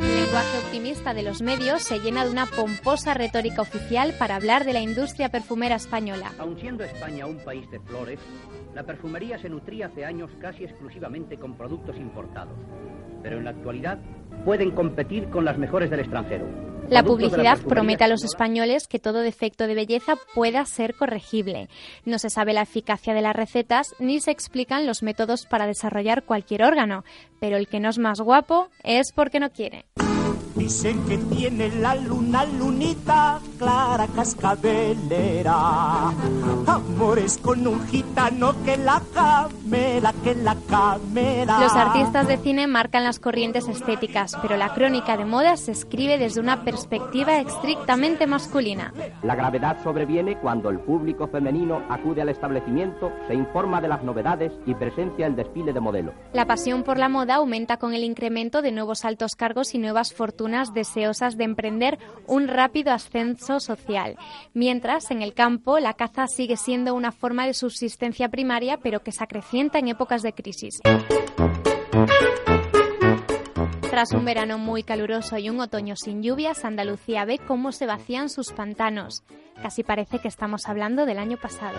El 0.00 0.26
lenguaje 0.26 0.58
optimista 0.64 1.14
de 1.14 1.22
los 1.22 1.42
medios 1.42 1.82
se 1.82 1.98
llena 1.98 2.24
de 2.24 2.30
una 2.30 2.46
pomposa 2.46 3.14
retórica 3.14 3.62
oficial 3.62 4.14
para 4.18 4.36
hablar 4.36 4.64
de 4.64 4.72
la 4.72 4.80
industria 4.80 5.28
perfumera 5.28 5.76
española. 5.76 6.32
Aun 6.38 6.58
siendo 6.60 6.84
España 6.84 7.26
un 7.26 7.38
país 7.38 7.68
de 7.70 7.80
flores, 7.80 8.20
la 8.74 8.84
perfumería 8.84 9.38
se 9.38 9.48
nutría 9.48 9.86
hace 9.86 10.04
años 10.04 10.30
casi 10.40 10.64
exclusivamente 10.64 11.36
con 11.36 11.56
productos 11.56 11.96
importados. 11.96 12.56
Pero 13.22 13.38
en 13.38 13.44
la 13.44 13.50
actualidad 13.50 13.98
pueden 14.44 14.70
competir 14.70 15.28
con 15.28 15.44
las 15.44 15.58
mejores 15.58 15.90
del 15.90 16.00
extranjero. 16.00 16.46
La 16.90 17.04
publicidad 17.04 17.58
promete 17.60 18.02
a 18.02 18.08
los 18.08 18.24
españoles 18.24 18.88
que 18.88 18.98
todo 18.98 19.20
defecto 19.20 19.68
de 19.68 19.76
belleza 19.76 20.14
pueda 20.34 20.64
ser 20.64 20.96
corregible. 20.96 21.68
No 22.04 22.18
se 22.18 22.30
sabe 22.30 22.52
la 22.52 22.62
eficacia 22.62 23.14
de 23.14 23.22
las 23.22 23.36
recetas 23.36 23.94
ni 24.00 24.20
se 24.20 24.32
explican 24.32 24.88
los 24.88 25.04
métodos 25.04 25.46
para 25.46 25.68
desarrollar 25.68 26.24
cualquier 26.24 26.64
órgano, 26.64 27.04
pero 27.38 27.58
el 27.58 27.68
que 27.68 27.78
no 27.78 27.90
es 27.90 27.98
más 27.98 28.20
guapo 28.20 28.70
es 28.82 29.12
porque 29.12 29.38
no 29.38 29.50
quiere. 29.50 29.84
Dicen 30.56 31.06
que 31.06 31.16
tiene 31.16 31.70
la 31.76 31.94
luna 31.94 32.44
lunita 32.44 33.40
clara 33.56 34.08
cascabelera. 34.08 36.08
Amores 36.66 37.38
con 37.38 37.64
un 37.66 37.86
gitano 37.86 38.54
que 38.64 38.76
la 38.76 39.00
camela, 39.14 39.48
que 39.48 39.54
la 39.54 39.54
camela. 39.54 39.59
Los 39.70 41.76
artistas 41.76 42.26
de 42.26 42.38
cine 42.38 42.66
marcan 42.66 43.04
las 43.04 43.20
corrientes 43.20 43.68
estéticas, 43.68 44.36
pero 44.42 44.56
la 44.56 44.74
crónica 44.74 45.16
de 45.16 45.24
moda 45.24 45.56
se 45.56 45.70
escribe 45.70 46.18
desde 46.18 46.40
una 46.40 46.64
perspectiva 46.64 47.38
estrictamente 47.38 48.26
masculina. 48.26 48.92
La 49.22 49.36
gravedad 49.36 49.80
sobreviene 49.84 50.38
cuando 50.38 50.70
el 50.70 50.80
público 50.80 51.28
femenino 51.28 51.82
acude 51.88 52.22
al 52.22 52.30
establecimiento, 52.30 53.12
se 53.28 53.34
informa 53.34 53.80
de 53.80 53.86
las 53.86 54.02
novedades 54.02 54.50
y 54.66 54.74
presencia 54.74 55.28
el 55.28 55.36
desfile 55.36 55.72
de 55.72 55.78
modelos. 55.78 56.14
La 56.32 56.46
pasión 56.46 56.82
por 56.82 56.98
la 56.98 57.08
moda 57.08 57.36
aumenta 57.36 57.76
con 57.76 57.94
el 57.94 58.02
incremento 58.02 58.62
de 58.62 58.72
nuevos 58.72 59.04
altos 59.04 59.36
cargos 59.36 59.72
y 59.74 59.78
nuevas 59.78 60.12
fortunas 60.12 60.74
deseosas 60.74 61.36
de 61.36 61.44
emprender 61.44 62.00
un 62.26 62.48
rápido 62.48 62.92
ascenso 62.92 63.60
social. 63.60 64.16
Mientras, 64.52 65.12
en 65.12 65.22
el 65.22 65.32
campo, 65.32 65.78
la 65.78 65.94
caza 65.94 66.26
sigue 66.26 66.56
siendo 66.56 66.92
una 66.94 67.12
forma 67.12 67.46
de 67.46 67.54
subsistencia 67.54 68.30
primaria, 68.30 68.78
pero 68.78 69.00
que 69.00 69.12
se 69.12 69.22
acrecienta 69.22 69.59
en 69.60 69.88
épocas 69.88 70.22
de 70.22 70.32
crisis. 70.32 70.80
Tras 73.90 74.12
un 74.12 74.24
verano 74.24 74.56
muy 74.56 74.82
caluroso 74.82 75.36
y 75.36 75.50
un 75.50 75.60
otoño 75.60 75.96
sin 75.96 76.22
lluvias, 76.22 76.64
Andalucía 76.64 77.26
ve 77.26 77.38
cómo 77.38 77.70
se 77.70 77.86
vacían 77.86 78.30
sus 78.30 78.52
pantanos. 78.52 79.22
Casi 79.62 79.82
parece 79.82 80.20
que 80.20 80.28
estamos 80.28 80.66
hablando 80.66 81.04
del 81.04 81.18
año 81.18 81.36
pasado. 81.36 81.78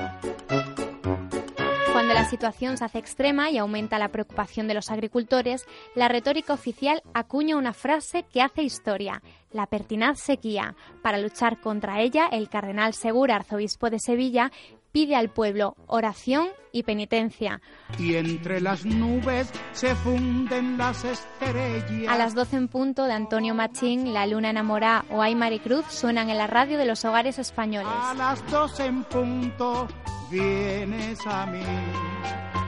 Cuando 1.92 2.14
la 2.14 2.26
situación 2.26 2.78
se 2.78 2.86
hace 2.86 3.00
extrema 3.00 3.50
y 3.50 3.58
aumenta 3.58 4.00
la 4.00 4.10
preocupación 4.10 4.68
de 4.68 4.76
los 4.76 4.92
agricultores, 4.92 5.66
la 5.96 6.08
retórica 6.08 6.54
oficial 6.54 7.02
acuña 7.14 7.58
una 7.58 7.74
frase 7.74 8.24
que 8.32 8.42
hace 8.42 8.64
historia, 8.64 9.22
la 9.52 9.66
pertinaz 9.66 10.20
sequía. 10.20 10.76
Para 11.02 11.18
luchar 11.18 11.60
contra 11.60 12.02
ella, 12.02 12.28
el 12.32 12.50
cardenal 12.50 12.94
Segura, 12.94 13.36
arzobispo 13.36 13.90
de 13.90 14.00
Sevilla, 14.00 14.52
pide 14.92 15.16
al 15.16 15.30
pueblo 15.30 15.76
oración 15.88 16.50
y 16.72 16.84
penitencia. 16.84 17.62
Y 17.98 18.16
entre 18.16 18.62
las 18.62 18.86
nubes 18.86 19.52
se 19.74 19.96
funden 19.96 20.78
las 20.78 21.04
estrellas. 21.04 22.10
A 22.10 22.18
las 22.18 22.34
12 22.34 22.56
en 22.58 22.68
punto 22.68 23.06
de 23.06 23.14
Antonio 23.14 23.54
Machín, 23.54 24.14
La 24.14 24.26
Luna 24.26 24.50
enamorada 24.50 25.06
o 25.10 25.22
Ay 25.22 25.36
Maricruz 25.36 25.86
suenan 25.90 26.30
en 26.30 26.38
la 26.38 26.48
radio 26.48 26.78
de 26.78 26.86
los 26.86 27.04
hogares 27.06 27.40
españoles. 27.40 27.92
A 27.92 28.14
las 28.14 28.46
12 28.50 28.86
en 28.86 29.04
punto 29.04 29.88
vienes 30.30 31.20
a 31.26 31.46
mí. 31.46 31.62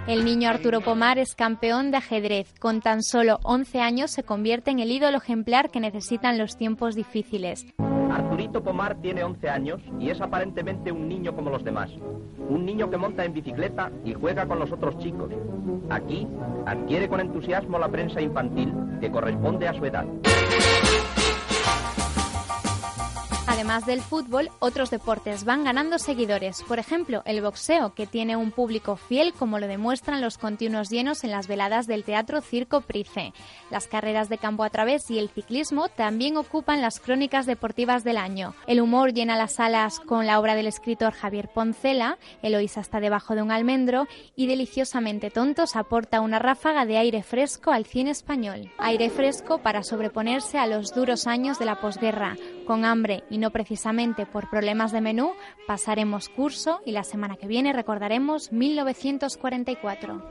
El 0.05 0.25
niño 0.25 0.49
Arturo 0.49 0.81
Pomar 0.81 1.17
es 1.17 1.33
campeón 1.33 1.91
de 1.91 1.97
ajedrez. 1.97 2.53
Con 2.59 2.81
tan 2.81 3.03
solo 3.03 3.39
11 3.43 3.79
años 3.79 4.11
se 4.11 4.23
convierte 4.23 4.69
en 4.69 4.79
el 4.79 4.91
ídolo 4.91 5.17
ejemplar 5.17 5.71
que 5.71 5.79
necesitan 5.79 6.37
los 6.37 6.57
tiempos 6.57 6.95
difíciles. 6.95 7.65
Arturito 8.13 8.63
Pomar 8.63 8.95
tiene 9.01 9.23
11 9.23 9.49
años 9.49 9.81
y 9.99 10.11
es 10.11 10.21
aparentemente 10.21 10.91
un 10.91 11.09
niño 11.09 11.35
como 11.35 11.49
los 11.49 11.63
demás. 11.63 11.89
Un 12.47 12.63
niño 12.63 12.87
que 12.91 12.97
monta 12.97 13.25
en 13.25 13.33
bicicleta 13.33 13.91
y 14.05 14.13
juega 14.13 14.45
con 14.45 14.59
los 14.59 14.71
otros 14.71 14.99
chicos. 14.99 15.31
Aquí 15.89 16.27
adquiere 16.67 17.09
con 17.09 17.21
entusiasmo 17.21 17.79
la 17.79 17.89
prensa 17.89 18.21
infantil 18.21 18.71
que 19.01 19.09
corresponde 19.09 19.67
a 19.67 19.73
su 19.73 19.85
edad. 19.85 20.05
Además 23.53 23.85
del 23.85 24.01
fútbol, 24.01 24.49
otros 24.57 24.89
deportes 24.89 25.43
van 25.43 25.63
ganando 25.63 25.99
seguidores. 25.99 26.63
Por 26.63 26.79
ejemplo, 26.79 27.21
el 27.25 27.39
boxeo, 27.39 27.93
que 27.93 28.07
tiene 28.07 28.35
un 28.35 28.49
público 28.49 28.95
fiel, 28.95 29.31
como 29.31 29.59
lo 29.59 29.67
demuestran 29.67 30.21
los 30.21 30.39
continuos 30.39 30.89
llenos 30.89 31.23
en 31.23 31.29
las 31.29 31.47
veladas 31.47 31.85
del 31.85 32.03
Teatro 32.03 32.41
Circo 32.41 32.81
Price. 32.81 33.31
Las 33.69 33.85
carreras 33.85 34.27
de 34.27 34.39
campo 34.39 34.63
a 34.63 34.71
través 34.71 35.11
y 35.11 35.19
el 35.19 35.29
ciclismo 35.29 35.87
también 35.87 36.35
ocupan 36.35 36.81
las 36.81 36.99
crónicas 36.99 37.45
deportivas 37.45 38.03
del 38.03 38.17
año. 38.17 38.55
El 38.65 38.81
humor 38.81 39.13
llena 39.13 39.37
las 39.37 39.53
salas 39.53 39.99
con 39.99 40.25
la 40.25 40.39
obra 40.39 40.55
del 40.55 40.65
escritor 40.65 41.13
Javier 41.13 41.47
Poncela, 41.47 42.17
Eloísa 42.41 42.81
está 42.81 42.99
debajo 42.99 43.35
de 43.35 43.43
un 43.43 43.51
almendro, 43.51 44.07
y 44.35 44.47
Deliciosamente 44.47 45.29
Tontos 45.29 45.75
aporta 45.75 46.21
una 46.21 46.39
ráfaga 46.39 46.87
de 46.87 46.97
aire 46.97 47.21
fresco 47.21 47.69
al 47.69 47.85
cine 47.85 48.09
español. 48.09 48.71
Aire 48.79 49.11
fresco 49.11 49.59
para 49.59 49.83
sobreponerse 49.83 50.57
a 50.57 50.65
los 50.65 50.95
duros 50.95 51.27
años 51.27 51.59
de 51.59 51.65
la 51.65 51.79
posguerra. 51.79 52.35
Con 52.65 52.85
hambre 52.85 53.23
y 53.29 53.37
no 53.37 53.51
precisamente 53.51 54.25
por 54.25 54.49
problemas 54.49 54.91
de 54.91 55.01
menú, 55.01 55.33
pasaremos 55.67 56.29
curso 56.29 56.79
y 56.85 56.91
la 56.91 57.03
semana 57.03 57.35
que 57.35 57.47
viene 57.47 57.73
recordaremos 57.73 58.51
1944. 58.51 60.29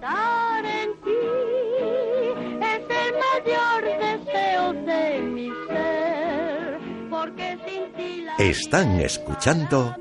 es 2.62 2.82
el 2.88 3.12
mayor 3.44 3.84
deseo 4.00 4.72
de 4.72 5.20
mi 5.20 5.50
ser, 5.68 6.78
porque 7.10 7.58
sin 7.66 7.92
ti 7.92 8.22
la 8.22 8.36
Están 8.36 9.00
escuchando 9.00 9.94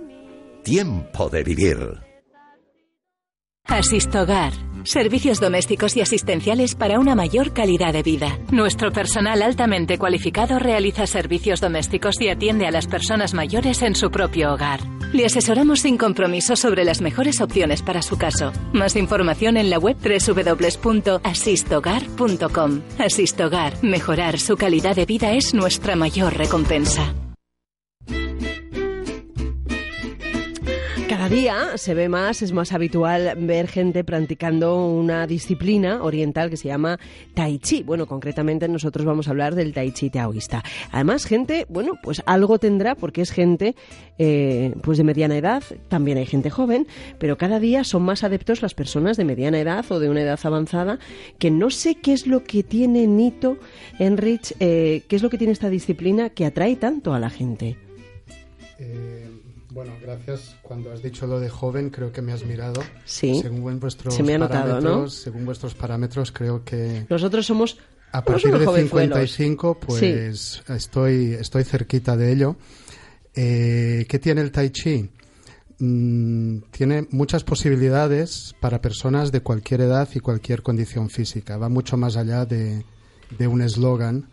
Tiempo 0.64 1.30
de 1.30 1.44
Vivir. 1.44 2.11
Asistogar. 3.72 4.54
Servicios 4.84 5.40
domésticos 5.40 5.96
y 5.96 6.02
asistenciales 6.02 6.76
para 6.76 7.00
una 7.00 7.16
mayor 7.16 7.54
calidad 7.54 7.94
de 7.94 8.04
vida. 8.04 8.38
Nuestro 8.52 8.92
personal 8.92 9.42
altamente 9.42 9.98
cualificado 9.98 10.60
realiza 10.60 11.08
servicios 11.08 11.62
domésticos 11.62 12.20
y 12.20 12.28
atiende 12.28 12.68
a 12.68 12.72
las 12.72 12.88
personas 12.88 13.34
mayores 13.34 13.82
en 13.82 13.96
su 13.96 14.12
propio 14.12 14.52
hogar. 14.54 14.82
Le 15.14 15.26
asesoramos 15.26 15.80
sin 15.80 15.98
compromiso 15.98 16.58
sobre 16.58 16.84
las 16.84 17.00
mejores 17.00 17.40
opciones 17.40 17.82
para 17.82 18.02
su 18.02 18.18
caso. 18.18 18.52
Más 18.74 18.98
información 18.98 19.56
en 19.56 19.70
la 19.70 19.80
web 19.80 19.96
www.asistogar.com. 19.98 22.82
Asistogar. 23.00 23.82
Mejorar 23.82 24.38
su 24.38 24.58
calidad 24.58 24.98
de 24.98 25.06
vida 25.06 25.32
es 25.32 25.54
nuestra 25.54 25.96
mayor 25.96 26.38
recompensa. 26.38 27.14
Cada 31.12 31.28
día 31.28 31.78
se 31.78 31.94
ve 31.94 32.08
más, 32.08 32.42
es 32.42 32.54
más 32.54 32.72
habitual 32.72 33.34
ver 33.38 33.68
gente 33.68 34.06
practicando 34.06 34.86
una 34.88 35.28
disciplina 35.28 36.02
oriental 36.04 36.50
que 36.50 36.56
se 36.56 36.70
llama 36.70 36.98
Tai 37.34 37.60
Chi. 37.60 37.84
Bueno, 37.84 38.08
concretamente 38.08 38.70
nosotros 38.70 39.06
vamos 39.06 39.28
a 39.28 39.32
hablar 39.32 39.54
del 39.54 39.74
Tai 39.74 39.92
Chi 39.92 40.10
taoísta. 40.10 40.64
Además, 40.90 41.26
gente, 41.26 41.66
bueno, 41.68 41.96
pues 42.02 42.24
algo 42.26 42.60
tendrá 42.60 42.96
porque 42.96 43.20
es 43.20 43.32
gente 43.32 43.76
eh, 44.20 44.74
pues 44.84 44.98
de 45.00 45.04
mediana 45.04 45.36
edad, 45.36 45.64
también 45.90 46.18
hay 46.18 46.26
gente 46.26 46.50
joven, 46.50 46.88
pero 47.20 47.38
cada 47.38 47.60
día 47.60 47.84
son 47.84 48.04
más 48.04 48.24
adeptos 48.24 48.62
las 48.62 48.74
personas 48.74 49.18
de 49.18 49.26
mediana 49.26 49.60
edad 49.60 49.84
o 49.90 50.00
de 50.00 50.08
una 50.08 50.22
edad 50.22 50.40
avanzada 50.42 50.98
que 51.38 51.52
no 51.52 51.72
sé 51.72 51.96
qué 51.96 52.14
es 52.14 52.26
lo 52.26 52.46
que 52.46 52.64
tiene 52.64 53.06
Nito, 53.06 53.58
Enrich, 54.00 54.54
eh, 54.62 55.04
qué 55.10 55.18
es 55.18 55.24
lo 55.24 55.30
que 55.30 55.38
tiene 55.38 55.52
esta 55.52 55.70
disciplina 55.70 56.30
que 56.30 56.46
atrae 56.46 56.78
tanto 56.78 57.14
a 57.14 57.20
la 57.20 57.30
gente. 57.30 57.76
Eh, 58.80 59.31
bueno, 59.72 59.94
gracias. 60.02 60.56
Cuando 60.62 60.92
has 60.92 61.02
dicho 61.02 61.26
lo 61.28 61.40
de 61.40 61.50
joven, 61.50 61.90
creo 61.90 62.12
que 62.12 62.22
me 62.22 62.34
has 62.34 62.46
mirado. 62.46 62.82
Sí. 63.06 63.40
Según 63.42 63.80
vuestros 63.80 64.14
Se 64.14 64.24
me 64.24 64.36
ha 64.36 64.38
notado, 64.38 64.66
parámetros, 64.66 65.02
¿no? 65.04 65.10
según 65.10 65.46
vuestros 65.46 65.74
parámetros, 65.74 66.32
creo 66.32 66.64
que 66.64 67.06
Nosotros 67.10 67.46
somos 67.46 67.78
a 68.12 68.24
partir 68.24 68.58
de 68.58 68.66
jovenzuelos. 68.66 69.32
55, 69.32 69.80
pues 69.80 70.62
estoy 70.68 71.34
estoy 71.40 71.64
cerquita 71.64 72.18
de 72.18 72.32
ello. 72.32 72.56
Eh, 73.34 74.06
¿Qué 74.10 74.20
tiene 74.20 74.42
el 74.42 74.52
Tai 74.52 74.70
Chi? 74.72 75.10
Mm, 75.80 76.60
tiene 76.72 77.08
muchas 77.12 77.44
posibilidades 77.44 78.54
para 78.60 78.82
personas 78.82 79.32
de 79.32 79.42
cualquier 79.42 79.82
edad 79.82 80.08
y 80.14 80.20
cualquier 80.20 80.62
condición 80.62 81.10
física. 81.10 81.58
Va 81.58 81.70
mucho 81.70 81.98
más 81.98 82.18
allá 82.18 82.46
de, 82.46 82.84
de 83.38 83.48
un 83.48 83.62
eslogan. 83.62 84.30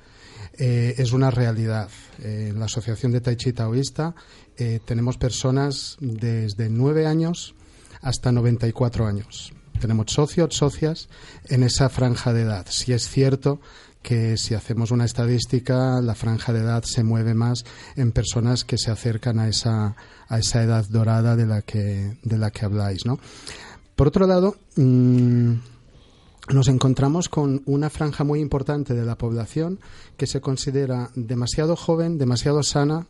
Eh, 0.59 0.95
es 0.99 1.13
una 1.13 1.31
realidad. 1.31 1.89
Eh, 2.21 2.49
en 2.51 2.59
la 2.59 2.67
Asociación 2.67 3.13
de 3.13 3.21
Tai 3.21 3.37
Chi 3.37 3.53
Taoísta 3.53 4.15
eh, 4.57 4.81
tenemos 4.85 5.17
personas 5.17 5.97
desde 6.01 6.69
9 6.69 7.07
años 7.07 7.55
hasta 8.01 8.33
94 8.33 9.07
años. 9.07 9.53
Tenemos 9.81 10.07
socios, 10.11 10.57
socias 10.57 11.09
en 11.45 11.63
esa 11.63 11.89
franja 11.89 12.33
de 12.33 12.43
edad. 12.43 12.67
Si 12.69 12.93
es 12.93 13.09
cierto 13.09 13.61
que 14.03 14.37
si 14.37 14.55
hacemos 14.55 14.91
una 14.91 15.05
estadística, 15.05 16.01
la 16.01 16.17
franja 16.17 16.53
de 16.53 16.61
edad 16.61 16.83
se 16.83 17.05
mueve 17.05 17.35
más 17.35 17.65
en 17.95 18.11
personas 18.11 18.65
que 18.65 18.79
se 18.79 18.91
acercan 18.91 19.39
a 19.39 19.49
esa, 19.49 19.95
a 20.29 20.39
esa 20.39 20.63
edad 20.63 20.85
dorada 20.89 21.37
de 21.37 21.47
la 21.47 21.63
que, 21.63 22.17
de 22.23 22.39
la 22.39 22.51
que 22.51 22.65
habláis, 22.65 23.07
¿no? 23.07 23.21
Por 23.95 24.09
otro 24.09 24.27
lado, 24.27 24.57
mm, 24.77 25.55
nos 26.53 26.69
encontramos 26.69 27.29
con 27.29 27.63
una 27.67 27.91
franja 27.91 28.25
muy 28.25 28.41
importante 28.41 28.95
de 28.95 29.05
la 29.05 29.17
población 29.17 29.79
que 30.17 30.27
se 30.27 30.41
considera 30.41 31.11
demasiado 31.15 31.77
joven, 31.77 32.19
demasiado 32.19 32.63
sana 32.63 33.07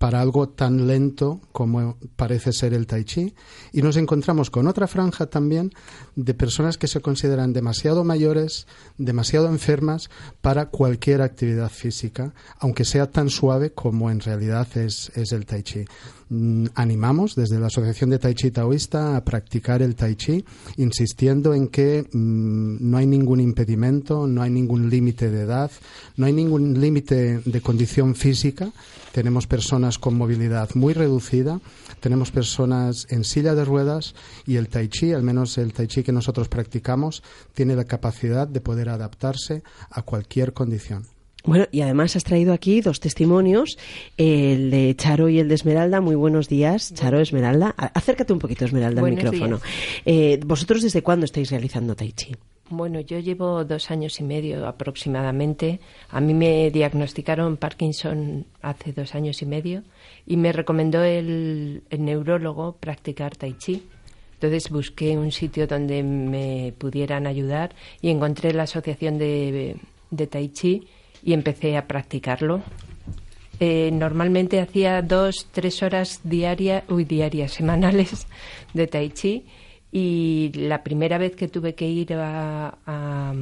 para 0.00 0.22
algo 0.22 0.48
tan 0.48 0.86
lento 0.86 1.42
como 1.52 1.98
parece 2.16 2.54
ser 2.54 2.72
el 2.72 2.86
tai 2.86 3.04
chi 3.04 3.34
y 3.70 3.82
nos 3.82 3.98
encontramos 3.98 4.48
con 4.48 4.66
otra 4.66 4.86
franja 4.86 5.26
también 5.26 5.72
de 6.16 6.32
personas 6.32 6.78
que 6.78 6.88
se 6.88 7.02
consideran 7.02 7.52
demasiado 7.52 8.02
mayores, 8.02 8.66
demasiado 8.96 9.48
enfermas 9.48 10.08
para 10.40 10.70
cualquier 10.70 11.20
actividad 11.20 11.68
física, 11.68 12.32
aunque 12.60 12.86
sea 12.86 13.10
tan 13.10 13.28
suave 13.28 13.72
como 13.72 14.10
en 14.10 14.20
realidad 14.20 14.66
es, 14.78 15.12
es 15.16 15.32
el 15.32 15.44
tai 15.44 15.62
chi. 15.64 15.84
Mm, 16.30 16.66
animamos 16.76 17.34
desde 17.34 17.58
la 17.58 17.66
Asociación 17.66 18.08
de 18.08 18.20
Tai 18.20 18.34
Chi 18.34 18.52
Taoísta 18.52 19.16
a 19.16 19.24
practicar 19.24 19.82
el 19.82 19.96
Tai 19.96 20.14
Chi, 20.14 20.44
insistiendo 20.76 21.54
en 21.54 21.66
que 21.66 22.04
mm, 22.04 22.76
no 22.88 22.98
hay 22.98 23.06
ningún 23.06 23.40
impedimento, 23.40 24.28
no 24.28 24.40
hay 24.40 24.50
ningún 24.50 24.88
límite 24.88 25.28
de 25.28 25.40
edad, 25.40 25.72
no 26.16 26.26
hay 26.26 26.32
ningún 26.32 26.80
límite 26.80 27.40
de 27.44 27.60
condición 27.60 28.14
física. 28.14 28.70
Tenemos 29.12 29.46
personas 29.46 29.98
con 29.98 30.16
movilidad 30.16 30.70
muy 30.74 30.94
reducida, 30.94 31.60
tenemos 31.98 32.30
personas 32.30 33.06
en 33.10 33.24
silla 33.24 33.54
de 33.54 33.64
ruedas 33.64 34.14
y 34.46 34.56
el 34.56 34.68
Tai 34.68 34.88
Chi, 34.88 35.12
al 35.12 35.22
menos 35.22 35.58
el 35.58 35.72
Tai 35.72 35.88
Chi 35.88 36.02
que 36.02 36.12
nosotros 36.12 36.48
practicamos, 36.48 37.22
tiene 37.52 37.74
la 37.74 37.84
capacidad 37.84 38.46
de 38.46 38.60
poder 38.60 38.88
adaptarse 38.88 39.62
a 39.90 40.02
cualquier 40.02 40.52
condición. 40.52 41.06
Bueno, 41.42 41.66
y 41.72 41.80
además 41.80 42.16
has 42.16 42.24
traído 42.24 42.52
aquí 42.52 42.82
dos 42.82 43.00
testimonios, 43.00 43.78
el 44.18 44.70
de 44.70 44.94
Charo 44.96 45.28
y 45.28 45.38
el 45.38 45.48
de 45.48 45.54
Esmeralda. 45.54 46.00
Muy 46.00 46.14
buenos 46.14 46.48
días, 46.48 46.92
Charo, 46.94 47.18
Esmeralda. 47.18 47.74
Acércate 47.94 48.32
un 48.32 48.38
poquito, 48.38 48.66
Esmeralda, 48.66 49.00
al 49.00 49.08
Buenos 49.08 49.24
micrófono. 49.24 49.56
días. 49.56 50.02
Eh, 50.04 50.40
¿Vosotros 50.44 50.82
desde 50.82 51.02
cuándo 51.02 51.24
estáis 51.24 51.50
realizando 51.50 51.96
Tai 51.96 52.12
Chi? 52.12 52.36
Bueno, 52.72 53.00
yo 53.00 53.18
llevo 53.18 53.64
dos 53.64 53.90
años 53.90 54.20
y 54.20 54.22
medio 54.22 54.64
aproximadamente. 54.64 55.80
A 56.08 56.20
mí 56.20 56.34
me 56.34 56.70
diagnosticaron 56.70 57.56
Parkinson 57.56 58.46
hace 58.62 58.92
dos 58.92 59.16
años 59.16 59.42
y 59.42 59.46
medio 59.46 59.82
y 60.24 60.36
me 60.36 60.52
recomendó 60.52 61.02
el, 61.02 61.82
el 61.90 62.04
neurólogo 62.04 62.76
practicar 62.78 63.34
tai 63.34 63.54
chi. 63.54 63.82
Entonces 64.34 64.70
busqué 64.70 65.18
un 65.18 65.32
sitio 65.32 65.66
donde 65.66 66.04
me 66.04 66.72
pudieran 66.78 67.26
ayudar 67.26 67.74
y 68.00 68.08
encontré 68.08 68.52
la 68.54 68.62
asociación 68.62 69.18
de, 69.18 69.76
de 70.12 70.26
tai 70.28 70.50
chi 70.50 70.86
y 71.24 71.32
empecé 71.32 71.76
a 71.76 71.88
practicarlo. 71.88 72.62
Eh, 73.58 73.90
normalmente 73.92 74.60
hacía 74.60 75.02
dos, 75.02 75.48
tres 75.50 75.82
horas 75.82 76.20
diarias, 76.22 76.84
uy, 76.88 77.04
diarias, 77.04 77.50
semanales 77.58 78.28
de 78.74 78.86
tai 78.86 79.10
chi 79.10 79.44
y 79.92 80.52
la 80.54 80.82
primera 80.82 81.18
vez 81.18 81.34
que 81.36 81.48
tuve 81.48 81.74
que 81.74 81.88
ir 81.88 82.14
a, 82.14 82.78
a, 82.86 83.34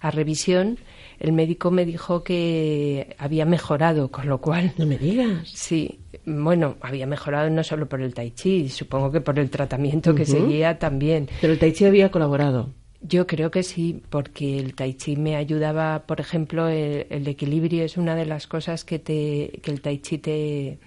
a 0.00 0.10
revisión, 0.10 0.78
el 1.18 1.32
médico 1.32 1.70
me 1.70 1.84
dijo 1.86 2.22
que 2.22 3.14
había 3.18 3.44
mejorado, 3.46 4.10
con 4.10 4.28
lo 4.28 4.38
cual... 4.38 4.72
No 4.76 4.86
me 4.86 4.98
digas. 4.98 5.48
Sí, 5.48 6.00
bueno, 6.26 6.76
había 6.80 7.06
mejorado 7.06 7.48
no 7.50 7.64
solo 7.64 7.88
por 7.88 8.00
el 8.02 8.14
tai 8.14 8.32
chi, 8.32 8.68
supongo 8.68 9.10
que 9.10 9.20
por 9.20 9.38
el 9.38 9.50
tratamiento 9.50 10.14
que 10.14 10.26
seguía 10.26 10.78
también. 10.78 11.28
Pero 11.40 11.52
el 11.52 11.58
Tai 11.58 11.72
Chi 11.72 11.84
había 11.84 12.10
colaborado. 12.10 12.72
Yo 13.00 13.26
creo 13.26 13.50
que 13.50 13.62
sí, 13.62 14.02
porque 14.08 14.58
el 14.58 14.74
tai 14.74 14.94
chi 14.94 15.16
me 15.16 15.36
ayudaba, 15.36 16.04
por 16.06 16.20
ejemplo, 16.20 16.68
el, 16.68 17.06
el 17.10 17.28
equilibrio 17.28 17.84
es 17.84 17.96
una 17.96 18.14
de 18.14 18.24
las 18.24 18.46
cosas 18.46 18.84
que, 18.84 18.98
te, 18.98 19.60
que 19.62 19.70
el 19.70 19.80
tai 19.82 19.98
chi 19.98 20.18
te, 20.18 20.78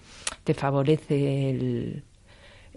te 0.44 0.54
favorece, 0.54 1.50
el, 1.52 2.04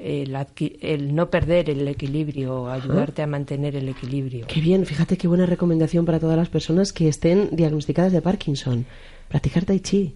el, 0.00 1.14
no 1.14 1.30
perder 1.30 1.70
el 1.70 1.86
equilibrio, 1.88 2.68
ayudarte 2.70 3.22
a 3.22 3.26
mantener 3.26 3.76
el 3.76 3.88
equilibrio. 3.88 4.46
Qué 4.46 4.60
bien, 4.60 4.86
fíjate 4.86 5.16
qué 5.16 5.28
buena 5.28 5.46
recomendación 5.46 6.04
para 6.04 6.18
todas 6.18 6.36
las 6.36 6.48
personas 6.48 6.92
que 6.92 7.08
estén 7.08 7.50
diagnosticadas 7.52 8.12
de 8.12 8.22
Parkinson. 8.22 8.86
Practicar 9.28 9.64
Tai 9.64 9.80
Chi. 9.80 10.14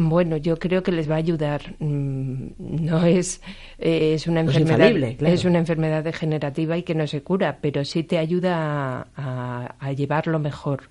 Bueno, 0.00 0.36
yo 0.36 0.58
creo 0.58 0.82
que 0.84 0.92
les 0.92 1.10
va 1.10 1.14
a 1.14 1.18
ayudar. 1.18 1.74
Mm, 1.80 2.50
No 2.58 3.04
es, 3.04 3.40
eh, 3.78 4.12
es 4.14 4.26
una 4.28 4.42
No 4.44 4.50
es 4.52 4.56
enfermedad, 4.58 5.16
claro. 5.18 5.34
es 5.34 5.44
una 5.44 5.58
enfermedad 5.58 6.04
degenerativa 6.04 6.78
y 6.78 6.84
que 6.84 6.94
no 6.94 7.06
se 7.08 7.22
cura, 7.22 7.58
pero 7.60 7.84
sí 7.84 8.04
te 8.04 8.18
ayuda 8.18 8.54
a, 8.56 9.06
a- 9.16 9.74
a 9.80 9.92
llevarlo 9.92 10.38
mejor. 10.38 10.90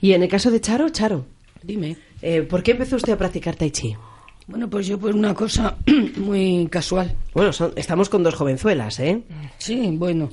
Y 0.00 0.12
en 0.12 0.22
el 0.22 0.28
caso 0.28 0.50
de 0.50 0.60
Charo, 0.60 0.88
Charo. 0.90 1.26
Dime. 1.62 1.96
eh, 2.22 2.42
¿Por 2.42 2.62
qué 2.62 2.70
empezó 2.72 2.96
usted 2.96 3.12
a 3.12 3.18
practicar 3.18 3.56
Tai 3.56 3.70
Chi? 3.70 3.94
Bueno, 4.46 4.68
pues 4.68 4.86
yo 4.86 4.98
por 4.98 5.14
una 5.14 5.34
cosa 5.34 5.76
muy 6.16 6.68
casual. 6.70 7.14
Bueno, 7.32 7.52
son- 7.52 7.72
estamos 7.76 8.08
con 8.08 8.22
dos 8.22 8.34
jovenzuelas, 8.34 9.00
¿eh? 9.00 9.22
Sí, 9.58 9.88
bueno. 9.96 10.30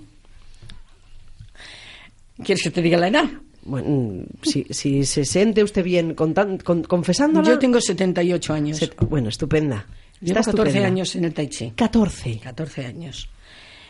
¿Quieres 2.44 2.64
que 2.64 2.72
te 2.72 2.82
diga 2.82 2.98
la 2.98 3.08
edad? 3.08 3.26
Bueno, 3.64 4.24
si, 4.42 4.66
si 4.72 5.06
se 5.06 5.24
siente 5.24 5.64
usted 5.64 5.84
bien 5.84 6.16
contan- 6.16 6.62
con- 6.64 6.84
confesándola... 6.84 7.48
Yo 7.48 7.60
tengo 7.60 7.80
78 7.80 8.54
años. 8.54 8.78
Se- 8.78 8.90
bueno, 9.08 9.30
estupenda. 9.30 9.86
Llevo 10.20 10.40
Está 10.40 10.52
14 10.52 10.70
estupenda. 10.70 10.88
años 10.88 11.16
en 11.16 11.26
el 11.26 11.34
Tai 11.34 11.48
Chi. 11.50 11.72
14. 11.76 12.40
14 12.40 12.86
años. 12.86 13.30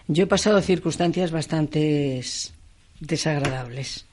Yo 0.07 0.23
he 0.23 0.27
pasado 0.27 0.61
circunstancias 0.61 1.31
bastante 1.31 2.21
desagradables 2.99 4.05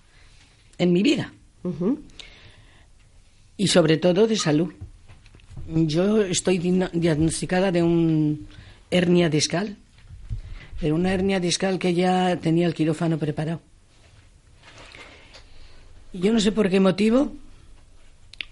en 0.78 0.92
mi 0.92 1.02
vida. 1.02 1.32
Y 3.56 3.66
sobre 3.66 3.96
todo 3.96 4.26
de 4.28 4.36
salud. 4.36 4.72
Yo 5.68 6.22
estoy 6.22 6.58
diagnosticada 6.58 7.70
de 7.70 7.82
un 7.82 8.48
hernia 8.90 9.28
discal. 9.28 9.76
De 10.80 10.92
una 10.92 11.12
hernia 11.12 11.40
discal 11.40 11.78
que 11.78 11.92
ya 11.92 12.36
tenía 12.36 12.66
el 12.66 12.74
quirófano 12.74 13.18
preparado. 13.18 13.60
Yo 16.12 16.32
no 16.32 16.40
sé 16.40 16.52
por 16.52 16.70
qué 16.70 16.80
motivo 16.80 17.32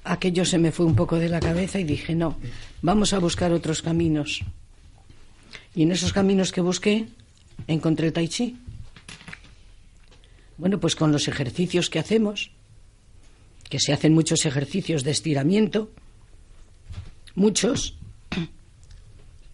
aquello 0.07 0.45
se 0.45 0.59
me 0.59 0.73
fue 0.73 0.87
un 0.87 0.95
poco 0.95 1.17
de 1.17 1.29
la 1.29 1.41
cabeza 1.41 1.81
y 1.81 1.85
dije, 1.85 2.15
no, 2.15 2.39
vamos 2.81 3.13
a 3.13 3.19
buscar 3.19 3.53
otros 3.53 3.83
caminos. 3.83 4.43
Y 5.75 5.83
en 5.83 5.93
esos 5.93 6.13
caminos 6.13 6.53
que 6.53 6.61
busqué, 6.61 7.07
encontré 7.67 8.09
el 8.09 8.13
tai 8.13 8.29
chi. 8.29 8.57
Bueno, 10.57 10.81
pues 10.81 10.97
con 10.97 11.13
los 11.13 11.29
ejercicios 11.29 11.91
que 11.91 11.99
hacemos, 11.99 12.51
que 13.69 13.81
se 13.81 13.93
hacen 13.93 14.15
muchos 14.15 14.47
ejercicios 14.47 15.03
de 15.03 15.11
estiramiento, 15.11 15.91
muchos, 17.37 17.97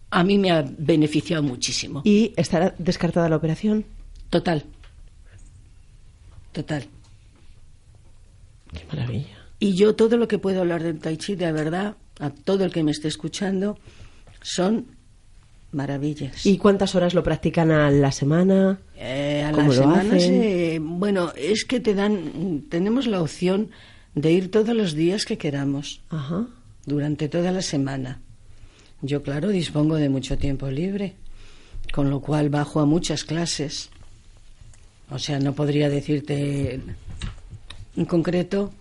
a 0.09 0.23
mí 0.23 0.39
me 0.39 0.51
ha 0.51 0.65
beneficiado 0.77 1.43
muchísimo. 1.43 2.01
¿Y 2.03 2.33
estará 2.35 2.73
descartada 2.79 3.29
la 3.29 3.35
operación? 3.35 3.85
Total. 4.31 4.65
Total. 6.51 6.85
Qué 8.73 8.85
maravilla. 8.87 9.37
Y 9.59 9.75
yo 9.75 9.95
todo 9.95 10.17
lo 10.17 10.27
que 10.27 10.39
puedo 10.39 10.61
hablar 10.61 10.81
del 10.81 10.99
tai 10.99 11.17
chi, 11.17 11.35
de 11.35 11.51
verdad, 11.51 11.95
a 12.19 12.31
todo 12.31 12.65
el 12.65 12.71
que 12.71 12.83
me 12.83 12.91
esté 12.91 13.07
escuchando, 13.07 13.77
son 14.41 14.87
Maravillas. 15.73 16.45
¿Y 16.45 16.57
cuántas 16.59 16.93
horas 16.93 17.15
lo 17.15 17.23
practican 17.23 17.71
a 17.71 17.89
la 17.89 18.11
semana? 18.11 18.79
Eh, 18.95 19.43
a 19.43 19.51
¿Cómo 19.51 19.63
la 19.63 19.67
lo 19.67 19.73
semana, 19.73 20.17
bueno, 20.81 21.31
es 21.35 21.65
que 21.65 21.79
te 21.79 21.95
dan, 21.95 22.65
tenemos 22.69 23.07
la 23.07 23.21
opción 23.21 23.71
de 24.13 24.31
ir 24.31 24.51
todos 24.51 24.75
los 24.75 24.93
días 24.93 25.25
que 25.25 25.39
queramos, 25.39 26.01
Ajá. 26.09 26.45
Durante 26.85 27.29
toda 27.29 27.51
la 27.51 27.61
semana. 27.61 28.19
Yo, 29.01 29.21
claro, 29.23 29.49
dispongo 29.49 29.95
de 29.95 30.09
mucho 30.09 30.37
tiempo 30.37 30.69
libre, 30.69 31.15
con 31.91 32.09
lo 32.09 32.21
cual 32.21 32.49
bajo 32.49 32.79
a 32.79 32.85
muchas 32.85 33.23
clases. 33.23 33.89
O 35.09 35.19
sea, 35.19 35.39
no 35.39 35.53
podría 35.53 35.89
decirte 35.89 36.79
en 37.95 38.05
concreto, 38.05 38.71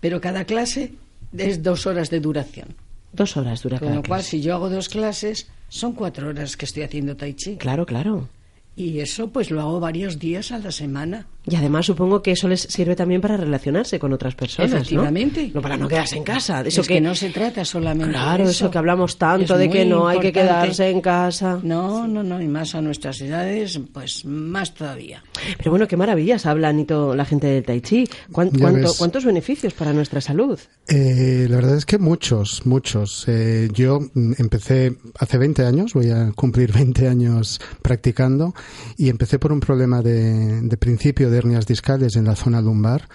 pero 0.00 0.20
cada 0.20 0.44
clase 0.44 0.92
es 1.36 1.62
dos 1.62 1.86
horas 1.86 2.10
de 2.10 2.20
duración. 2.20 2.68
Dos 3.12 3.36
horas 3.36 3.62
dura 3.62 3.78
Con 3.78 3.88
cada 3.88 3.96
lo 3.96 4.02
cual, 4.02 4.20
clase. 4.20 4.30
si 4.30 4.40
yo 4.42 4.54
hago 4.54 4.68
dos 4.70 4.88
clases, 4.88 5.48
son 5.68 5.92
cuatro 5.94 6.28
horas 6.28 6.56
que 6.56 6.64
estoy 6.66 6.82
haciendo 6.84 7.16
tai 7.16 7.34
chi. 7.34 7.56
Claro, 7.56 7.86
claro. 7.86 8.28
Y 8.76 9.00
eso 9.00 9.30
pues 9.30 9.50
lo 9.50 9.60
hago 9.60 9.80
varios 9.80 10.18
días 10.18 10.52
a 10.52 10.58
la 10.58 10.70
semana. 10.70 11.26
Y 11.48 11.56
además 11.56 11.86
supongo 11.86 12.20
que 12.22 12.32
eso 12.32 12.48
les 12.48 12.60
sirve 12.60 12.94
también 12.94 13.20
para 13.22 13.36
relacionarse 13.36 13.98
con 13.98 14.12
otras 14.12 14.34
personas, 14.34 14.70
¿no? 14.70 14.76
Efectivamente. 14.76 15.50
No 15.54 15.62
para 15.62 15.76
no 15.78 15.88
quedarse 15.88 16.16
en 16.16 16.22
casa. 16.22 16.60
Eso 16.60 16.82
es 16.82 16.86
que, 16.88 17.00
no 17.00 17.14
se 17.14 17.30
trata 17.30 17.64
solamente 17.64 18.12
Claro, 18.12 18.44
de 18.44 18.50
eso. 18.50 18.70
que 18.70 18.76
hablamos 18.76 19.16
tanto 19.16 19.54
Es 19.54 19.58
de 19.60 19.70
que 19.70 19.86
no 19.86 20.06
hay 20.06 20.20
que 20.20 20.32
quedarse 20.32 20.90
en 20.90 21.00
casa. 21.00 21.58
No, 21.62 22.06
no, 22.06 22.22
no, 22.22 22.42
y 22.42 22.46
más 22.46 22.74
a 22.74 22.82
nuestras 22.82 23.20
edades, 23.22 23.80
pues 23.92 24.24
más 24.26 24.74
todavía. 24.74 25.24
Pero 25.56 25.70
bueno, 25.70 25.88
qué 25.88 25.96
maravillas 25.96 26.44
habla 26.44 26.68
Anito 26.68 27.14
la 27.16 27.24
gente 27.24 27.46
del 27.46 27.64
Tai 27.64 27.80
Chi. 27.80 28.06
¿Cuán- 28.30 28.50
Ya 28.52 28.58
cuánto- 28.60 28.88
ves. 28.88 28.98
¿Cuántos 28.98 29.24
beneficios 29.24 29.72
para 29.72 29.94
nuestra 29.94 30.20
salud? 30.20 30.58
Eh, 30.88 31.46
la 31.48 31.56
verdad 31.56 31.76
es 31.76 31.86
que 31.86 31.98
muchos, 31.98 32.66
muchos. 32.66 33.24
Eh, 33.28 33.68
yo 33.72 34.00
mm, 34.12 34.32
empecé 34.38 34.94
hace 35.18 35.38
20 35.38 35.64
años, 35.64 35.94
voy 35.94 36.10
a 36.10 36.32
cumplir 36.32 36.70
20 36.72 37.08
años 37.08 37.60
practicando, 37.80 38.54
y 38.98 39.08
empecé 39.08 39.38
por 39.38 39.52
un 39.52 39.60
problema 39.60 40.02
de, 40.02 40.60
de 40.60 40.76
principio 40.76 41.29
de 41.30 41.38
hernias 41.38 41.66
discales 41.66 42.16
en 42.16 42.24
la 42.24 42.36
zona 42.36 42.60
lumbar. 42.60 43.08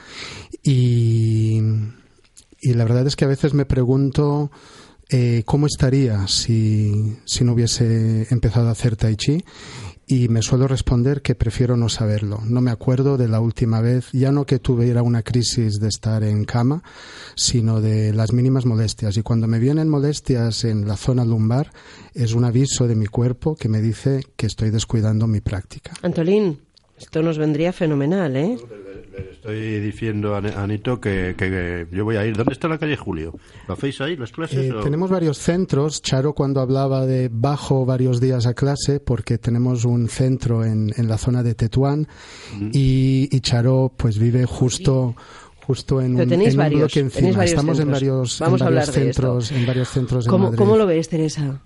Y, 0.63 1.61
y 2.61 2.73
la 2.73 2.83
verdad 2.85 3.05
es 3.07 3.15
que 3.15 3.25
a 3.25 3.29
veces 3.29 3.53
me 3.53 3.65
pregunto 3.65 4.49
eh, 5.09 5.43
cómo 5.45 5.67
estaría 5.67 6.27
si, 6.27 7.17
si 7.25 7.43
no 7.43 7.53
hubiese 7.53 8.27
empezado 8.31 8.69
a 8.69 8.71
hacer 8.71 8.95
tai 8.95 9.15
chi. 9.15 9.43
Y 10.07 10.27
me 10.29 10.43
suelo 10.43 10.67
responder 10.67 11.23
que 11.23 11.33
prefiero 11.33 11.77
no 11.77 11.89
saberlo. 11.89 12.39
No 12.45 12.61
me 12.61 12.69
acuerdo 12.69 13.17
de 13.17 13.27
la 13.27 13.39
última 13.39 13.81
vez, 13.81 14.11
ya 14.11 14.31
no 14.31 14.45
que 14.45 14.59
tuviera 14.59 15.01
una 15.01 15.23
crisis 15.23 15.79
de 15.79 15.87
estar 15.87 16.23
en 16.23 16.45
cama, 16.45 16.83
sino 17.35 17.81
de 17.81 18.13
las 18.13 18.31
mínimas 18.31 18.67
molestias. 18.67 19.17
Y 19.17 19.23
cuando 19.23 19.47
me 19.47 19.57
vienen 19.57 19.89
molestias 19.89 20.63
en 20.63 20.87
la 20.87 20.95
zona 20.95 21.25
lumbar, 21.25 21.71
es 22.13 22.33
un 22.33 22.45
aviso 22.45 22.87
de 22.87 22.95
mi 22.95 23.07
cuerpo 23.07 23.55
que 23.55 23.67
me 23.67 23.81
dice 23.81 24.23
que 24.35 24.45
estoy 24.45 24.69
descuidando 24.69 25.25
mi 25.25 25.41
práctica. 25.41 25.93
Antolín, 26.03 26.59
esto 26.97 27.21
nos 27.21 27.37
vendría 27.37 27.73
fenomenal, 27.73 28.35
¿eh? 28.35 28.57
Le 29.17 29.31
estoy 29.31 29.79
diciendo 29.79 30.35
a 30.35 30.39
Anito 30.39 30.99
que, 30.99 31.35
que- 31.37 31.49
que 31.49 31.87
yo 31.95 32.03
voy 32.03 32.15
a 32.17 32.25
ir. 32.25 32.35
¿Dónde 32.35 32.53
está 32.53 32.67
la 32.67 32.77
calle 32.77 32.97
Julio? 32.97 33.33
¿Lo 33.67 33.73
hacéis 33.75 34.01
ahí, 34.01 34.15
las 34.17 34.31
clases? 34.31 34.65
Eh, 34.65 34.73
o- 34.73 34.81
tenemos 34.81 35.09
varios 35.09 35.37
centros. 35.37 36.01
Charo 36.01 36.33
cuando 36.33 36.59
hablaba 36.61 37.05
de 37.05 37.29
bajo 37.31 37.85
varios 37.85 38.19
días 38.19 38.45
a 38.45 38.53
clase, 38.53 38.99
porque 38.99 39.37
tenemos 39.37 39.85
un 39.85 40.09
centro 40.09 40.65
en, 40.65 40.91
en 40.97 41.07
la 41.07 41.17
zona 41.17 41.43
de 41.43 41.53
Tetuán 41.55 42.07
y, 42.73 43.29
y 43.31 43.39
Charo 43.41 43.91
pues 43.95 44.17
vive 44.19 44.45
justo 44.45 45.15
justo 45.67 45.99
en 45.99 46.15
Pero 46.15 46.27
un, 46.35 46.41
en 46.43 46.51
un 46.51 46.57
varios, 46.57 46.79
bloque 46.79 46.93
tenéis 46.93 47.15
encima. 47.15 47.37
varios 47.37 47.51
Estamos 47.51 47.71
en 47.79 47.85
centros. 47.85 47.95
varios, 48.01 48.39
Vamos 48.39 48.61
en 48.61 48.63
a 48.63 48.67
hablar 48.67 48.85
de 48.85 48.91
esto. 48.91 49.01
centros, 49.01 49.51
en 49.51 49.65
varios 49.65 49.89
centros 49.89 50.25
en 50.25 50.29
¿Cómo, 50.29 50.43
Madrid. 50.45 50.57
¿Cómo 50.59 50.77
lo 50.77 50.85
ves, 50.85 51.09
Teresa? 51.09 51.61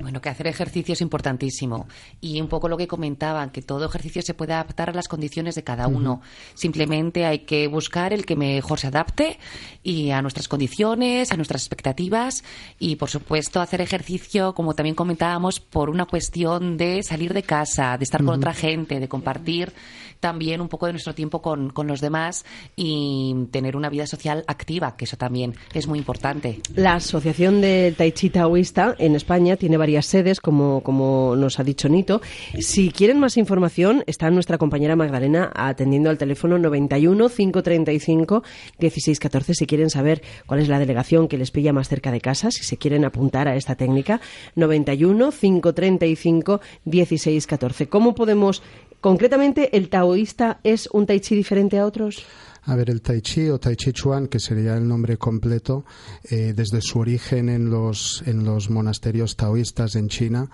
Bueno, 0.00 0.20
que 0.20 0.28
hacer 0.28 0.46
ejercicio 0.46 0.92
es 0.92 1.00
importantísimo. 1.00 1.86
Y 2.20 2.40
un 2.40 2.48
poco 2.48 2.68
lo 2.68 2.76
que 2.76 2.86
comentaban, 2.86 3.50
que 3.50 3.62
todo 3.62 3.86
ejercicio 3.86 4.22
se 4.22 4.34
puede 4.34 4.52
adaptar 4.52 4.90
a 4.90 4.94
las 4.94 5.08
condiciones 5.08 5.54
de 5.54 5.64
cada 5.64 5.88
uno. 5.88 6.20
Simplemente 6.54 7.26
hay 7.26 7.40
que 7.40 7.66
buscar 7.68 8.12
el 8.12 8.26
que 8.26 8.36
mejor 8.36 8.78
se 8.78 8.88
adapte 8.88 9.38
y 9.82 10.10
a 10.10 10.22
nuestras 10.22 10.48
condiciones, 10.48 11.32
a 11.32 11.36
nuestras 11.36 11.62
expectativas. 11.62 12.44
Y, 12.78 12.96
por 12.96 13.10
supuesto, 13.10 13.60
hacer 13.60 13.80
ejercicio, 13.80 14.54
como 14.54 14.74
también 14.74 14.94
comentábamos, 14.94 15.60
por 15.60 15.90
una 15.90 16.06
cuestión 16.06 16.76
de 16.76 17.02
salir 17.02 17.34
de 17.34 17.42
casa, 17.42 17.96
de 17.98 18.04
estar 18.04 18.24
con 18.24 18.34
otra 18.34 18.54
gente, 18.54 19.00
de 19.00 19.08
compartir 19.08 19.72
también 20.20 20.60
un 20.60 20.68
poco 20.68 20.86
de 20.86 20.92
nuestro 20.92 21.14
tiempo 21.14 21.42
con, 21.42 21.70
con 21.70 21.86
los 21.86 22.00
demás 22.00 22.44
y 22.76 23.34
tener 23.50 23.74
una 23.76 23.88
vida 23.88 24.06
social 24.06 24.44
activa, 24.46 24.96
que 24.96 25.06
eso 25.06 25.16
también 25.16 25.54
es 25.74 25.86
muy 25.86 25.98
importante. 25.98 26.60
La 26.74 26.94
Asociación 26.94 27.60
de 27.60 27.94
Tai 27.96 28.12
Chi 28.12 28.30
Taoísta 28.30 28.94
en 28.98 29.16
España 29.16 29.56
tiene 29.56 29.69
varias 29.76 30.06
sedes, 30.06 30.40
como, 30.40 30.82
como 30.82 31.34
nos 31.36 31.58
ha 31.58 31.64
dicho 31.64 31.88
Nito. 31.88 32.20
Si 32.58 32.90
quieren 32.90 33.20
más 33.20 33.36
información, 33.36 34.04
está 34.06 34.30
nuestra 34.30 34.58
compañera 34.58 34.96
Magdalena 34.96 35.50
atendiendo 35.54 36.10
al 36.10 36.18
teléfono 36.18 36.58
91 36.58 37.28
535 37.28 38.42
1614 38.78 39.54
si 39.54 39.66
quieren 39.66 39.90
saber 39.90 40.22
cuál 40.46 40.60
es 40.60 40.68
la 40.68 40.78
delegación 40.78 41.28
que 41.28 41.38
les 41.38 41.50
pilla 41.50 41.72
más 41.72 41.88
cerca 41.88 42.10
de 42.10 42.20
casa, 42.20 42.50
si 42.50 42.64
se 42.64 42.76
quieren 42.76 43.04
apuntar 43.04 43.48
a 43.48 43.56
esta 43.56 43.74
técnica. 43.74 44.20
91 44.56 45.30
535 45.32 46.60
1614. 46.84 47.88
¿Cómo 47.88 48.14
podemos, 48.14 48.62
concretamente, 49.00 49.76
el 49.76 49.88
taoísta 49.88 50.60
es 50.64 50.88
un 50.92 51.06
Tai 51.06 51.20
Chi 51.20 51.34
diferente 51.34 51.78
a 51.78 51.86
otros? 51.86 52.24
A 52.64 52.74
ver, 52.74 52.90
el 52.90 53.00
Tai 53.00 53.20
Chi 53.20 53.48
o 53.48 53.58
Tai 53.58 53.74
Chi 53.76 53.92
Chuan, 53.92 54.26
que 54.28 54.38
sería 54.38 54.76
el 54.76 54.86
nombre 54.86 55.16
completo, 55.16 55.84
eh, 56.24 56.52
desde 56.54 56.80
su 56.82 56.98
origen 56.98 57.48
en 57.48 57.70
los, 57.70 58.22
en 58.26 58.44
los 58.44 58.70
monasterios 58.70 59.36
taoístas 59.36 59.96
en 59.96 60.08
China, 60.08 60.50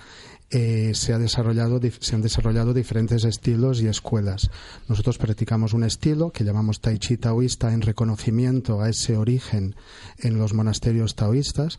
eh, 0.51 0.93
se, 0.95 1.13
ha 1.13 1.19
desarrollado, 1.19 1.81
se 2.01 2.15
han 2.15 2.23
desarrollado 2.23 2.73
diferentes 2.73 3.25
estilos 3.25 3.81
y 3.81 3.89
escuelas. 3.89 4.51
Nosotros 4.89 5.19
practicamos 5.19 5.73
un 5.73 5.83
estilo 5.85 6.31
que 6.31 6.45
llamamos 6.45 6.81
Tai 6.81 6.99
Chi 6.99 7.17
taoísta 7.17 7.73
en 7.73 7.83
reconocimiento 7.83 8.81
a 8.81 8.89
ese 8.89 9.17
origen 9.17 9.75
en 10.19 10.39
los 10.39 10.55
monasterios 10.55 11.17
taoístas. 11.17 11.79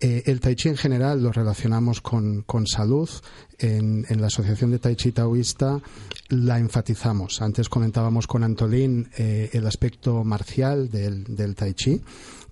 Eh, 0.00 0.22
el 0.26 0.40
Tai 0.40 0.54
Chi 0.56 0.70
en 0.70 0.76
general 0.76 1.22
lo 1.22 1.32
relacionamos 1.32 2.00
con, 2.00 2.42
con 2.42 2.66
salud. 2.66 3.10
En, 3.58 4.04
en 4.10 4.20
la 4.20 4.26
Asociación 4.26 4.70
de 4.70 4.78
Tai 4.78 4.94
Chi 4.96 5.12
Taoísta 5.12 5.80
la 6.28 6.58
enfatizamos. 6.58 7.40
Antes 7.40 7.70
comentábamos 7.70 8.26
con 8.26 8.44
Antolín 8.44 9.08
eh, 9.16 9.48
el 9.54 9.66
aspecto 9.66 10.24
marcial 10.24 10.90
del, 10.90 11.24
del 11.24 11.54
Tai 11.54 11.72
Chi 11.72 12.02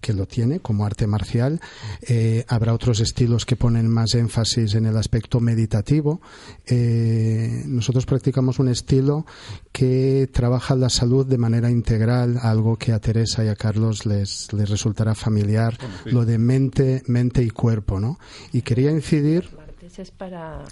que 0.04 0.12
lo 0.12 0.26
tiene 0.26 0.60
como 0.60 0.84
arte 0.84 1.06
marcial. 1.06 1.62
Eh, 2.02 2.44
habrá 2.48 2.74
otros 2.74 3.00
estilos 3.00 3.46
que 3.46 3.56
ponen 3.56 3.88
más 3.88 4.14
énfasis 4.14 4.74
en 4.74 4.84
el 4.84 4.98
aspecto 4.98 5.40
meditativo. 5.40 6.20
Eh, 6.66 7.62
nosotros 7.64 8.04
practicamos 8.04 8.58
un 8.58 8.68
estilo 8.68 9.24
que 9.72 10.28
trabaja 10.30 10.76
la 10.76 10.90
salud 10.90 11.24
de 11.24 11.38
manera 11.38 11.70
integral, 11.70 12.38
algo 12.42 12.76
que 12.76 12.92
a 12.92 12.98
Teresa 12.98 13.46
y 13.46 13.48
a 13.48 13.56
Carlos 13.56 14.04
les, 14.04 14.52
les 14.52 14.68
resultará 14.68 15.14
familiar, 15.14 15.78
sí. 16.04 16.10
lo 16.10 16.26
de 16.26 16.36
mente, 16.36 17.02
mente 17.06 17.42
y 17.42 17.48
cuerpo, 17.48 17.98
¿no? 17.98 18.18
Y 18.52 18.60
quería 18.60 18.90
incidir 18.90 19.48
Martes 19.56 19.98
es 19.98 20.10
para, 20.10 20.64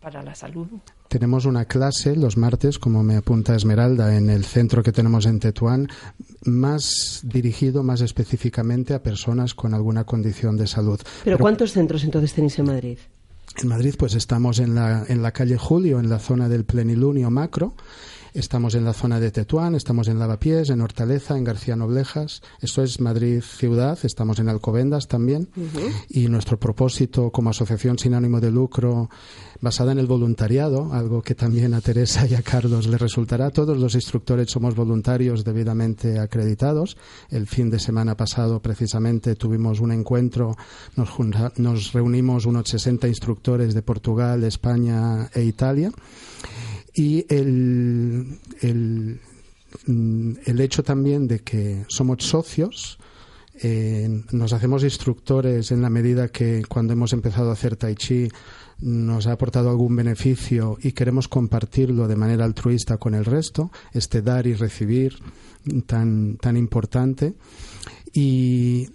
para 0.00 0.22
la 0.22 0.34
salud. 0.34 0.68
Tenemos 1.10 1.44
una 1.44 1.64
clase 1.64 2.14
los 2.14 2.36
martes, 2.36 2.78
como 2.78 3.02
me 3.02 3.16
apunta 3.16 3.56
Esmeralda, 3.56 4.16
en 4.16 4.30
el 4.30 4.44
centro 4.44 4.84
que 4.84 4.92
tenemos 4.92 5.26
en 5.26 5.40
Tetuán, 5.40 5.88
más 6.44 7.20
dirigido 7.24 7.82
más 7.82 8.00
específicamente 8.00 8.94
a 8.94 9.02
personas 9.02 9.54
con 9.54 9.74
alguna 9.74 10.04
condición 10.04 10.56
de 10.56 10.68
salud. 10.68 11.00
¿Pero 11.24 11.36
cuántos 11.36 11.72
centros 11.72 12.04
entonces 12.04 12.32
tenéis 12.32 12.60
en 12.60 12.66
Madrid? 12.66 12.98
En 13.60 13.66
Madrid, 13.68 13.96
pues 13.98 14.14
estamos 14.14 14.60
en 14.60 14.76
la, 14.76 15.04
en 15.08 15.20
la 15.20 15.32
calle 15.32 15.58
Julio, 15.58 15.98
en 15.98 16.08
la 16.08 16.20
zona 16.20 16.48
del 16.48 16.64
plenilunio 16.64 17.28
macro. 17.28 17.74
Estamos 18.32 18.74
en 18.76 18.84
la 18.84 18.92
zona 18.92 19.18
de 19.18 19.30
Tetuán, 19.32 19.74
estamos 19.74 20.06
en 20.08 20.18
Lavapiés, 20.18 20.70
en 20.70 20.80
Hortaleza, 20.80 21.36
en 21.36 21.42
García 21.44 21.74
Noblejas. 21.74 22.42
Esto 22.60 22.82
es 22.82 23.00
Madrid 23.00 23.40
ciudad, 23.42 23.98
estamos 24.04 24.38
en 24.38 24.48
Alcobendas 24.48 25.08
también. 25.08 25.48
Y 26.08 26.28
nuestro 26.28 26.58
propósito 26.58 27.30
como 27.30 27.50
asociación 27.50 27.98
sin 27.98 28.14
ánimo 28.14 28.40
de 28.40 28.50
lucro, 28.52 29.10
basada 29.60 29.90
en 29.92 29.98
el 29.98 30.06
voluntariado, 30.06 30.92
algo 30.92 31.22
que 31.22 31.34
también 31.34 31.74
a 31.74 31.80
Teresa 31.80 32.26
y 32.26 32.34
a 32.34 32.42
Carlos 32.42 32.86
les 32.86 33.00
resultará. 33.00 33.50
Todos 33.50 33.76
los 33.78 33.94
instructores 33.96 34.48
somos 34.50 34.74
voluntarios 34.76 35.44
debidamente 35.44 36.18
acreditados. 36.20 36.96
El 37.30 37.46
fin 37.48 37.68
de 37.68 37.78
semana 37.80 38.16
pasado, 38.16 38.60
precisamente, 38.62 39.34
tuvimos 39.34 39.80
un 39.80 39.90
encuentro, 39.92 40.56
nos, 40.96 41.10
junta- 41.10 41.52
nos 41.56 41.92
reunimos 41.92 42.46
unos 42.46 42.68
60 42.68 43.08
instructores 43.08 43.74
de 43.74 43.82
Portugal, 43.82 44.44
España 44.44 45.28
e 45.34 45.42
Italia. 45.42 45.90
Y 46.94 47.26
el, 47.28 48.38
el, 48.60 49.20
mm, 49.86 50.32
el 50.46 50.60
hecho 50.60 50.82
también 50.82 51.28
de 51.28 51.40
que 51.40 51.84
somos 51.88 52.24
socios, 52.24 52.98
eh, 53.62 54.22
nos 54.32 54.52
hacemos 54.52 54.84
instructores 54.84 55.70
en 55.70 55.82
la 55.82 55.90
medida 55.90 56.28
que 56.28 56.64
cuando 56.66 56.94
hemos 56.94 57.12
empezado 57.12 57.50
a 57.50 57.52
hacer 57.52 57.76
tai 57.76 57.94
chi 57.94 58.28
nos 58.80 59.26
ha 59.26 59.32
aportado 59.32 59.68
algún 59.68 59.94
beneficio 59.94 60.78
y 60.82 60.92
queremos 60.92 61.28
compartirlo 61.28 62.08
de 62.08 62.16
manera 62.16 62.46
altruista 62.46 62.96
con 62.96 63.14
el 63.14 63.26
resto, 63.26 63.70
este 63.92 64.22
dar 64.22 64.46
y 64.46 64.54
recibir 64.54 65.18
tan, 65.86 66.38
tan 66.38 66.56
importante. 66.56 67.34
Y 68.14 68.88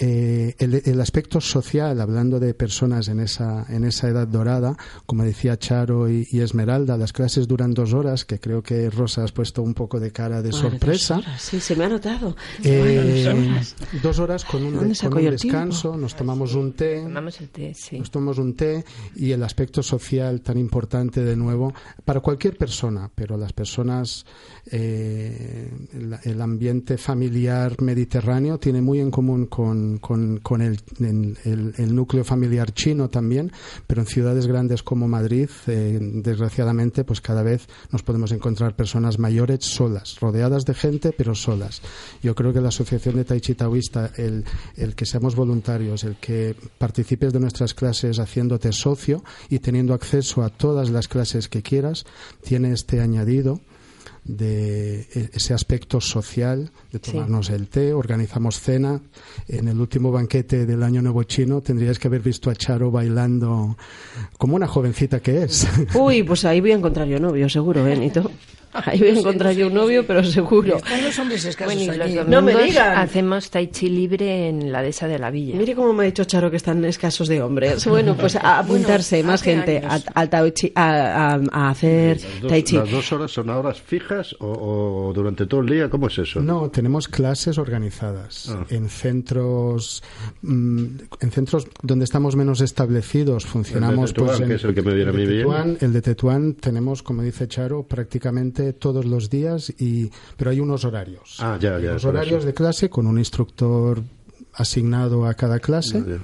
Eh, 0.00 0.54
el, 0.58 0.80
el, 0.84 1.00
aspecto 1.00 1.40
social, 1.40 2.00
hablando 2.00 2.38
de 2.38 2.54
personas 2.54 3.08
en 3.08 3.18
esa, 3.18 3.66
en 3.68 3.82
esa 3.82 4.08
edad 4.08 4.28
dorada, 4.28 4.76
como 5.06 5.24
decía 5.24 5.58
Charo 5.58 6.08
y, 6.08 6.24
y, 6.30 6.38
Esmeralda, 6.38 6.96
las 6.96 7.12
clases 7.12 7.48
duran 7.48 7.74
dos 7.74 7.94
horas, 7.94 8.24
que 8.24 8.38
creo 8.38 8.62
que 8.62 8.90
Rosa 8.90 9.24
has 9.24 9.32
puesto 9.32 9.60
un 9.60 9.74
poco 9.74 9.98
de 9.98 10.12
cara 10.12 10.40
de 10.40 10.52
sorpresa. 10.52 11.16
Dos 11.16 11.26
horas, 11.26 11.42
sí, 11.42 11.58
se 11.58 11.74
me 11.74 11.84
ha 11.84 11.88
notado. 11.88 12.36
Eh, 12.62 13.24
dos, 13.24 13.34
horas. 13.34 13.76
dos 14.00 14.18
horas 14.20 14.44
con 14.44 14.62
un, 14.62 14.74
¿Dónde 14.76 14.96
con 14.96 15.18
un 15.18 15.30
descanso, 15.30 15.96
nos 15.96 16.14
tomamos 16.14 16.54
un 16.54 16.74
té. 16.74 17.02
Tomamos 17.02 17.40
el 17.40 17.48
té, 17.48 17.74
sí. 17.74 17.98
Nos 17.98 18.12
tomamos 18.12 18.38
un 18.38 18.54
té 18.54 18.84
y 19.16 19.32
el 19.32 19.42
aspecto 19.42 19.82
social 19.82 20.42
tan 20.42 20.58
importante 20.58 21.24
de 21.24 21.34
nuevo 21.34 21.74
para 22.04 22.20
cualquier 22.20 22.56
persona, 22.56 23.10
pero 23.12 23.36
las 23.36 23.52
personas, 23.52 24.24
eh, 24.70 25.72
el, 25.92 26.16
el 26.22 26.40
ambiente 26.40 26.98
familiar 26.98 27.82
mediterráneo 27.82 28.58
tiene 28.58 28.80
muy 28.80 29.00
en 29.00 29.10
común 29.10 29.46
con 29.46 29.87
con, 29.96 30.60
el, 30.60 30.78
el, 30.98 31.94
núcleo 31.94 32.24
familiar 32.24 32.72
chino 32.74 33.08
también, 33.08 33.50
pero 33.86 34.02
en 34.02 34.06
ciudades 34.06 34.46
grandes 34.46 34.82
como 34.82 35.08
Madrid, 35.08 35.48
eh, 35.66 35.98
desgraciadamente, 36.00 37.04
pues 37.04 37.22
cada 37.22 37.42
vez 37.42 37.66
nos 37.90 38.02
podemos 38.02 38.32
encontrar 38.32 38.76
personas 38.76 39.18
mayores 39.18 39.64
solas, 39.64 40.20
rodeadas 40.20 40.66
de 40.66 40.74
gente, 40.74 41.14
pero 41.16 41.34
solas. 41.34 41.80
Yo 42.22 42.34
creo 42.34 42.52
que 42.52 42.60
la 42.60 42.68
Asociación 42.68 43.16
de 43.16 43.24
Tai 43.24 43.40
Chi 43.40 43.54
Taoísta, 43.54 44.12
el, 44.16 44.44
el 44.76 44.94
que 44.94 45.06
seamos 45.06 45.34
voluntarios, 45.34 46.04
el 46.04 46.16
que 46.16 46.54
participes 46.76 47.32
de 47.32 47.40
nuestras 47.40 47.72
clases 47.72 48.18
haciéndote 48.18 48.72
socio 48.72 49.24
y 49.48 49.60
teniendo 49.60 49.94
acceso 49.94 50.42
a 50.42 50.50
todas 50.50 50.90
las 50.90 51.08
clases 51.08 51.48
que 51.48 51.62
quieras, 51.62 52.04
tiene 52.42 52.72
este 52.72 53.00
añadido 53.00 53.60
de 54.28 55.08
ese 55.32 55.54
aspecto 55.54 56.00
social, 56.00 56.70
de 56.92 56.98
tomarnos 56.98 57.46
sí. 57.46 57.54
el 57.54 57.68
té, 57.68 57.92
organizamos 57.92 58.60
cena. 58.60 59.00
En 59.48 59.68
el 59.68 59.80
último 59.80 60.12
banquete 60.12 60.66
del 60.66 60.82
Año 60.82 61.02
Nuevo 61.02 61.24
Chino 61.24 61.62
tendrías 61.62 61.98
que 61.98 62.08
haber 62.08 62.20
visto 62.20 62.50
a 62.50 62.54
Charo 62.54 62.90
bailando 62.90 63.76
como 64.36 64.54
una 64.54 64.68
jovencita 64.68 65.20
que 65.20 65.42
es. 65.44 65.66
Uy, 65.94 66.22
pues 66.22 66.44
ahí 66.44 66.60
voy 66.60 66.72
a 66.72 66.76
encontrar 66.76 67.08
yo 67.08 67.18
novio, 67.18 67.48
seguro, 67.48 67.82
Benito. 67.82 68.30
Ahí 68.72 68.98
voy 68.98 69.08
a 69.08 69.18
encontrar 69.18 69.54
yo 69.54 69.68
un 69.68 69.74
novio, 69.74 70.06
pero 70.06 70.22
seguro. 70.24 70.76
Están 70.76 71.04
los 71.04 71.18
hombres 71.18 71.44
escasos 71.44 71.74
bueno. 71.74 72.04
Los 72.04 72.28
no 72.28 72.42
me 72.42 72.54
digan. 72.54 72.98
Hacemos 72.98 73.50
tai 73.50 73.68
chi 73.68 73.88
libre 73.88 74.48
en 74.48 74.70
la 74.72 74.82
dehesa 74.82 75.08
de 75.08 75.18
la 75.18 75.30
villa. 75.30 75.56
Mire 75.56 75.74
cómo 75.74 75.92
me 75.92 76.04
ha 76.04 76.06
dicho 76.06 76.24
Charo 76.24 76.50
que 76.50 76.56
están 76.56 76.84
escasos 76.84 77.28
de 77.28 77.42
hombres. 77.42 77.86
Bueno, 77.98 78.16
pues 78.16 78.36
a 78.36 78.58
apuntarse 78.58 79.16
bueno, 79.16 79.32
más 79.32 79.42
gente 79.42 79.78
años. 79.78 80.04
al 80.14 80.28
tai 80.28 80.52
chi, 80.52 80.70
a, 80.74 81.34
a, 81.34 81.40
a, 81.50 81.70
hacer 81.70 82.20
dos, 82.40 82.50
tai 82.50 82.62
chi. 82.62 82.76
¿Las 82.76 82.90
dos 82.90 83.12
horas 83.12 83.30
son 83.30 83.48
horas 83.48 83.80
fijas 83.80 84.36
o, 84.40 85.08
o, 85.08 85.12
durante 85.12 85.46
todo 85.46 85.62
el 85.62 85.68
día? 85.68 85.88
¿Cómo 85.88 86.06
es 86.06 86.18
eso? 86.18 86.40
No, 86.40 86.70
tenemos 86.70 87.08
clases 87.08 87.58
organizadas 87.58 88.50
ah. 88.50 88.66
en 88.68 88.88
centros 88.88 90.02
mmm, 90.42 90.86
en 91.20 91.30
centros 91.30 91.66
donde 91.82 92.04
estamos 92.04 92.36
menos 92.36 92.60
establecidos. 92.60 93.46
Funcionamos 93.46 94.10
el 94.10 94.14
de 94.16 94.20
Tetuán, 94.20 94.28
pues 94.28 94.40
en 94.40 94.48
que 94.48 94.54
es 94.54 94.64
el 94.64 94.74
que 94.74 94.82
me 94.82 94.94
viene 94.94 95.10
a 95.10 95.14
mí 95.14 95.26
bien. 95.26 95.38
Tetuán, 95.38 95.78
el 95.80 95.92
de 95.92 96.02
Tetuán 96.02 96.54
tenemos, 96.54 97.02
como 97.02 97.22
dice 97.22 97.48
Charo, 97.48 97.82
prácticamente 97.84 98.57
todos 98.72 99.04
los 99.04 99.30
días 99.30 99.72
y 99.78 100.10
pero 100.36 100.50
hay 100.50 100.60
unos 100.60 100.84
horarios. 100.84 101.36
Ah, 101.40 101.58
ya, 101.60 101.78
ya. 101.78 101.92
Los 101.92 102.04
horarios 102.04 102.38
eso. 102.38 102.46
de 102.46 102.54
clase 102.54 102.90
con 102.90 103.06
un 103.06 103.18
instructor 103.18 104.02
asignado 104.54 105.26
a 105.26 105.34
cada 105.34 105.60
clase. 105.60 106.02
Ya, 106.06 106.18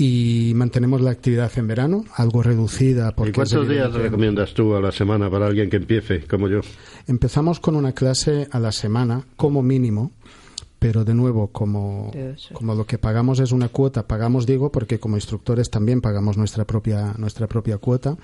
y 0.00 0.52
mantenemos 0.54 1.02
la 1.02 1.10
actividad 1.10 1.52
en 1.56 1.66
verano, 1.66 2.04
algo 2.16 2.42
reducida. 2.42 3.12
Porque 3.14 3.30
¿Y 3.30 3.32
cuántos 3.34 3.68
días 3.68 3.92
recomiendas 3.92 4.54
tú 4.54 4.74
a 4.74 4.80
la 4.80 4.92
semana 4.92 5.30
para 5.30 5.46
alguien 5.46 5.68
que 5.68 5.76
empiece, 5.76 6.22
como 6.26 6.48
yo? 6.48 6.60
Empezamos 7.06 7.60
con 7.60 7.76
una 7.76 7.92
clase 7.92 8.48
a 8.50 8.58
la 8.58 8.72
semana, 8.72 9.26
como 9.36 9.62
mínimo, 9.62 10.12
pero 10.80 11.04
de 11.04 11.14
nuevo, 11.14 11.48
como, 11.48 12.10
como 12.54 12.74
lo 12.74 12.86
que 12.86 12.96
pagamos 12.96 13.38
es 13.38 13.52
una 13.52 13.68
cuota, 13.68 14.08
pagamos, 14.08 14.46
digo, 14.46 14.72
porque 14.72 14.98
como 14.98 15.16
instructores 15.16 15.68
también 15.68 16.00
pagamos 16.00 16.38
nuestra 16.38 16.64
propia, 16.64 17.14
nuestra 17.18 17.46
propia 17.46 17.76
cuota, 17.76 18.16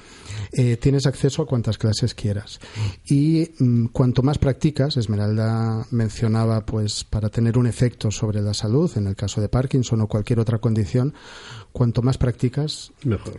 eh, 0.53 0.79
tienes 0.79 1.07
acceso 1.07 1.43
a 1.43 1.47
cuantas 1.47 1.77
clases 1.77 2.15
quieras. 2.15 2.59
Y 3.05 3.51
mm, 3.59 3.89
cuanto 3.89 4.23
más 4.23 4.39
practicas, 4.39 4.97
Esmeralda 4.97 5.87
mencionaba, 5.91 6.65
pues, 6.65 7.05
para 7.05 7.29
tener 7.29 7.59
un 7.59 7.67
efecto 7.67 8.11
sobre 8.11 8.41
la 8.41 8.55
salud, 8.55 8.91
en 8.97 9.07
el 9.07 9.17
caso 9.17 9.43
de 9.43 9.51
Parkinson 9.51 10.01
o 10.01 10.09
cualquier 10.09 10.41
otra 10.41 10.59
condición, 10.59 11.13
cuanto 11.73 12.01
más 12.01 12.17
practicas, 12.17 12.91
mejor. 13.05 13.39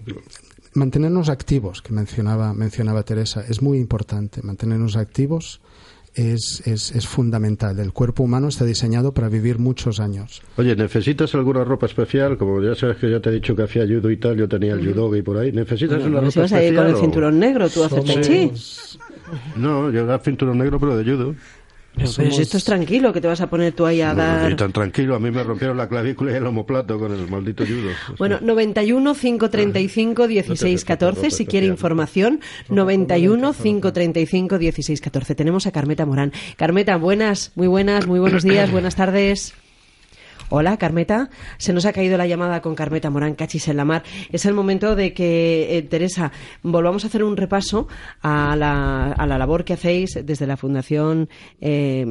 Mantenernos 0.76 1.30
activos, 1.30 1.82
que 1.82 1.91
mencionaba, 1.91 2.53
mencionaba 2.53 3.01
Teresa, 3.01 3.43
es 3.49 3.63
muy 3.63 3.80
importante, 3.80 4.43
mantenernos 4.43 4.95
activos 4.95 5.59
es, 6.18 6.63
es, 6.65 6.91
es, 6.91 7.07
fundamental. 7.07 7.80
El 7.80 7.93
cuerpo 7.93 8.24
humano 8.24 8.47
está 8.47 8.65
diseñado 8.65 9.13
para 9.13 9.30
vivir 9.30 9.59
muchos 9.59 9.99
años. 9.99 10.41
Oye, 10.57 10.76
¿necesitas 10.76 11.34
alguna 11.36 11.63
ropa 11.63 11.86
especial? 11.86 12.38
Como 12.38 12.61
ya 12.61 12.74
sabes 12.74 12.97
que 12.97 13.09
ya 13.09 13.20
te 13.20 13.30
he 13.30 13.34
dicho 13.34 13.55
que 13.55 13.63
hacía 13.63 13.86
judo 13.86 14.09
y 14.09 14.18
tal, 14.18 14.36
yo 14.36 14.47
tenía 14.49 14.74
el 14.74 14.93
judo 14.93 15.15
y 15.15 15.22
por 15.22 15.38
ahí. 15.38 15.51
¿Necesitas 15.51 15.99
no, 15.99 16.07
una 16.07 16.22
no 16.22 16.28
ropa 16.28 16.41
vas 16.41 16.51
a 16.53 16.61
especial? 16.61 16.74
ir 16.74 16.76
con 16.76 16.88
el 16.88 16.95
cinturón 16.95 17.39
negro, 17.39 17.70
tú 17.70 17.84
haces 17.84 18.03
chi. 18.22 18.51
No, 19.55 19.91
yo 19.91 20.01
era 20.01 20.20
cinturón 20.20 20.57
negro, 20.57 20.80
pero 20.80 20.97
de 20.97 21.03
judo. 21.03 21.36
Pero, 21.98 22.12
pero 22.16 22.32
si 22.32 22.41
esto 22.43 22.58
es 22.58 22.64
tranquilo, 22.64 23.12
que 23.12 23.22
te 23.22 23.28
vas 23.28 23.41
a 23.41 23.50
poner 23.50 23.74
tú 23.74 23.86
ahí 23.86 24.02
a 24.02 24.14
dar... 24.14 24.56
Tan 24.56 24.72
tranquilo, 24.72 25.16
a 25.16 25.20
mí 25.20 25.32
me 25.32 25.43
rompieron 25.43 25.78
la 25.78 25.89
clavícula 25.89 26.32
y 26.32 26.36
el 26.36 26.45
homoplato 26.45 27.00
con 27.00 27.12
el 27.12 27.28
maldito 27.28 27.66
judo. 27.66 27.89
Bueno, 28.18 28.38
91 28.41 29.16
535 29.16 30.28
16 30.28 30.86
14, 30.86 31.32
si 31.32 31.45
quiere 31.45 31.66
información, 31.66 32.39
91 32.70 33.54
535 33.54 34.58
16 34.58 35.02
14. 35.02 35.36
Tenemos 35.36 35.68
a 35.68 35.72
Carmeta 35.72 36.06
Morán. 36.06 36.32
Carmeta, 36.56 36.98
buenas, 36.98 37.52
muy 37.56 37.68
buenas, 37.68 38.08
muy 38.08 38.20
buenos 38.20 38.43
días, 38.43 38.72
buenas 38.72 38.95
tardes. 38.95 39.54
Hola, 40.50 40.78
Carmeta. 40.78 41.30
Se 41.58 41.74
nos 41.74 41.86
ha 41.86 41.91
caído 41.91 42.18
la 42.18 42.26
llamada 42.26 42.62
con 42.62 42.74
Carmeta 42.74 43.10
Morán, 43.10 43.36
cachis 43.36 43.68
en 43.68 43.76
la 43.76 43.84
mar. 43.84 44.04
Es 44.32 44.45
el 44.45 44.54
momento 44.54 44.95
de 44.95 45.14
que, 45.14 45.78
eh, 45.78 45.82
Teresa, 45.82 46.32
volvamos 46.64 47.04
a 47.04 47.08
hacer 47.08 47.22
un 47.22 47.36
repaso 47.36 47.89
a 48.22 48.56
la, 48.56 49.12
a 49.12 49.28
la 49.28 49.38
labor 49.38 49.66
que 49.66 49.74
hacéis 49.74 50.18
desde 50.24 50.48
la 50.48 50.56
fundación 50.56 51.28
eh, 51.60 52.06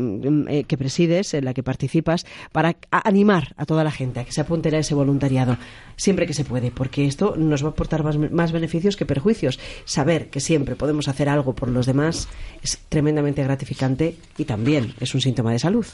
eh, 0.48 0.64
que 0.64 0.76
presides, 0.76 1.32
en 1.32 1.46
la 1.46 1.54
que 1.54 1.62
participas, 1.62 2.26
para 2.52 2.76
animar 2.90 3.54
a 3.56 3.64
toda 3.64 3.84
la 3.84 3.90
gente 3.90 4.20
a 4.20 4.24
que 4.24 4.32
se 4.32 4.42
apunte 4.42 4.74
a 4.74 4.80
ese 4.80 4.94
voluntariado, 4.94 5.56
siempre 5.96 6.26
que 6.26 6.34
se 6.34 6.44
puede, 6.44 6.70
porque 6.70 7.06
esto 7.06 7.36
nos 7.38 7.64
va 7.64 7.68
a 7.68 7.70
aportar 7.70 8.04
más, 8.04 8.18
más 8.18 8.52
beneficios 8.52 8.96
que 8.96 9.06
perjuicios. 9.06 9.58
Saber 9.86 10.28
que 10.28 10.40
siempre 10.40 10.76
podemos 10.76 11.08
hacer 11.08 11.30
algo 11.30 11.54
por 11.54 11.70
los 11.70 11.86
demás 11.86 12.28
es 12.62 12.78
tremendamente 12.90 13.42
gratificante 13.42 14.16
y 14.36 14.44
también 14.44 14.92
es 15.00 15.14
un 15.14 15.22
síntoma 15.22 15.52
de 15.52 15.58
salud. 15.58 15.86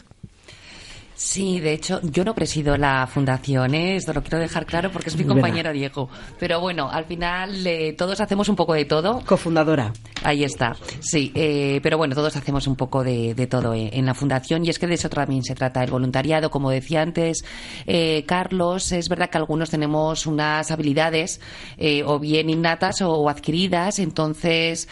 Sí, 1.14 1.60
de 1.60 1.74
hecho, 1.74 2.00
yo 2.02 2.24
no 2.24 2.34
presido 2.34 2.76
la 2.76 3.06
fundación, 3.06 3.74
¿eh? 3.74 3.96
esto 3.96 4.12
lo 4.12 4.22
quiero 4.22 4.38
dejar 4.38 4.66
claro 4.66 4.90
porque 4.90 5.10
es 5.10 5.16
mi 5.16 5.24
compañero 5.24 5.68
¿verdad? 5.68 5.72
Diego. 5.74 6.08
Pero 6.38 6.60
bueno, 6.60 6.90
al 6.90 7.04
final 7.04 7.66
eh, 7.66 7.94
todos 7.96 8.20
hacemos 8.20 8.48
un 8.48 8.56
poco 8.56 8.74
de 8.74 8.86
todo. 8.86 9.22
Cofundadora. 9.24 9.92
Ahí 10.24 10.42
está, 10.42 10.74
sí. 11.00 11.30
Eh, 11.34 11.80
pero 11.82 11.98
bueno, 11.98 12.14
todos 12.14 12.34
hacemos 12.36 12.66
un 12.66 12.76
poco 12.76 13.04
de, 13.04 13.34
de 13.34 13.46
todo 13.46 13.74
eh, 13.74 13.90
en 13.92 14.06
la 14.06 14.14
fundación 14.14 14.64
y 14.64 14.70
es 14.70 14.78
que 14.78 14.86
de 14.86 14.94
eso 14.94 15.08
también 15.08 15.42
se 15.42 15.54
trata 15.54 15.82
el 15.84 15.90
voluntariado. 15.90 16.50
Como 16.50 16.70
decía 16.70 17.02
antes 17.02 17.44
eh, 17.86 18.24
Carlos, 18.26 18.90
es 18.92 19.08
verdad 19.08 19.30
que 19.30 19.38
algunos 19.38 19.70
tenemos 19.70 20.26
unas 20.26 20.70
habilidades 20.70 21.40
eh, 21.76 22.02
o 22.04 22.18
bien 22.18 22.50
innatas 22.50 23.02
o, 23.02 23.12
o 23.12 23.28
adquiridas, 23.28 23.98
entonces 23.98 24.88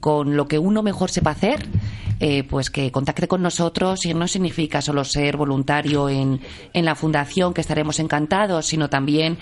con 0.00 0.36
lo 0.36 0.48
que 0.48 0.58
uno 0.58 0.82
mejor 0.82 1.10
sepa 1.10 1.30
hacer, 1.30 1.66
pues 2.48 2.68
que 2.68 2.92
contacte 2.92 3.26
con 3.26 3.40
nosotros 3.42 4.04
y 4.04 4.12
no 4.12 4.28
significa 4.28 4.82
solo 4.82 5.04
ser 5.04 5.36
voluntario 5.36 6.08
en, 6.08 6.40
en 6.72 6.84
la 6.84 6.94
fundación, 6.94 7.54
que 7.54 7.62
estaremos 7.62 7.98
encantados, 7.98 8.66
sino 8.66 8.90
también 8.90 9.38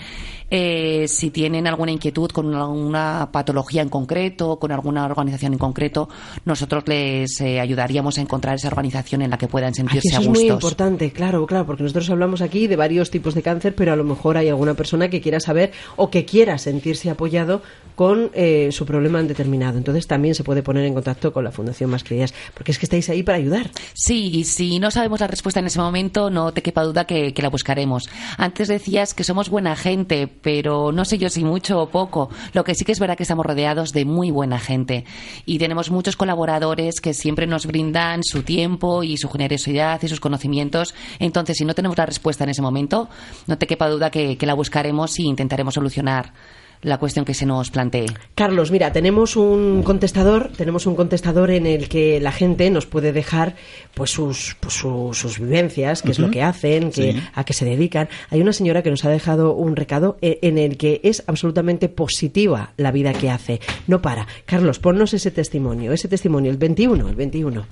eh, 0.49 1.05
si 1.07 1.29
tienen 1.29 1.67
alguna 1.67 1.91
inquietud 1.91 2.29
con 2.31 2.53
alguna 2.53 3.29
patología 3.31 3.81
en 3.81 3.89
concreto, 3.89 4.57
con 4.59 4.71
alguna 4.71 5.05
organización 5.05 5.53
en 5.53 5.59
concreto, 5.59 6.09
nosotros 6.45 6.83
les 6.87 7.39
eh, 7.41 7.59
ayudaríamos 7.59 8.17
a 8.17 8.21
encontrar 8.21 8.55
esa 8.55 8.67
organización 8.67 9.21
en 9.21 9.29
la 9.29 9.37
que 9.37 9.47
puedan 9.47 9.73
sentirse 9.73 10.09
Ay, 10.09 10.11
eso 10.11 10.21
a 10.21 10.25
gustos. 10.25 10.37
es 10.37 10.43
muy 10.43 10.53
importante, 10.53 11.11
claro, 11.11 11.45
claro, 11.45 11.65
porque 11.65 11.83
nosotros 11.83 12.09
hablamos 12.09 12.41
aquí 12.41 12.67
de 12.67 12.75
varios 12.75 13.11
tipos 13.11 13.35
de 13.35 13.41
cáncer, 13.41 13.75
pero 13.75 13.93
a 13.93 13.95
lo 13.95 14.03
mejor 14.03 14.37
hay 14.37 14.49
alguna 14.49 14.73
persona 14.73 15.09
que 15.09 15.21
quiera 15.21 15.39
saber 15.39 15.71
o 15.95 16.09
que 16.09 16.25
quiera 16.25 16.57
sentirse 16.57 17.09
apoyado 17.09 17.61
con 17.95 18.31
eh, 18.33 18.69
su 18.71 18.85
problema 18.85 19.21
determinado. 19.21 19.77
Entonces 19.77 20.07
también 20.07 20.33
se 20.33 20.43
puede 20.43 20.63
poner 20.63 20.85
en 20.85 20.93
contacto 20.93 21.33
con 21.33 21.43
la 21.43 21.51
Fundación 21.51 21.89
Más 21.89 22.03
Queridas, 22.03 22.33
porque 22.53 22.71
es 22.71 22.79
que 22.79 22.85
estáis 22.85 23.09
ahí 23.09 23.23
para 23.23 23.37
ayudar. 23.37 23.71
Sí, 23.93 24.31
y 24.33 24.45
si 24.45 24.79
no 24.79 24.89
sabemos 24.89 25.19
la 25.19 25.27
respuesta 25.27 25.59
en 25.59 25.65
ese 25.67 25.79
momento, 25.79 26.29
no 26.29 26.53
te 26.53 26.61
quepa 26.61 26.83
duda 26.83 27.05
que, 27.05 27.33
que 27.33 27.41
la 27.41 27.49
buscaremos. 27.49 28.09
Antes 28.37 28.69
decías 28.69 29.13
que 29.13 29.23
somos 29.25 29.49
buena 29.49 29.75
gente, 29.75 30.27
pero 30.41 30.91
no 30.91 31.05
sé 31.05 31.17
yo 31.17 31.29
si 31.29 31.43
mucho 31.43 31.81
o 31.81 31.89
poco. 31.89 32.29
Lo 32.53 32.63
que 32.63 32.75
sí 32.75 32.85
que 32.85 32.91
es 32.91 32.99
verdad 32.99 33.17
que 33.17 33.23
estamos 33.23 33.45
rodeados 33.45 33.91
de 33.91 34.05
muy 34.05 34.31
buena 34.31 34.59
gente 34.59 35.05
y 35.45 35.59
tenemos 35.59 35.91
muchos 35.91 36.15
colaboradores 36.15 37.01
que 37.01 37.13
siempre 37.13 37.47
nos 37.47 37.65
brindan 37.65 38.23
su 38.23 38.43
tiempo 38.43 39.03
y 39.03 39.17
su 39.17 39.29
generosidad 39.29 40.01
y 40.01 40.07
sus 40.07 40.19
conocimientos. 40.19 40.93
Entonces, 41.19 41.57
si 41.57 41.65
no 41.65 41.75
tenemos 41.75 41.97
la 41.97 42.05
respuesta 42.05 42.43
en 42.43 42.51
ese 42.51 42.61
momento, 42.61 43.09
no 43.47 43.57
te 43.57 43.67
quepa 43.67 43.89
duda 43.89 44.09
que, 44.09 44.37
que 44.37 44.45
la 44.45 44.53
buscaremos 44.53 45.19
y 45.19 45.23
intentaremos 45.23 45.73
solucionar 45.73 46.33
la 46.81 46.97
cuestión 46.97 47.25
que 47.25 47.33
se 47.33 47.45
nos 47.45 47.71
plantee. 47.71 48.05
Carlos, 48.35 48.71
mira, 48.71 48.91
tenemos 48.91 49.35
un 49.35 49.83
contestador, 49.83 50.49
tenemos 50.55 50.85
un 50.85 50.95
contestador 50.95 51.51
en 51.51 51.65
el 51.65 51.89
que 51.89 52.19
la 52.21 52.31
gente 52.31 52.69
nos 52.69 52.85
puede 52.85 53.11
dejar 53.11 53.55
pues 53.93 54.11
sus, 54.11 54.55
pues, 54.61 54.73
su- 54.75 55.13
sus 55.13 55.39
vivencias, 55.39 56.01
qué 56.01 56.11
es 56.11 56.19
lo 56.19 56.31
que 56.31 56.41
hacen, 56.41 56.91
que, 56.91 57.13
Sí. 57.13 57.23
a 57.35 57.43
qué 57.43 57.53
se 57.53 57.65
dedican. 57.65 58.07
Hay 58.31 58.41
una 58.41 58.53
señora 58.53 58.81
que 58.81 58.89
nos 58.91 59.03
ha 59.05 59.09
dejado 59.09 59.53
un 59.55 59.75
recado 59.75 60.17
eh, 60.21 60.39
en 60.41 60.57
el 60.57 60.77
que 60.77 61.01
es 61.03 61.23
absolutamente 61.27 61.89
positiva 61.89 62.71
la 62.77 62.91
vida 62.91 63.11
que 63.13 63.29
hace. 63.29 63.59
No 63.87 64.01
para. 64.01 64.25
Carlos, 64.45 64.79
ponnos 64.79 65.13
ese 65.13 65.31
testimonio, 65.31 65.91
ese 65.91 66.07
testimonio, 66.07 66.49
el 66.51 66.57
21, 66.57 67.09
el 67.09 67.15
21. 67.15 67.65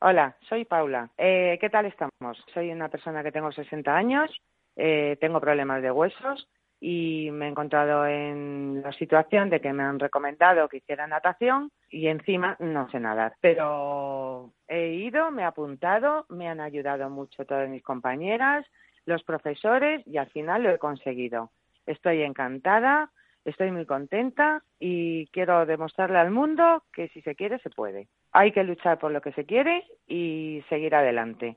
Hola, 0.00 0.36
soy 0.48 0.64
Paula. 0.64 1.10
Eh, 1.18 1.58
¿Qué 1.60 1.68
tal 1.70 1.86
estamos? 1.86 2.38
Soy 2.54 2.70
una 2.70 2.88
persona 2.88 3.22
que 3.22 3.32
tengo 3.32 3.50
60 3.50 3.94
años, 3.94 4.30
eh, 4.76 5.16
tengo 5.20 5.40
problemas 5.40 5.82
de 5.82 5.90
huesos 5.90 6.46
y 6.80 7.30
me 7.32 7.46
he 7.46 7.48
encontrado 7.48 8.06
en 8.06 8.82
la 8.82 8.92
situación 8.92 9.50
de 9.50 9.60
que 9.60 9.72
me 9.72 9.82
han 9.82 9.98
recomendado 9.98 10.68
que 10.68 10.78
hiciera 10.78 11.06
natación 11.06 11.70
y 11.90 12.06
encima 12.08 12.56
no 12.60 12.88
sé 12.90 13.00
nadar. 13.00 13.34
Pero 13.40 14.52
he 14.68 14.90
ido, 14.90 15.30
me 15.30 15.42
he 15.42 15.44
apuntado, 15.44 16.26
me 16.28 16.48
han 16.48 16.60
ayudado 16.60 17.10
mucho 17.10 17.44
todas 17.44 17.68
mis 17.68 17.82
compañeras, 17.82 18.64
los 19.06 19.22
profesores 19.24 20.06
y 20.06 20.18
al 20.18 20.28
final 20.30 20.62
lo 20.62 20.70
he 20.70 20.78
conseguido. 20.78 21.50
Estoy 21.86 22.22
encantada, 22.22 23.10
estoy 23.44 23.70
muy 23.70 23.86
contenta 23.86 24.62
y 24.78 25.26
quiero 25.28 25.66
demostrarle 25.66 26.18
al 26.18 26.30
mundo 26.30 26.84
que 26.92 27.08
si 27.08 27.22
se 27.22 27.34
quiere, 27.34 27.58
se 27.60 27.70
puede. 27.70 28.08
Hay 28.32 28.52
que 28.52 28.62
luchar 28.62 28.98
por 28.98 29.10
lo 29.10 29.20
que 29.20 29.32
se 29.32 29.46
quiere 29.46 29.84
y 30.06 30.62
seguir 30.68 30.94
adelante. 30.94 31.56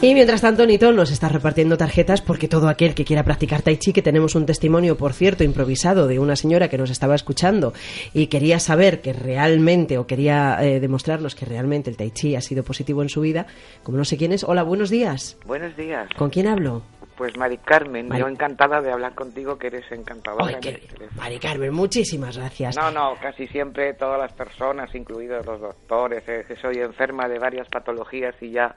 Y 0.00 0.14
mientras 0.14 0.40
tanto, 0.42 0.64
Nito 0.64 0.92
nos 0.92 1.10
está 1.10 1.28
repartiendo 1.28 1.76
tarjetas 1.76 2.22
porque 2.22 2.46
todo 2.46 2.68
aquel 2.68 2.94
que 2.94 3.04
quiera 3.04 3.24
practicar 3.24 3.62
Tai 3.62 3.76
Chi, 3.78 3.92
que 3.92 4.00
tenemos 4.00 4.36
un 4.36 4.46
testimonio, 4.46 4.96
por 4.96 5.12
cierto, 5.12 5.42
improvisado 5.42 6.06
de 6.06 6.20
una 6.20 6.36
señora 6.36 6.68
que 6.68 6.78
nos 6.78 6.90
estaba 6.90 7.16
escuchando 7.16 7.72
y 8.14 8.28
quería 8.28 8.60
saber 8.60 9.00
que 9.00 9.12
realmente, 9.12 9.98
o 9.98 10.06
quería 10.06 10.56
eh, 10.62 10.78
demostrarnos 10.78 11.34
que 11.34 11.46
realmente 11.46 11.90
el 11.90 11.96
Tai 11.96 12.12
Chi 12.12 12.36
ha 12.36 12.40
sido 12.40 12.62
positivo 12.62 13.02
en 13.02 13.08
su 13.08 13.20
vida, 13.22 13.46
como 13.82 13.98
no 13.98 14.04
sé 14.04 14.16
quién 14.16 14.30
es. 14.30 14.44
Hola, 14.44 14.62
buenos 14.62 14.88
días. 14.88 15.36
Buenos 15.44 15.76
días. 15.76 16.08
¿Con 16.16 16.30
quién 16.30 16.46
hablo? 16.46 16.82
Pues 17.16 17.36
Mari 17.36 17.56
Carmen, 17.58 18.06
Mari- 18.06 18.20
yo 18.20 18.28
encantada 18.28 18.80
de 18.80 18.92
hablar 18.92 19.16
contigo, 19.16 19.58
que 19.58 19.66
eres 19.66 19.90
encantadora. 19.90 20.46
Ay, 20.46 20.54
qué. 20.60 20.80
Mari 21.16 21.40
Carmen, 21.40 21.74
muchísimas 21.74 22.38
gracias. 22.38 22.76
No, 22.76 22.92
no, 22.92 23.14
casi 23.20 23.48
siempre 23.48 23.94
todas 23.94 24.20
las 24.20 24.32
personas, 24.32 24.94
incluidos 24.94 25.44
los 25.44 25.60
doctores, 25.60 26.22
eh, 26.28 26.44
que 26.46 26.54
soy 26.54 26.76
enferma 26.78 27.26
de 27.28 27.40
varias 27.40 27.66
patologías 27.68 28.36
y 28.40 28.52
ya, 28.52 28.76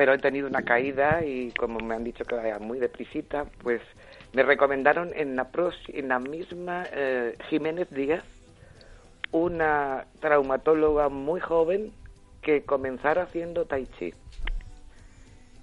pero 0.00 0.14
he 0.14 0.18
tenido 0.18 0.48
una 0.48 0.62
caída 0.62 1.22
y 1.26 1.50
como 1.50 1.78
me 1.78 1.94
han 1.94 2.04
dicho 2.04 2.24
que 2.24 2.34
vaya 2.34 2.58
muy 2.58 2.78
deprisita, 2.78 3.44
pues 3.62 3.82
me 4.32 4.42
recomendaron 4.42 5.10
en 5.14 5.36
la, 5.36 5.50
en 5.88 6.08
la 6.08 6.18
misma 6.18 6.86
eh, 6.90 7.36
Jiménez 7.50 7.90
Díaz, 7.90 8.24
una 9.30 10.06
traumatóloga 10.20 11.10
muy 11.10 11.38
joven 11.38 11.92
que 12.40 12.62
comenzara 12.62 13.24
haciendo 13.24 13.66
tai 13.66 13.86
chi. 13.98 14.14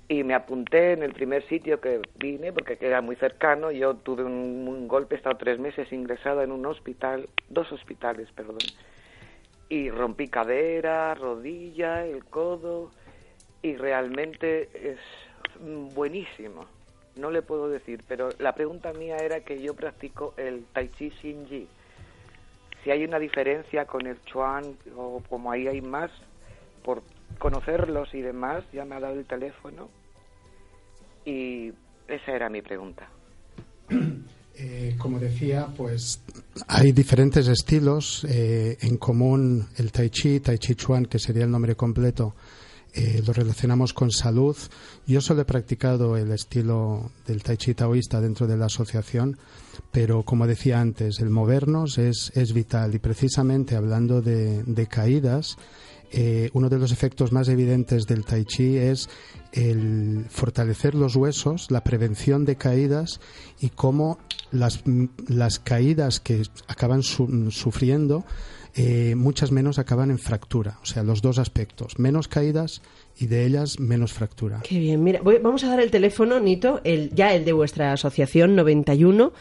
Y 0.08 0.24
me 0.24 0.36
apunté 0.36 0.92
en 0.92 1.02
el 1.02 1.14
primer 1.14 1.42
sitio 1.48 1.82
que 1.82 2.00
vine, 2.20 2.54
porque 2.54 2.78
era 2.80 3.02
muy 3.02 3.16
cercano. 3.16 3.72
Yo 3.72 3.96
tuve 3.96 4.24
un, 4.24 4.68
un 4.68 4.88
golpe, 4.88 5.16
he 5.16 5.18
estado 5.18 5.38
tres 5.38 5.58
meses 5.58 5.92
ingresada 5.92 6.44
en 6.44 6.52
un 6.52 6.64
hospital, 6.68 7.28
dos 7.50 7.72
hospitales, 7.72 8.30
perdón. 8.36 8.60
Y 9.68 9.90
rompí 9.90 10.28
cadera, 10.28 11.16
rodilla, 11.16 12.06
el 12.06 12.24
codo, 12.24 12.92
y 13.62 13.76
realmente 13.76 14.70
es 14.74 15.00
buenísimo. 15.94 16.66
No 17.16 17.32
le 17.32 17.42
puedo 17.42 17.68
decir, 17.70 18.04
pero 18.08 18.30
la 18.40 18.54
pregunta 18.54 18.94
mía 18.94 19.18
era 19.18 19.40
que 19.42 19.62
yo 19.62 19.74
practico 19.74 20.34
el 20.38 20.66
Tai 20.74 20.90
Chi 20.90 21.10
Shinji. 21.10 21.68
Si 22.84 22.92
hay 22.92 23.04
una 23.04 23.18
diferencia 23.20 23.86
con 23.86 24.06
el 24.06 24.22
Chuan 24.26 24.78
o 24.96 25.22
como 25.28 25.52
ahí 25.52 25.68
hay 25.68 25.82
más, 25.82 26.12
por 26.84 27.02
conocerlos 27.40 28.14
y 28.14 28.22
demás, 28.22 28.64
ya 28.72 28.86
me 28.86 28.96
ha 28.96 29.00
dado 29.00 29.16
el 29.16 29.26
teléfono. 29.26 29.90
Y 31.26 31.74
esa 32.08 32.32
era 32.32 32.50
mi 32.50 32.62
pregunta. 32.62 33.10
Eh, 34.60 34.96
como 34.98 35.20
decía, 35.20 35.68
pues 35.78 36.24
hay 36.68 36.92
diferentes 36.92 37.48
estilos. 37.48 38.26
eh, 38.28 38.76
en 38.82 38.98
común 38.98 39.68
el 39.78 39.92
Tai 39.92 40.10
Chi, 40.10 40.40
Tai 40.40 40.58
Chi 40.58 40.74
Chuan, 40.74 41.06
que 41.06 41.20
sería 41.20 41.44
el 41.44 41.52
nombre 41.52 41.76
completo, 41.76 42.34
eh, 42.98 43.22
lo 43.26 43.32
relacionamos 43.32 43.94
con 43.94 44.10
salud. 44.12 44.58
Yo 45.06 45.22
solo 45.22 45.42
he 45.42 45.46
practicado 45.46 46.18
el 46.18 46.32
estilo 46.32 47.12
del 47.28 47.44
Tai 47.44 47.58
Chi 47.58 47.74
taoísta 47.76 48.20
dentro 48.20 48.48
de 48.48 48.58
la 48.58 48.66
asociación, 48.66 49.38
pero 49.92 50.24
como 50.24 50.48
decía 50.48 50.82
antes, 50.82 51.20
el 51.20 51.30
movernos 51.30 51.98
es, 51.98 52.32
es 52.36 52.54
vital. 52.54 52.96
Y 52.96 53.00
precisamente 53.00 53.76
hablando 53.76 54.22
de, 54.22 54.64
de 54.64 54.88
caídas, 54.88 55.58
eh, 56.12 56.50
uno 56.54 56.70
de 56.70 56.80
los 56.80 56.92
efectos 56.92 57.32
más 57.32 57.50
evidentes 57.50 58.06
del 58.08 58.24
tai 58.24 58.46
chi 58.46 58.78
es 58.78 59.10
el 59.52 60.26
fortalecer 60.30 60.96
los 60.96 61.16
huesos, 61.16 61.70
la 61.70 61.84
prevención 61.84 62.46
de 62.46 62.56
caídas 62.56 63.20
y 63.60 63.70
cómo 63.70 64.18
las, 64.52 64.84
las 65.28 65.60
caídas 65.60 66.20
que 66.22 66.44
acaban 66.68 67.04
su- 67.04 67.52
sufriendo, 67.52 68.24
eh, 68.78 69.16
muchas 69.16 69.52
menos 69.52 69.80
acaban 69.80 70.12
en 70.12 70.20
fractura. 70.20 70.78
O 70.84 70.86
sea, 70.86 71.04
los 71.04 71.22
dos 71.22 71.40
aspectos, 71.40 71.98
menos 72.00 72.28
caídas 72.28 72.82
y 73.18 73.26
de 73.28 73.46
ellas 73.46 73.80
menos 73.80 74.14
fractura. 74.14 74.62
Qué 74.64 74.78
bien, 74.80 75.04
mira, 75.04 75.22
voy- 75.22 75.40
vamos 75.42 75.64
a 75.64 75.70
dar 75.70 75.80
el 75.80 75.90
teléfono, 75.92 76.40
Nito, 76.40 76.80
el, 76.84 77.10
ya 77.16 77.34
el 77.34 77.44
de 77.44 77.54
vuestra 77.54 77.92
asociación, 77.94 78.56
91 78.56 79.34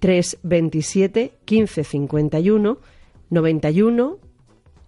327 0.00 1.32
1551, 1.48 2.78
91 3.30 4.18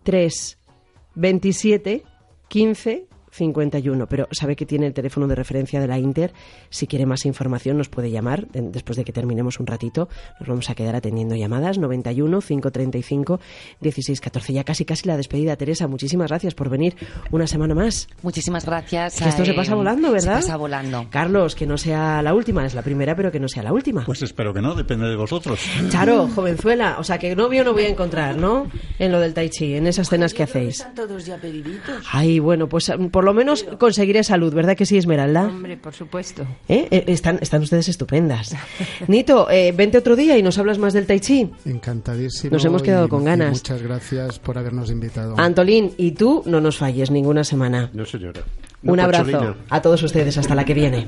327 0.02 2.02
15 2.48 3.06
51, 3.32 4.06
pero 4.06 4.28
sabe 4.30 4.54
que 4.56 4.66
tiene 4.66 4.86
el 4.86 4.92
teléfono 4.94 5.26
de 5.26 5.34
referencia 5.34 5.80
de 5.80 5.88
la 5.88 5.98
Inter. 5.98 6.32
Si 6.70 6.86
quiere 6.86 7.06
más 7.06 7.26
información 7.26 7.76
nos 7.78 7.88
puede 7.88 8.10
llamar 8.10 8.46
de- 8.48 8.60
después 8.62 8.96
de 8.96 9.04
que 9.04 9.12
terminemos 9.12 9.58
un 9.58 9.66
ratito. 9.66 10.08
Nos 10.38 10.48
vamos 10.48 10.70
a 10.70 10.74
quedar 10.74 10.94
atendiendo 10.94 11.34
llamadas 11.34 11.78
91 11.78 12.40
535 12.40 13.40
16 13.80 14.20
14. 14.20 14.52
Ya 14.52 14.64
casi 14.64 14.84
casi 14.84 15.08
la 15.08 15.16
despedida, 15.16 15.56
Teresa. 15.56 15.86
Muchísimas 15.88 16.28
gracias 16.28 16.54
por 16.54 16.68
venir 16.68 16.94
una 17.30 17.46
semana 17.46 17.74
más. 17.74 18.08
Muchísimas 18.22 18.64
gracias. 18.66 19.18
Que 19.18 19.28
esto 19.28 19.44
se 19.44 19.52
eh, 19.52 19.54
pasa 19.54 19.74
volando, 19.74 20.12
¿verdad? 20.12 20.36
Se 20.40 20.46
pasa 20.46 20.56
volando. 20.56 21.06
Carlos, 21.10 21.54
que 21.54 21.66
no 21.66 21.78
sea 21.78 22.22
la 22.22 22.34
última, 22.34 22.66
es 22.66 22.74
la 22.74 22.82
primera, 22.82 23.16
pero 23.16 23.32
que 23.32 23.40
no 23.40 23.48
sea 23.48 23.62
la 23.62 23.72
última. 23.72 24.04
Pues 24.04 24.22
espero 24.22 24.52
que 24.52 24.60
no, 24.60 24.74
depende 24.74 25.06
de 25.08 25.16
vosotros. 25.16 25.60
Charo, 25.88 26.28
jovenzuela, 26.28 26.96
o 26.98 27.04
sea 27.04 27.18
que 27.18 27.34
novio 27.34 27.64
no 27.64 27.72
voy 27.72 27.84
a 27.84 27.88
encontrar, 27.88 28.36
¿no? 28.36 28.66
En 28.98 29.10
lo 29.10 29.20
del 29.20 29.32
tai 29.34 29.48
chi, 29.48 29.74
en 29.74 29.86
esas 29.86 30.08
cenas 30.08 30.34
que 30.34 30.42
hacéis. 30.42 30.80
Están 30.80 30.94
todos 30.94 31.24
ya 31.24 31.36
pediditos. 31.38 32.04
Ay, 32.12 32.38
bueno, 32.38 32.68
pues 32.68 32.90
mm, 32.96 33.06
por 33.22 33.26
lo 33.28 33.34
menos 33.34 33.64
conseguiré 33.78 34.24
salud, 34.24 34.52
¿verdad 34.52 34.76
que 34.76 34.84
sí, 34.84 34.96
Esmeralda? 34.98 35.44
Hombre, 35.46 35.76
por 35.76 35.94
supuesto. 35.94 36.42
¿Eh? 36.68 36.88
Eh, 36.90 37.04
Están, 37.06 37.38
están 37.40 37.62
ustedes 37.62 37.88
estupendas. 37.88 38.56
Nito, 39.06 39.48
eh, 39.48 39.70
vente 39.70 39.96
otro 39.96 40.16
día 40.16 40.36
y 40.36 40.42
nos 40.42 40.58
hablas 40.58 40.76
más 40.78 40.92
del 40.92 41.06
tai 41.06 41.20
chi. 41.20 41.48
Encantadísimo. 41.64 42.52
Nos 42.52 42.64
hemos 42.64 42.82
quedado 42.82 43.06
y- 43.06 43.08
con 43.08 43.24
ganas. 43.24 43.52
muchas 43.52 43.80
gracias 43.80 44.40
por 44.40 44.58
habernos 44.58 44.90
invitado. 44.90 45.36
Antolín, 45.38 45.92
y 45.98 46.10
tú 46.10 46.42
no 46.46 46.60
nos 46.60 46.78
falles 46.78 47.12
ninguna 47.12 47.44
semana. 47.44 47.90
No, 47.92 48.04
señora. 48.04 48.40
Un 48.82 48.98
abrazo 48.98 49.54
a 49.70 49.80
todos 49.80 50.02
ustedes, 50.02 50.36
hasta 50.38 50.56
la 50.56 50.64
que 50.64 50.74
viene. 50.74 51.00